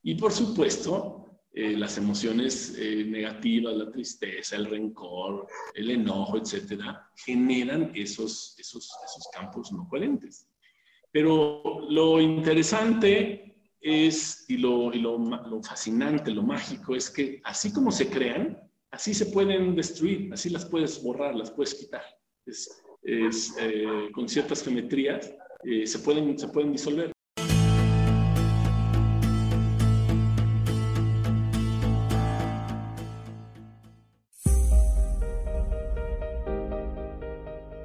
Y 0.01 0.15
por 0.15 0.31
supuesto, 0.31 1.41
eh, 1.51 1.75
las 1.75 1.97
emociones 1.97 2.73
eh, 2.77 3.03
negativas, 3.03 3.75
la 3.75 3.91
tristeza, 3.91 4.55
el 4.55 4.67
rencor, 4.67 5.47
el 5.73 5.91
enojo, 5.91 6.38
etcétera, 6.38 7.11
generan 7.25 7.91
esos, 7.93 8.55
esos, 8.57 8.89
esos 9.03 9.27
campos 9.33 9.69
no 9.73 9.86
coherentes. 9.89 10.47
Pero 11.11 11.81
lo 11.89 12.21
interesante 12.21 13.54
es, 13.86 14.45
y, 14.47 14.57
lo, 14.57 14.91
y 14.91 14.99
lo, 14.99 15.19
lo 15.19 15.61
fascinante, 15.61 16.31
lo 16.31 16.41
mágico, 16.41 16.95
es 16.95 17.07
que 17.07 17.39
así 17.43 17.71
como 17.71 17.91
se 17.91 18.09
crean, 18.09 18.57
así 18.89 19.13
se 19.13 19.27
pueden 19.27 19.75
destruir, 19.75 20.33
así 20.33 20.49
las 20.49 20.65
puedes 20.65 21.01
borrar, 21.03 21.36
las 21.36 21.51
puedes 21.51 21.75
quitar. 21.75 22.01
Es, 22.47 22.81
eh, 23.59 24.09
con 24.11 24.27
ciertas 24.27 24.63
geometrías 24.63 25.31
eh, 25.63 25.86
se, 25.86 25.99
pueden, 25.99 26.38
se 26.38 26.47
pueden 26.47 26.71
disolver. 26.71 27.11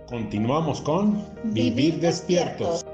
Continuamos 0.09 0.80
con 0.80 1.26
Vivir 1.53 2.01
despiertos. 2.01 2.84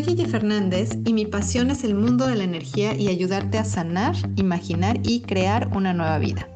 Soy 0.00 0.14
Guille 0.14 0.28
Fernández 0.28 0.96
y 1.04 1.12
mi 1.12 1.26
pasión 1.26 1.70
es 1.70 1.84
el 1.84 1.94
mundo 1.94 2.26
de 2.26 2.34
la 2.34 2.44
energía 2.44 2.94
y 2.94 3.08
ayudarte 3.08 3.58
a 3.58 3.66
sanar, 3.66 4.16
imaginar 4.36 4.98
y 5.02 5.20
crear 5.20 5.68
una 5.76 5.92
nueva 5.92 6.18
vida. 6.18 6.48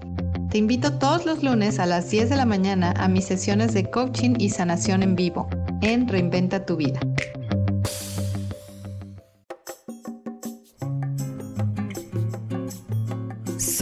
Te 0.48 0.56
invito 0.56 0.94
todos 0.94 1.26
los 1.26 1.42
lunes 1.42 1.78
a 1.78 1.84
las 1.84 2.10
10 2.10 2.30
de 2.30 2.36
la 2.36 2.46
mañana 2.46 2.94
a 2.96 3.06
mis 3.06 3.26
sesiones 3.26 3.74
de 3.74 3.90
coaching 3.90 4.36
y 4.38 4.48
sanación 4.48 5.02
en 5.02 5.14
vivo 5.14 5.46
en 5.82 6.08
Reinventa 6.08 6.64
tu 6.64 6.76
vida. 6.76 7.00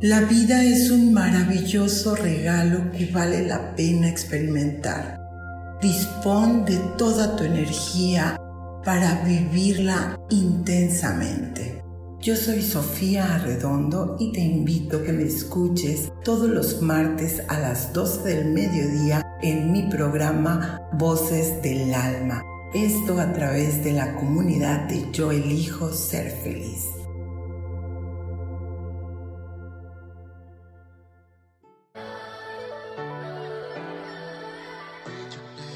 La 0.00 0.20
vida 0.20 0.62
es 0.62 0.92
un 0.92 1.12
maravilloso 1.12 2.14
regalo 2.14 2.92
que 2.92 3.06
vale 3.06 3.44
la 3.44 3.74
pena 3.74 4.08
experimentar. 4.08 5.18
Dispón 5.82 6.64
de 6.64 6.76
toda 6.96 7.34
tu 7.34 7.42
energía 7.42 8.40
para 8.84 9.24
vivirla 9.24 10.16
intensamente. 10.30 11.82
Yo 12.20 12.36
soy 12.36 12.62
Sofía 12.62 13.34
Arredondo 13.34 14.16
y 14.20 14.30
te 14.30 14.40
invito 14.40 14.98
a 14.98 15.02
que 15.02 15.12
me 15.12 15.24
escuches 15.24 16.12
todos 16.22 16.48
los 16.48 16.80
martes 16.80 17.42
a 17.48 17.58
las 17.58 17.92
12 17.92 18.22
del 18.22 18.52
mediodía 18.52 19.20
en 19.42 19.72
mi 19.72 19.82
programa 19.90 20.80
Voces 20.92 21.60
del 21.60 21.92
Alma. 21.92 22.40
Esto 22.72 23.18
a 23.18 23.32
través 23.32 23.82
de 23.82 23.94
la 23.94 24.14
comunidad 24.14 24.88
de 24.88 25.10
Yo 25.10 25.32
elijo 25.32 25.92
ser 25.92 26.30
feliz. 26.30 26.97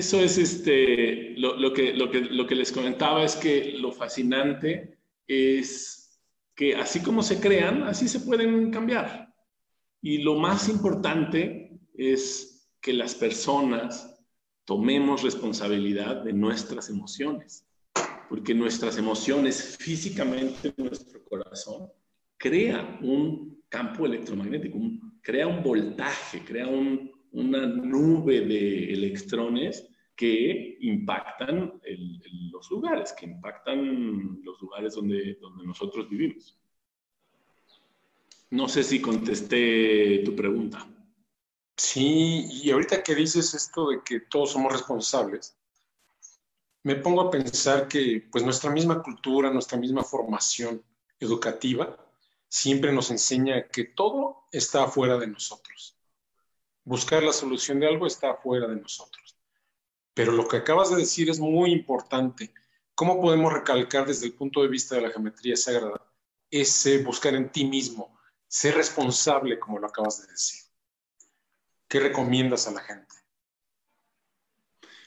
Eso 0.00 0.18
es 0.20 0.38
este, 0.38 1.34
lo, 1.36 1.72
que, 1.72 1.92
lo, 1.92 2.10
que, 2.10 2.20
lo 2.20 2.46
que 2.46 2.54
les 2.54 2.72
comentaba 2.72 3.22
es 3.24 3.36
que 3.36 3.72
lo 3.78 3.92
fascinante 3.92 4.98
es 5.26 6.20
que 6.56 6.74
así 6.74 7.00
como 7.00 7.22
se 7.22 7.38
crean, 7.38 7.84
así 7.84 8.08
se 8.08 8.20
pueden 8.20 8.70
cambiar. 8.70 9.32
Y 10.02 10.18
lo 10.18 10.34
más 10.36 10.68
importante 10.68 11.78
es 11.94 12.68
que 12.80 12.94
las 12.94 13.14
personas 13.14 14.18
tomemos 14.64 15.22
responsabilidad 15.22 16.24
de 16.24 16.32
nuestras 16.32 16.88
emociones, 16.88 17.66
porque 18.28 18.54
nuestras 18.54 18.96
emociones 18.96 19.76
físicamente, 19.78 20.72
nuestro 20.78 21.22
corazón, 21.24 21.88
crea 22.38 22.98
un 23.02 23.62
campo 23.68 24.06
electromagnético, 24.06 24.78
crea 25.20 25.46
un 25.46 25.62
voltaje, 25.62 26.42
crea 26.42 26.68
un, 26.68 27.10
una 27.32 27.66
nube 27.66 28.40
de 28.40 28.92
electrones 28.92 29.86
que 30.16 30.76
impactan 30.80 31.80
los 32.52 32.70
lugares, 32.70 33.12
que 33.12 33.26
impactan 33.26 34.42
los 34.42 34.60
lugares 34.60 34.94
donde, 34.94 35.38
donde 35.40 35.66
nosotros 35.66 36.08
vivimos. 36.08 36.58
No 38.50 38.68
sé 38.68 38.82
si 38.82 39.00
contesté 39.00 40.22
tu 40.24 40.34
pregunta. 40.34 40.86
Sí, 41.76 42.46
y 42.62 42.70
ahorita 42.70 43.02
que 43.02 43.14
dices 43.14 43.54
esto 43.54 43.90
de 43.90 44.02
que 44.04 44.20
todos 44.20 44.50
somos 44.50 44.72
responsables, 44.72 45.56
me 46.82 46.96
pongo 46.96 47.22
a 47.22 47.30
pensar 47.30 47.88
que 47.88 48.28
pues 48.30 48.44
nuestra 48.44 48.70
misma 48.70 49.02
cultura, 49.02 49.50
nuestra 49.50 49.78
misma 49.78 50.02
formación 50.02 50.82
educativa 51.18 51.96
siempre 52.48 52.92
nos 52.92 53.10
enseña 53.10 53.68
que 53.68 53.84
todo 53.84 54.44
está 54.52 54.84
afuera 54.84 55.16
de 55.16 55.28
nosotros 55.28 55.99
buscar 56.84 57.22
la 57.22 57.32
solución 57.32 57.80
de 57.80 57.88
algo 57.88 58.06
está 58.06 58.34
fuera 58.34 58.66
de 58.66 58.76
nosotros. 58.76 59.36
Pero 60.14 60.32
lo 60.32 60.48
que 60.48 60.58
acabas 60.58 60.90
de 60.90 60.96
decir 60.96 61.30
es 61.30 61.38
muy 61.38 61.72
importante. 61.72 62.52
¿Cómo 62.94 63.20
podemos 63.20 63.52
recalcar 63.52 64.06
desde 64.06 64.26
el 64.26 64.34
punto 64.34 64.62
de 64.62 64.68
vista 64.68 64.96
de 64.96 65.02
la 65.02 65.10
geometría 65.10 65.56
sagrada 65.56 66.06
ese 66.50 67.02
buscar 67.02 67.34
en 67.34 67.50
ti 67.50 67.64
mismo, 67.64 68.18
ser 68.48 68.74
responsable, 68.74 69.58
como 69.58 69.78
lo 69.78 69.86
acabas 69.86 70.22
de 70.22 70.32
decir? 70.32 70.60
¿Qué 71.88 72.00
recomiendas 72.00 72.66
a 72.66 72.72
la 72.72 72.80
gente? 72.80 73.14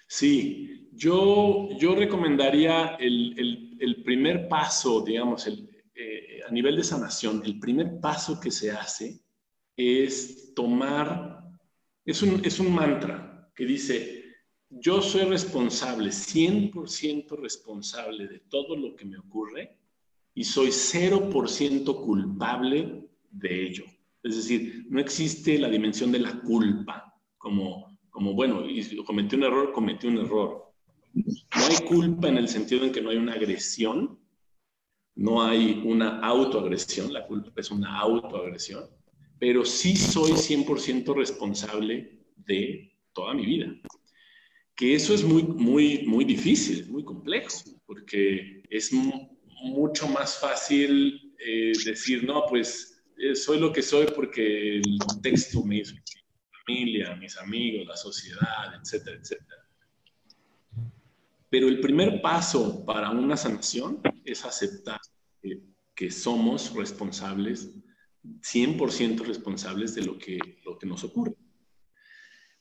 Sí, 0.08 0.90
yo, 0.94 1.70
yo 1.78 1.96
recomendaría 1.96 2.96
el, 3.00 4.02
primer 4.06 4.48
paso, 4.48 5.02
digamos, 5.02 5.48
eh, 5.48 6.42
a 6.48 6.52
nivel 6.52 6.76
de 6.76 6.84
sanación, 6.84 7.42
el 7.46 7.60
primer 7.60 8.00
paso 8.00 8.40
que 8.40 8.52
se 8.52 8.72
hace 8.72 9.22
es 9.76 10.54
tomar 10.54 11.43
es 12.06 12.60
un, 12.60 12.74
mantra 12.74 13.50
que 13.56 13.66
dice, 13.66 14.24
yo 14.70 15.02
soy 15.02 15.24
responsable, 15.24 16.10
100% 16.10 17.38
responsable 17.38 18.28
de 18.28 18.40
todo 18.40 18.76
lo 18.76 18.96
que 18.96 19.06
me 19.06 19.18
ocurre 19.18 19.78
y 20.34 20.44
soy 20.44 20.68
0% 20.68 22.04
culpable 22.04 23.08
de 23.32 23.68
ello. 23.68 23.86
Es 24.22 24.36
decir, 24.36 24.86
no 24.90 25.00
existe 25.00 25.58
la 25.60 25.70
dimensión 25.70 26.12
de 26.12 26.20
la 26.20 26.42
culpa 26.42 27.14
como, 27.38 27.98
como 28.10 28.34
bueno, 28.34 28.64
cometí 29.06 29.36
un 29.36 29.44
error, 29.44 29.72
cometí 29.72 30.08
un 30.08 30.18
error. 30.18 30.74
No 31.14 31.66
hay 31.70 31.86
culpa 31.88 32.28
en 32.28 32.38
el 32.38 32.48
sentido 32.48 32.86
en 32.86 32.92
que 32.92 33.02
no 33.02 33.12
hay 33.12 33.18
una 33.18 33.34
agresión, 33.34 34.20
no 35.16 35.44
hay 35.44 35.82
una 35.86 36.20
autoagresión, 36.20 37.14
la 37.14 37.26
culpa 37.28 37.52
es 37.62 37.70
una 37.70 38.00
autoagresión, 38.00 38.86
pero 39.44 39.66
sí 39.66 39.98
soy 39.98 40.32
100% 40.32 41.14
responsable 41.14 42.18
de 42.38 42.96
toda 43.12 43.34
mi 43.34 43.46
vida. 43.46 43.76
Que 44.74 44.96
eso 44.96 45.14
es 45.14 45.22
muy, 45.22 45.44
muy, 45.44 46.06
muy 46.08 46.24
difícil, 46.24 46.88
muy 46.88 47.04
complejo, 47.04 47.50
porque 47.86 48.64
es 48.70 48.94
mucho 48.94 50.08
más 50.08 50.40
fácil 50.40 51.36
eh, 51.38 51.74
decir, 51.84 52.24
no, 52.24 52.46
pues 52.48 53.04
eh, 53.18 53.36
soy 53.36 53.60
lo 53.60 53.74
que 53.74 53.82
soy 53.82 54.06
porque 54.16 54.78
el 54.78 54.98
contexto 55.06 55.62
me 55.66 55.76
mi 55.76 55.84
familia, 56.66 57.14
mis 57.18 57.36
amigos, 57.38 57.86
la 57.86 57.98
sociedad, 57.98 58.74
etcétera, 58.82 59.18
etcétera. 59.20 59.68
Pero 61.50 61.68
el 61.68 61.82
primer 61.82 62.22
paso 62.22 62.86
para 62.86 63.10
una 63.10 63.36
sanación 63.36 64.00
es 64.24 64.46
aceptar 64.46 65.02
que, 65.94 66.10
somos 66.10 66.74
responsables, 66.74 67.83
100% 68.24 69.20
responsables 69.26 69.96
de 69.96 70.04
lo 70.04 70.18
que, 70.18 70.40
lo 70.64 70.78
que 70.78 70.86
nos 70.86 71.04
ocurre. 71.04 71.36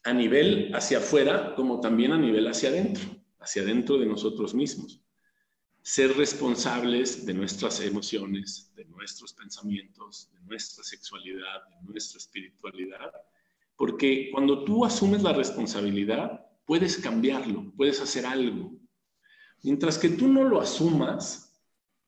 A 0.04 0.12
nivel 0.12 0.74
hacia 0.74 0.98
afuera, 0.98 1.54
como 1.54 1.80
también 1.80 2.12
a 2.12 2.18
nivel 2.18 2.46
hacia 2.48 2.70
adentro, 2.70 3.04
hacia 3.38 3.62
adentro 3.62 3.98
de 3.98 4.06
nosotros 4.06 4.54
mismos. 4.54 5.00
Ser 5.80 6.16
responsables 6.16 7.26
de 7.26 7.34
nuestras 7.34 7.80
emociones, 7.80 8.72
de 8.74 8.84
nuestros 8.84 9.32
pensamientos, 9.32 10.30
de 10.32 10.40
nuestra 10.40 10.84
sexualidad, 10.84 11.68
de 11.68 11.82
nuestra 11.82 12.18
espiritualidad, 12.18 13.12
porque 13.76 14.30
cuando 14.30 14.62
tú 14.62 14.84
asumes 14.84 15.24
la 15.24 15.32
responsabilidad, 15.32 16.46
puedes 16.64 16.98
cambiarlo, 16.98 17.72
puedes 17.76 18.00
hacer 18.00 18.24
algo. 18.26 18.72
Mientras 19.64 19.98
que 19.98 20.10
tú 20.10 20.28
no 20.28 20.44
lo 20.44 20.60
asumas, 20.60 21.41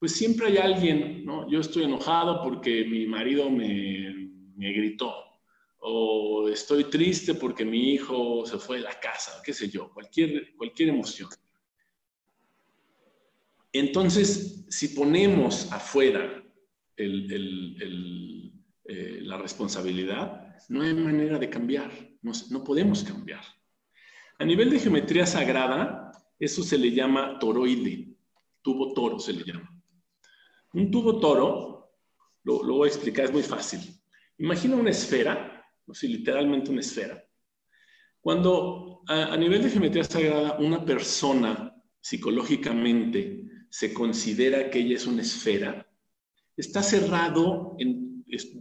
pues 0.04 0.16
siempre 0.16 0.48
hay 0.48 0.58
alguien, 0.58 1.24
¿no? 1.24 1.48
Yo 1.48 1.60
estoy 1.60 1.84
enojado 1.84 2.42
porque 2.42 2.84
mi 2.84 3.06
marido 3.06 3.48
me, 3.48 4.28
gritó, 4.54 5.14
o 5.78 6.46
estoy 6.46 6.84
triste 6.90 7.32
porque 7.32 7.64
mi 7.64 7.94
hijo 7.94 8.44
se 8.44 8.58
fue 8.58 8.76
de 8.76 8.82
la 8.82 9.00
casa, 9.00 9.40
qué 9.42 9.54
sé 9.54 9.70
yo, 9.70 9.90
cualquier, 9.94 10.54
cualquier 10.58 10.90
emoción. 10.90 11.30
Entonces, 13.72 14.66
si 14.68 14.88
ponemos 14.88 15.72
afuera 15.72 16.44
eh, 16.98 17.38
la 19.22 19.38
responsabilidad, 19.38 20.54
no 20.68 20.82
hay 20.82 20.92
manera 20.92 21.38
de 21.38 21.48
cambiar, 21.48 21.90
no, 22.20 22.32
no 22.50 22.62
podemos 22.62 23.04
cambiar. 23.04 23.42
A 24.38 24.44
nivel 24.44 24.68
de 24.68 24.80
geometría 24.80 25.24
sagrada, 25.24 26.12
eso 26.38 26.62
se 26.62 26.76
le 26.76 26.90
llama 26.90 27.38
toroide, 27.38 28.14
tubo 28.60 28.92
toro 28.92 29.18
se 29.18 29.32
le 29.32 29.44
llama. 29.44 29.73
Un 30.74 30.90
tubo 30.90 31.20
toro, 31.20 31.92
lo, 32.42 32.62
voy 32.64 32.88
a 32.88 32.92
explicar, 32.92 33.26
es 33.26 33.32
muy 33.32 33.44
fácil. 33.44 33.80
Imagina 34.38 34.74
una 34.74 34.90
esfera, 34.90 35.64
o 35.86 35.94
sea, 35.94 36.10
literalmente 36.10 36.72
una 36.72 36.80
esfera. 36.80 37.24
Cuando 38.20 39.02
a, 39.06 39.36
nivel 39.36 39.62
de 39.62 39.70
geometría 39.70 40.02
sagrada 40.02 40.58
una 40.58 40.84
persona 40.84 41.72
psicológicamente 42.00 43.44
se 43.70 43.94
considera 43.94 44.68
que 44.68 44.80
ella 44.80 44.96
es 44.96 45.06
una 45.06 45.22
esfera, 45.22 45.86
está 46.56 46.82
cerrado 46.82 47.76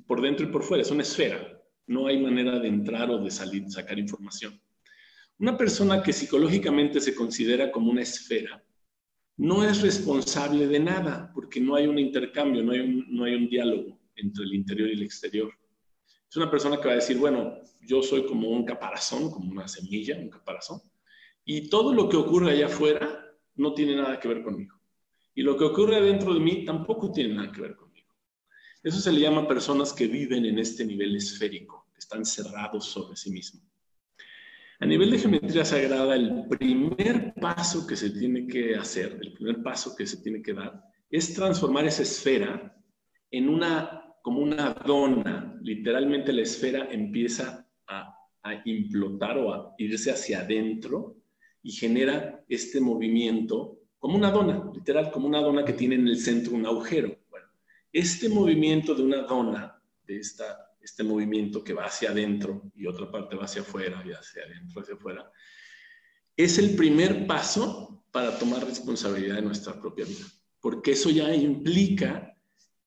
por 0.06 0.22
dentro 0.22 0.46
y 0.46 0.52
por 0.52 0.62
fuera, 0.62 0.84
es 0.84 0.92
una 0.92 1.02
esfera. 1.02 1.60
No 1.88 2.06
hay 2.06 2.22
manera 2.22 2.60
de 2.60 2.68
entrar 2.68 3.10
o 3.10 3.24
de 3.24 3.32
salir, 3.32 3.70
sacar 3.72 3.98
información. 3.98 4.62
Una 5.40 5.58
persona 5.58 6.04
que 6.04 6.14
psicológicamente 6.14 7.02
se 7.02 7.16
considera 7.16 7.72
como 7.72 7.90
una 7.90 8.04
esfera 8.04 8.64
no 9.38 9.64
es 9.64 9.82
responsable 9.82 10.68
de 10.68 10.80
nada 10.80 11.32
porque 11.34 11.60
no 11.60 11.76
hay 11.76 11.88
un 11.88 11.98
intercambio, 11.98 12.64
no 12.64 12.72
hay 12.72 13.36
un, 13.36 13.50
diálogo 13.50 14.00
entre 14.16 14.44
el 14.44 14.54
interior 14.54 14.90
y 14.90 14.94
el 14.94 15.04
exterior. 15.04 15.52
Es 16.30 16.38
una 16.38 16.50
persona 16.50 16.78
que 16.80 16.88
va 16.88 16.94
a 16.94 16.98
decir, 16.98 17.18
bueno, 17.18 17.58
yo 17.82 18.02
soy 18.02 18.26
como 18.26 18.50
un 18.50 18.66
caparazón, 18.66 19.32
como 19.32 19.52
una 19.52 19.68
semilla, 19.68 20.18
un 20.18 20.30
caparazón, 20.30 20.82
y 21.46 21.70
todo 21.70 21.94
lo 21.94 22.08
que 22.10 22.18
ocurre 22.18 22.52
allá 22.52 22.68
afuera 22.68 23.26
no 23.56 23.74
tiene 23.74 23.96
nada 23.96 24.20
que 24.20 24.28
ver 24.28 24.44
conmigo. 24.44 24.80
Y 25.36 25.42
lo 25.42 25.58
que 25.58 25.66
ocurre 25.66 26.02
dentro 26.02 26.34
de 26.34 26.40
mí 26.40 26.64
tampoco 26.64 27.12
tiene 27.12 27.34
nada 27.36 27.52
que 27.52 27.62
ver 27.62 27.76
conmigo. 27.76 27.94
Eso 28.84 29.00
se 29.00 29.12
le 29.12 29.22
llama 29.22 29.48
personas 29.48 29.94
que 29.94 30.08
viven 30.08 30.46
en 30.46 30.60
este 30.60 30.86
nivel 30.86 31.16
esférico, 31.16 31.88
que 31.94 32.00
están 32.00 32.26
cerrados 32.26 32.86
sobre 32.86 33.16
sí 33.16 33.32
mismos. 33.32 33.73
A 34.84 34.86
nivel 34.86 35.12
de 35.12 35.18
geometría 35.18 35.64
sagrada, 35.64 36.14
el 36.14 36.46
primer 36.50 37.34
paso 37.36 37.88
que 37.88 37.96
se 37.96 38.10
tiene 38.10 38.46
que 38.46 38.76
hacer, 38.76 39.18
el 39.22 39.32
primer 39.32 39.64
paso 39.64 39.96
que 39.96 40.06
se 40.06 40.18
tiene 40.18 40.42
que 40.42 40.54
dar, 40.54 40.84
es 41.10 41.34
transformar 41.34 41.86
esa 41.86 42.02
esfera 42.02 42.76
en 43.32 43.48
una, 43.48 44.14
como 44.22 44.42
una 44.42 44.74
dona. 44.86 45.58
Literalmente 45.62 46.34
la 46.34 46.42
esfera 46.42 46.90
empieza 46.92 47.66
a, 47.88 48.14
a 48.44 48.62
implotar 48.66 49.38
o 49.38 49.54
a 49.54 49.74
irse 49.78 50.12
hacia 50.12 50.42
adentro 50.42 51.16
y 51.62 51.72
genera 51.72 52.44
este 52.50 52.82
movimiento 52.82 53.80
como 53.98 54.18
una 54.18 54.32
dona, 54.32 54.70
literal, 54.76 55.12
como 55.12 55.28
una 55.28 55.40
dona 55.40 55.64
que 55.64 55.72
tiene 55.72 55.96
en 55.96 56.10
el 56.10 56.18
centro 56.18 56.56
un 56.56 56.66
agujero. 56.66 57.16
Bueno, 57.30 57.48
este 57.94 58.28
movimiento 58.28 58.94
de 58.94 59.04
una 59.04 59.22
dona, 59.22 59.82
de 60.06 60.18
esta 60.18 60.73
este 60.84 61.04
movimiento 61.04 61.64
que 61.64 61.74
va 61.74 61.86
hacia 61.86 62.12
adentro 62.12 62.70
y 62.76 62.86
otra 62.86 63.10
parte 63.10 63.36
va 63.36 63.46
hacia 63.46 63.62
afuera 63.62 64.04
y 64.06 64.12
hacia 64.12 64.44
adentro, 64.44 64.82
hacia 64.82 64.96
afuera, 64.96 65.32
es 66.36 66.58
el 66.58 66.76
primer 66.76 67.26
paso 67.26 68.06
para 68.12 68.38
tomar 68.38 68.66
responsabilidad 68.66 69.36
de 69.36 69.44
nuestra 69.44 69.80
propia 69.80 70.06
vida, 70.06 70.26
porque 70.60 70.92
eso 70.92 71.10
ya 71.10 71.34
implica 71.34 72.38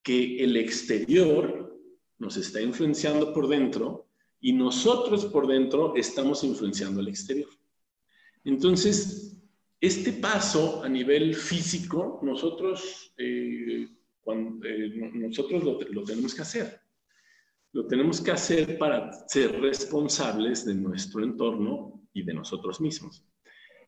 que 0.03 0.45
el 0.45 0.57
exterior 0.57 1.75
nos 2.19 2.37
está 2.37 2.61
influenciando 2.61 3.33
por 3.33 3.49
dentro 3.49 4.09
y 4.41 4.53
nosotros 4.53 5.25
por 5.27 5.47
dentro 5.47 5.97
estamos 5.97 6.45
influenciando 6.45 7.01
al 7.01 7.09
exterior. 7.09 7.49
Entonces, 8.45 9.37
este 9.81 10.13
paso 10.13 10.83
a 10.85 10.89
nivel 10.89 11.35
físico, 11.35 12.21
nosotros, 12.23 13.13
eh, 13.17 13.89
eh, 14.27 15.11
nosotros 15.15 15.65
lo 15.65 16.05
tenemos 16.05 16.35
que 16.35 16.43
hacer 16.43 16.86
lo 17.77 17.87
tenemos 17.87 18.23
que 18.23 18.31
hacer 18.31 18.79
para 18.79 19.13
ser 19.29 19.61
responsables 19.61 20.65
de 20.65 20.75
nuestro 20.75 21.23
entorno 21.23 22.09
y 22.15 22.23
de 22.23 22.33
nosotros 22.33 22.81
mismos. 22.81 23.23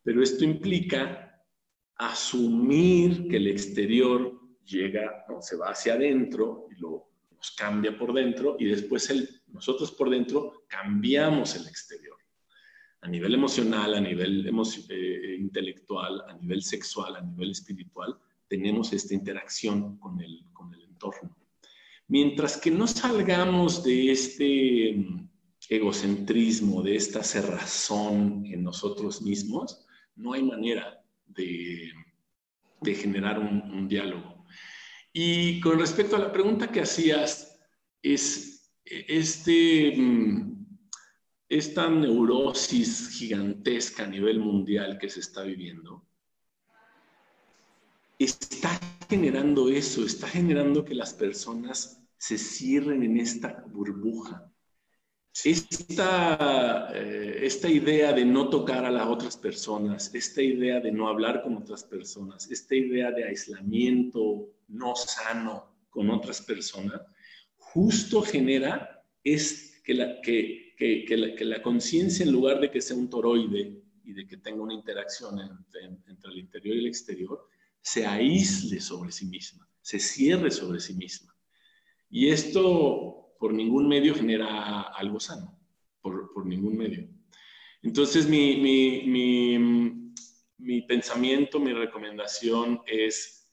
Pero 0.02 0.22
esto 0.22 0.44
implica 0.44 1.42
asumir 1.96 3.26
que 3.28 3.38
el 3.38 3.46
exterior 3.46 4.38
llega, 4.62 5.24
se 5.40 5.56
va 5.56 5.70
hacia 5.70 5.94
adentro 5.94 6.66
y 6.70 6.78
lo, 6.78 7.12
nos 7.30 7.50
cambia 7.52 7.96
por 7.96 8.12
dentro 8.12 8.56
y 8.58 8.66
después 8.66 9.08
el, 9.08 9.26
nosotros 9.46 9.90
por 9.92 10.10
dentro 10.10 10.64
cambiamos 10.68 11.56
el 11.56 11.66
exterior. 11.66 12.18
A 13.00 13.08
nivel 13.08 13.32
emocional, 13.32 13.94
a 13.94 14.00
nivel 14.02 14.52
eh, 14.90 15.36
intelectual, 15.38 16.24
a 16.28 16.34
nivel 16.34 16.60
sexual, 16.60 17.16
a 17.16 17.22
nivel 17.22 17.52
espiritual, 17.52 18.18
tenemos 18.48 18.92
esta 18.92 19.14
interacción 19.14 19.98
con 19.98 20.20
el, 20.20 20.44
con 20.52 20.74
el 20.74 20.82
entorno. 20.82 21.37
Mientras 22.08 22.56
que 22.56 22.70
no 22.70 22.86
salgamos 22.86 23.84
de 23.84 24.10
este 24.10 24.94
mm, 24.96 25.28
egocentrismo, 25.68 26.82
de 26.82 26.96
esta 26.96 27.22
cerrazón 27.22 28.46
en 28.46 28.62
nosotros 28.64 29.20
mismos, 29.20 29.86
no 30.16 30.32
hay 30.32 30.42
manera 30.42 31.04
de, 31.26 31.92
generar 32.96 33.38
un, 33.38 33.86
diálogo. 33.88 34.46
Y 35.12 35.60
con 35.60 35.78
respecto 35.78 36.16
a 36.16 36.20
la 36.20 36.32
pregunta 36.32 36.72
que 36.72 36.80
hacías, 36.80 37.60
es 38.02 38.72
este, 38.84 39.94
mm, 39.94 40.66
esta 41.48 41.90
neurosis 41.90 43.10
gigantesca 43.10 44.04
a 44.04 44.08
nivel 44.08 44.40
mundial 44.40 44.98
que 44.98 45.10
se 45.10 45.20
está 45.20 45.42
viviendo, 45.42 46.06
está 48.18 48.77
generando 49.08 49.68
eso, 49.70 50.04
está 50.04 50.28
generando 50.28 50.84
que 50.84 50.94
las 50.94 51.14
personas 51.14 52.02
se 52.18 52.36
cierren 52.36 53.02
en 53.02 53.18
esta 53.18 53.64
burbuja. 53.68 54.52
Esta, 55.44 56.90
eh, 56.94 57.38
esta 57.42 57.68
idea 57.68 58.12
de 58.12 58.24
no 58.24 58.50
tocar 58.50 58.84
a 58.84 58.90
las 58.90 59.06
otras 59.06 59.36
personas, 59.36 60.12
esta 60.12 60.42
idea 60.42 60.80
de 60.80 60.90
no 60.90 61.08
hablar 61.08 61.42
con 61.42 61.56
otras 61.56 61.84
personas, 61.84 62.50
esta 62.50 62.74
idea 62.74 63.12
de 63.12 63.24
aislamiento 63.24 64.48
no 64.66 64.96
sano 64.96 65.86
con 65.90 66.10
otras 66.10 66.42
personas, 66.42 67.00
justo 67.56 68.20
genera 68.22 69.04
es 69.22 69.80
que 69.84 69.94
la, 69.94 70.20
que, 70.20 70.74
que, 70.76 71.04
que 71.04 71.16
la, 71.16 71.34
que 71.36 71.44
la 71.44 71.62
conciencia 71.62 72.26
en 72.26 72.32
lugar 72.32 72.60
de 72.60 72.70
que 72.70 72.80
sea 72.80 72.96
un 72.96 73.08
toroide 73.08 73.80
y 74.04 74.12
de 74.12 74.26
que 74.26 74.38
tenga 74.38 74.62
una 74.62 74.74
interacción 74.74 75.38
entre 75.40 76.30
el 76.32 76.38
interior 76.38 76.76
y 76.76 76.80
el 76.80 76.86
exterior, 76.86 77.48
se 77.88 78.06
aísle 78.06 78.80
sobre 78.80 79.10
sí 79.10 79.24
misma, 79.26 79.66
se 79.80 79.98
cierre 79.98 80.50
sobre 80.50 80.78
sí 80.78 80.92
misma. 80.92 81.34
Y 82.10 82.28
esto 82.28 83.34
por 83.38 83.54
ningún 83.54 83.88
medio 83.88 84.14
genera 84.14 84.82
algo 84.82 85.18
sano, 85.18 85.58
por, 86.02 86.30
por 86.34 86.44
ningún 86.44 86.76
medio. 86.76 87.08
Entonces 87.82 88.28
mi, 88.28 88.56
mi, 88.56 89.04
mi, 89.06 90.12
mi 90.58 90.82
pensamiento, 90.82 91.58
mi 91.58 91.72
recomendación 91.72 92.82
es 92.86 93.50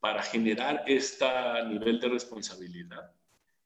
para 0.00 0.22
generar 0.22 0.84
este 0.86 1.24
nivel 1.70 1.98
de 1.98 2.08
responsabilidad, 2.10 3.10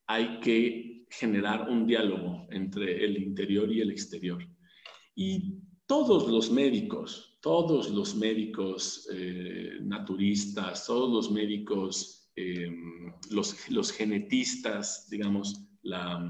hay 0.07 0.39
que 0.39 1.05
generar 1.11 1.69
un 1.69 1.85
diálogo 1.85 2.47
entre 2.51 3.05
el 3.05 3.21
interior 3.21 3.73
y 3.73 3.81
el 3.81 3.91
exterior. 3.91 4.41
Y 5.17 5.59
todos 5.87 6.31
los 6.31 6.49
médicos, 6.49 7.32
todos 7.43 7.91
los 7.91 8.15
médicos 8.15 9.09
eh, 9.13 9.79
naturistas, 9.81 10.87
todos 10.87 11.13
los 11.13 11.33
médicos, 11.33 12.31
em, 12.37 13.13
los, 13.31 13.93
genetistas, 13.93 15.11
digamos, 15.11 15.61
la, 15.83 16.25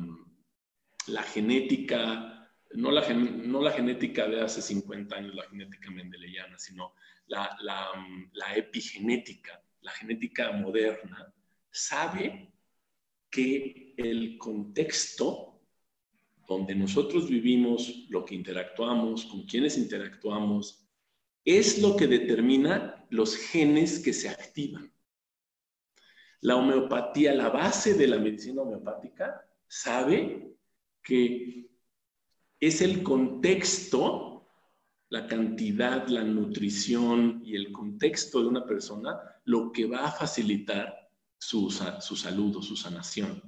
la 1.08 1.22
genética, 1.22 2.50
no 2.74 2.90
la, 2.90 3.06
no 3.12 3.60
la, 3.60 3.72
genética 3.72 4.26
de 4.26 4.40
hace 4.40 4.62
50 4.62 5.14
años, 5.14 5.34
la 5.34 5.44
genética 5.50 5.90
mendeleana, 5.90 6.58
sino 6.58 6.94
la, 7.26 7.58
la 7.60 8.56
epigenética, 8.56 9.62
la 9.82 9.92
genética 9.92 10.50
moderna, 10.52 11.30
sabe 11.70 12.54
que 13.30 13.94
el 13.98 14.38
contexto 14.38 15.60
donde 16.48 16.74
nosotros 16.74 17.28
vivimos, 17.28 18.06
lo 18.08 18.24
que 18.24 18.34
interactuamos, 18.34 19.26
con 19.26 19.44
quienes 19.44 19.76
interactuamos, 19.76 20.81
es 21.44 21.80
lo 21.80 21.96
que 21.96 22.06
determina 22.06 23.06
los 23.10 23.36
genes 23.36 23.98
que 23.98 24.12
se 24.12 24.28
activan. 24.28 24.92
La 26.40 26.56
homeopatía, 26.56 27.34
la 27.34 27.50
base 27.50 27.94
de 27.94 28.06
la 28.08 28.18
medicina 28.18 28.62
homeopática, 28.62 29.46
sabe 29.68 30.56
que 31.02 31.70
es 32.58 32.80
el 32.80 33.02
contexto, 33.02 34.48
la 35.08 35.26
cantidad, 35.26 36.06
la 36.08 36.24
nutrición 36.24 37.42
y 37.44 37.56
el 37.56 37.72
contexto 37.72 38.40
de 38.40 38.48
una 38.48 38.64
persona 38.64 39.18
lo 39.44 39.72
que 39.72 39.86
va 39.86 40.06
a 40.06 40.12
facilitar 40.12 41.02
su, 41.38 41.70
salud 41.70 42.56
o 42.56 42.62
su 42.62 42.76
sanación. 42.76 43.42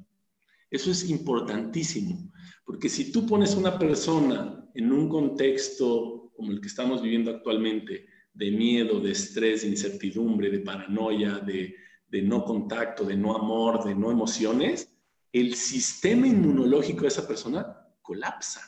Eso 0.69 0.91
es 0.91 1.09
importantísimo, 1.09 2.33
porque 2.65 2.89
si 2.89 3.13
tú 3.13 3.25
pones 3.25 3.55
una 3.55 3.79
persona 3.79 4.69
en 4.75 4.93
un 4.93 5.09
contexto 5.09 6.24
como 6.37 6.53
el 6.53 6.61
que 6.61 6.69
estamos 6.69 7.03
viviendo 7.03 7.31
actualmente, 7.31 8.07
de 8.33 8.51
miedo, 8.51 9.01
de 9.01 9.13
estrés, 9.13 9.63
de 9.63 9.69
incertidumbre, 9.69 10.51
de 10.51 10.59
paranoia, 10.61 11.39
de, 11.39 11.77
de 12.09 12.23
no 12.23 12.45
contacto, 12.45 13.05
de 13.05 13.17
no 13.17 13.37
amor, 13.37 13.85
de 13.85 13.95
no 13.95 14.11
emociones, 14.11 14.93
el 15.33 15.55
sistema 15.55 16.27
inmunológico 16.27 17.03
de 17.03 17.09
esa 17.09 17.27
persona 17.27 17.77
colapsa. 18.03 18.61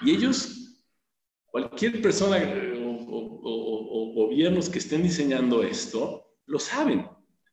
Y 0.00 0.10
ellos, 0.10 0.82
cualquier 1.46 2.00
persona 2.02 2.38
eh, 2.38 2.82
o, 2.84 3.40
o, 3.42 4.12
gobiernos 4.14 4.68
que 4.68 4.78
estén 4.78 5.02
diseñando 5.02 5.62
esto, 5.62 6.36
lo 6.46 6.58
saben 6.58 7.06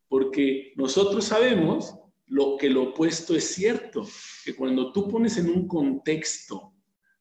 porque 0.07 0.73
nosotros 0.75 1.25
sabemos 1.25 1.95
lo 2.27 2.57
que 2.57 2.69
lo 2.69 2.89
opuesto 2.89 3.35
es 3.35 3.53
cierto, 3.53 4.07
que 4.43 4.55
cuando 4.55 4.91
tú 4.91 5.09
pones 5.09 5.37
en 5.37 5.49
un 5.49 5.67
contexto 5.67 6.73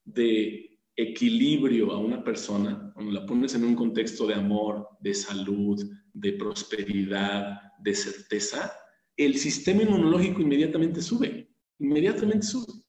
de 0.04 0.73
equilibrio 0.96 1.92
a 1.92 1.98
una 1.98 2.22
persona, 2.22 2.90
cuando 2.94 3.12
la 3.12 3.26
pones 3.26 3.54
en 3.54 3.64
un 3.64 3.74
contexto 3.74 4.26
de 4.26 4.34
amor, 4.34 4.88
de 5.00 5.14
salud, 5.14 5.82
de 6.12 6.32
prosperidad, 6.34 7.60
de 7.80 7.94
certeza, 7.94 8.72
el 9.16 9.36
sistema 9.36 9.82
inmunológico 9.82 10.40
inmediatamente 10.40 11.02
sube, 11.02 11.50
inmediatamente 11.78 12.46
sube. 12.46 12.82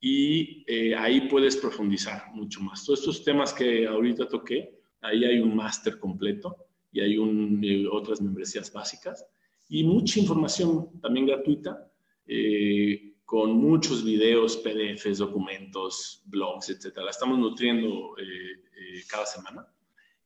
Y 0.00 0.64
eh, 0.68 0.94
ahí 0.94 1.22
puedes 1.22 1.56
profundizar 1.56 2.32
mucho 2.34 2.60
más. 2.60 2.84
Todos 2.84 3.00
estos 3.00 3.24
temas 3.24 3.52
que 3.52 3.88
ahorita 3.88 4.28
toqué, 4.28 4.78
ahí 5.00 5.24
hay 5.24 5.40
un 5.40 5.56
máster 5.56 5.98
completo 5.98 6.63
y 6.94 7.00
hay 7.00 7.18
un, 7.18 7.60
eh, 7.62 7.86
otras 7.90 8.22
membresías 8.22 8.72
básicas 8.72 9.26
y 9.68 9.82
mucha 9.82 10.20
información 10.20 11.00
también 11.00 11.26
gratuita 11.26 11.90
eh, 12.24 13.16
con 13.24 13.56
muchos 13.56 14.04
videos, 14.04 14.56
PDFs, 14.58 15.18
documentos, 15.18 16.22
blogs, 16.26 16.70
etcétera. 16.70 17.06
La 17.06 17.10
estamos 17.10 17.36
nutriendo 17.38 18.16
eh, 18.16 19.02
cada 19.10 19.26
semana 19.26 19.66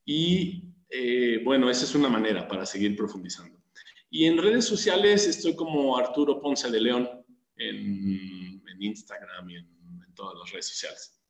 y 0.04 0.62
bueno, 1.44 1.70
esa 1.70 1.84
es 1.84 1.94
una 1.94 2.08
manera 2.08 2.46
para 2.48 2.64
seguir 2.64 2.96
profundizando. 2.96 3.58
Y 4.10 4.24
en 4.24 4.38
redes 4.38 4.64
sociales 4.64 5.26
estoy 5.26 5.54
como 5.54 5.96
Arturo 5.96 6.40
Ponce 6.40 6.70
de 6.70 6.80
León 6.80 7.08
en, 7.56 8.62
en 8.66 8.82
Instagram 8.82 9.50
y 9.50 9.56
en, 9.56 9.66
en, 10.06 10.14
todas 10.14 10.38
las 10.38 10.50
redes 10.50 10.68
sociales, 10.68 11.20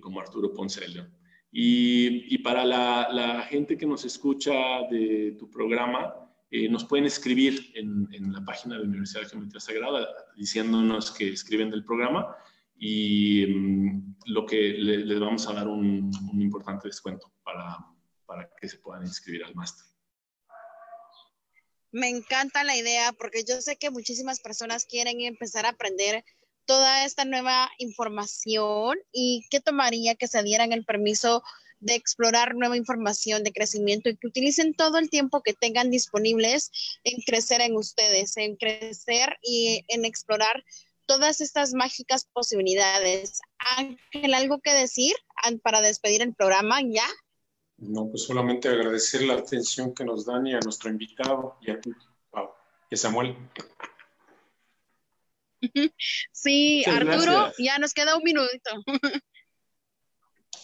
como 0.00 0.20
Arturo 0.20 0.52
Ponce 0.54 0.80
de 0.80 0.88
León. 0.88 1.19
Y, 1.52 2.38
para 2.38 2.64
la, 2.64 3.46
gente 3.48 3.76
que 3.76 3.86
nos 3.86 4.04
escucha 4.04 4.52
de 4.90 5.36
tu 5.38 5.50
programa, 5.50 6.14
eh, 6.50 6.68
nos 6.68 6.84
pueden 6.84 7.06
escribir 7.06 7.72
en, 7.74 8.32
la 8.32 8.44
página 8.44 8.74
de 8.74 8.82
la 8.82 8.88
Universidad 8.88 9.22
de 9.22 9.28
Geometría 9.28 9.60
Sagrada 9.60 10.08
diciéndonos 10.36 11.10
que 11.12 11.32
escriben 11.32 11.70
del 11.70 11.84
programa 11.84 12.36
y 12.76 13.46
mm, 13.46 14.16
lo 14.26 14.46
que 14.46 14.74
les 14.74 15.20
vamos 15.20 15.46
a 15.48 15.52
dar 15.52 15.68
un, 15.68 16.10
un 16.32 16.42
importante 16.42 16.88
descuento 16.88 17.32
para, 17.42 17.78
para 18.26 18.48
que 18.60 18.68
se 18.68 18.78
puedan 18.78 19.02
inscribir 19.02 19.44
al 19.44 19.54
máster. 19.54 19.84
Me 21.92 22.08
encanta 22.08 22.62
la 22.62 22.76
idea 22.76 23.12
porque 23.12 23.42
yo 23.44 23.60
sé 23.60 23.76
que 23.76 23.90
muchísimas 23.90 24.40
personas 24.40 24.86
quieren 24.86 25.20
empezar 25.20 25.66
a 25.66 25.70
aprender 25.70 26.24
toda 26.66 27.04
esta 27.04 27.24
nueva 27.24 27.70
información 27.78 28.98
y 29.12 29.46
qué 29.50 29.60
tomaría 29.60 30.14
que 30.14 30.28
se 30.28 30.42
dieran 30.42 30.72
el 30.72 30.84
permiso 30.84 31.42
de 31.80 31.94
explorar 31.94 32.54
nueva 32.54 32.76
información 32.76 33.42
de 33.42 33.52
crecimiento 33.52 34.10
y 34.10 34.16
que 34.16 34.26
utilicen 34.26 34.74
todo 34.74 34.98
el 34.98 35.08
tiempo 35.08 35.42
que 35.42 35.54
tengan 35.54 35.90
disponibles 35.90 36.70
en 37.04 37.22
crecer 37.22 37.62
en 37.62 37.76
ustedes, 37.76 38.36
en 38.36 38.56
crecer 38.56 39.38
y 39.42 39.84
en 39.88 40.04
explorar 40.04 40.62
todas 41.06 41.40
estas 41.40 41.72
mágicas 41.72 42.26
posibilidades. 42.32 43.40
Ángel, 43.76 44.34
¿algo 44.34 44.60
que 44.60 44.72
decir 44.72 45.14
para 45.62 45.80
despedir 45.80 46.22
el 46.22 46.34
programa 46.34 46.80
ya? 46.82 47.06
No, 47.78 48.08
pues 48.10 48.24
solamente 48.24 48.68
agradecer 48.68 49.22
la 49.22 49.34
atención 49.34 49.94
que 49.94 50.04
nos 50.04 50.26
dan 50.26 50.46
y 50.46 50.54
a 50.54 50.60
nuestro 50.60 50.90
invitado 50.90 51.56
y 51.62 51.70
a 51.70 51.80
ti, 51.80 51.90
y 52.90 52.96
Samuel. 52.96 53.36
Sí, 56.32 56.84
Arturo, 56.86 57.52
ya 57.58 57.78
nos 57.78 57.92
queda 57.92 58.16
un 58.16 58.22
minuto. 58.22 58.70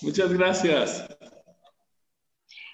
Muchas 0.01 0.33
gracias. 0.33 1.07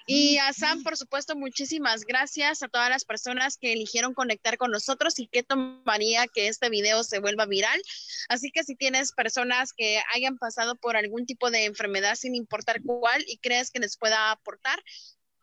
Y 0.05 0.37
a 0.37 0.51
Sam, 0.51 0.83
por 0.83 0.97
supuesto, 0.97 1.35
muchísimas 1.35 2.03
gracias 2.03 2.61
a 2.61 2.67
todas 2.67 2.89
las 2.89 3.05
personas 3.05 3.57
que 3.57 3.71
eligieron 3.71 4.13
conectar 4.13 4.57
con 4.57 4.69
nosotros 4.69 5.17
y 5.17 5.27
que 5.27 5.43
tomaría 5.43 6.27
que 6.27 6.49
este 6.49 6.69
video 6.69 7.03
se 7.03 7.19
vuelva 7.19 7.45
viral. 7.45 7.81
Así 8.27 8.51
que 8.51 8.63
si 8.63 8.75
tienes 8.75 9.13
personas 9.13 9.71
que 9.71 10.01
hayan 10.13 10.37
pasado 10.37 10.75
por 10.75 10.97
algún 10.97 11.25
tipo 11.25 11.51
de 11.51 11.65
enfermedad, 11.65 12.15
sin 12.15 12.35
importar 12.35 12.81
cuál, 12.83 13.23
y 13.27 13.37
crees 13.37 13.71
que 13.71 13.79
les 13.79 13.97
pueda 13.97 14.31
aportar, 14.31 14.77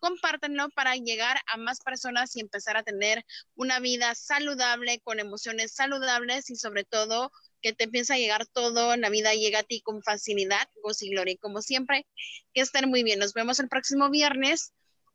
compártanlo 0.01 0.70
para 0.70 0.96
llegar 0.96 1.38
a 1.46 1.57
más 1.57 1.80
personas 1.80 2.34
y 2.34 2.40
empezar 2.40 2.76
a 2.76 2.82
tener 2.82 3.24
una 3.55 3.78
vida 3.78 4.14
saludable, 4.14 5.01
con 5.01 5.20
emociones 5.20 5.74
saludables 5.74 6.51
y 6.51 6.57
sobre 6.57 6.84
todo 6.84 7.30
que 7.62 7.72
te 7.72 7.84
empieza 7.84 8.14
a 8.14 8.18
llegar 8.18 8.46
todo 8.46 8.94
en 8.94 9.03
la 9.03 9.11
vida, 9.11 9.34
llega 9.34 9.61
a 9.61 9.62
ti 9.62 9.82
con 9.82 10.03
facilidad, 10.03 10.68
gozo 10.82 11.05
y 11.05 11.11
gloria. 11.11 11.34
Y 11.34 11.38
como 11.38 11.62
siempre, 11.62 12.07
que 12.55 12.62
estén 12.62 12.88
muy 12.88 13.03
bien. 13.03 13.18
Nos 13.18 13.34
vemos 13.34 13.61
el 13.61 13.68
próximo 13.68 14.11
viernes. 14.11 14.72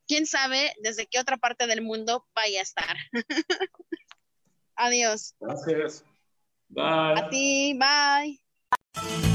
Quién 0.08 0.28
sabe 0.28 0.74
desde 0.82 1.08
qué 1.08 1.20
otra 1.20 1.38
parte 1.38 1.66
del 1.68 1.82
mundo 1.82 2.26
vaya 2.36 2.60
a 2.60 2.64
estar. 2.64 2.96
Adiós. 4.76 5.34
Gracias. 5.40 6.04
Bye. 6.70 7.20
A 7.20 7.30
ti, 7.30 7.80
bye. 7.80 9.35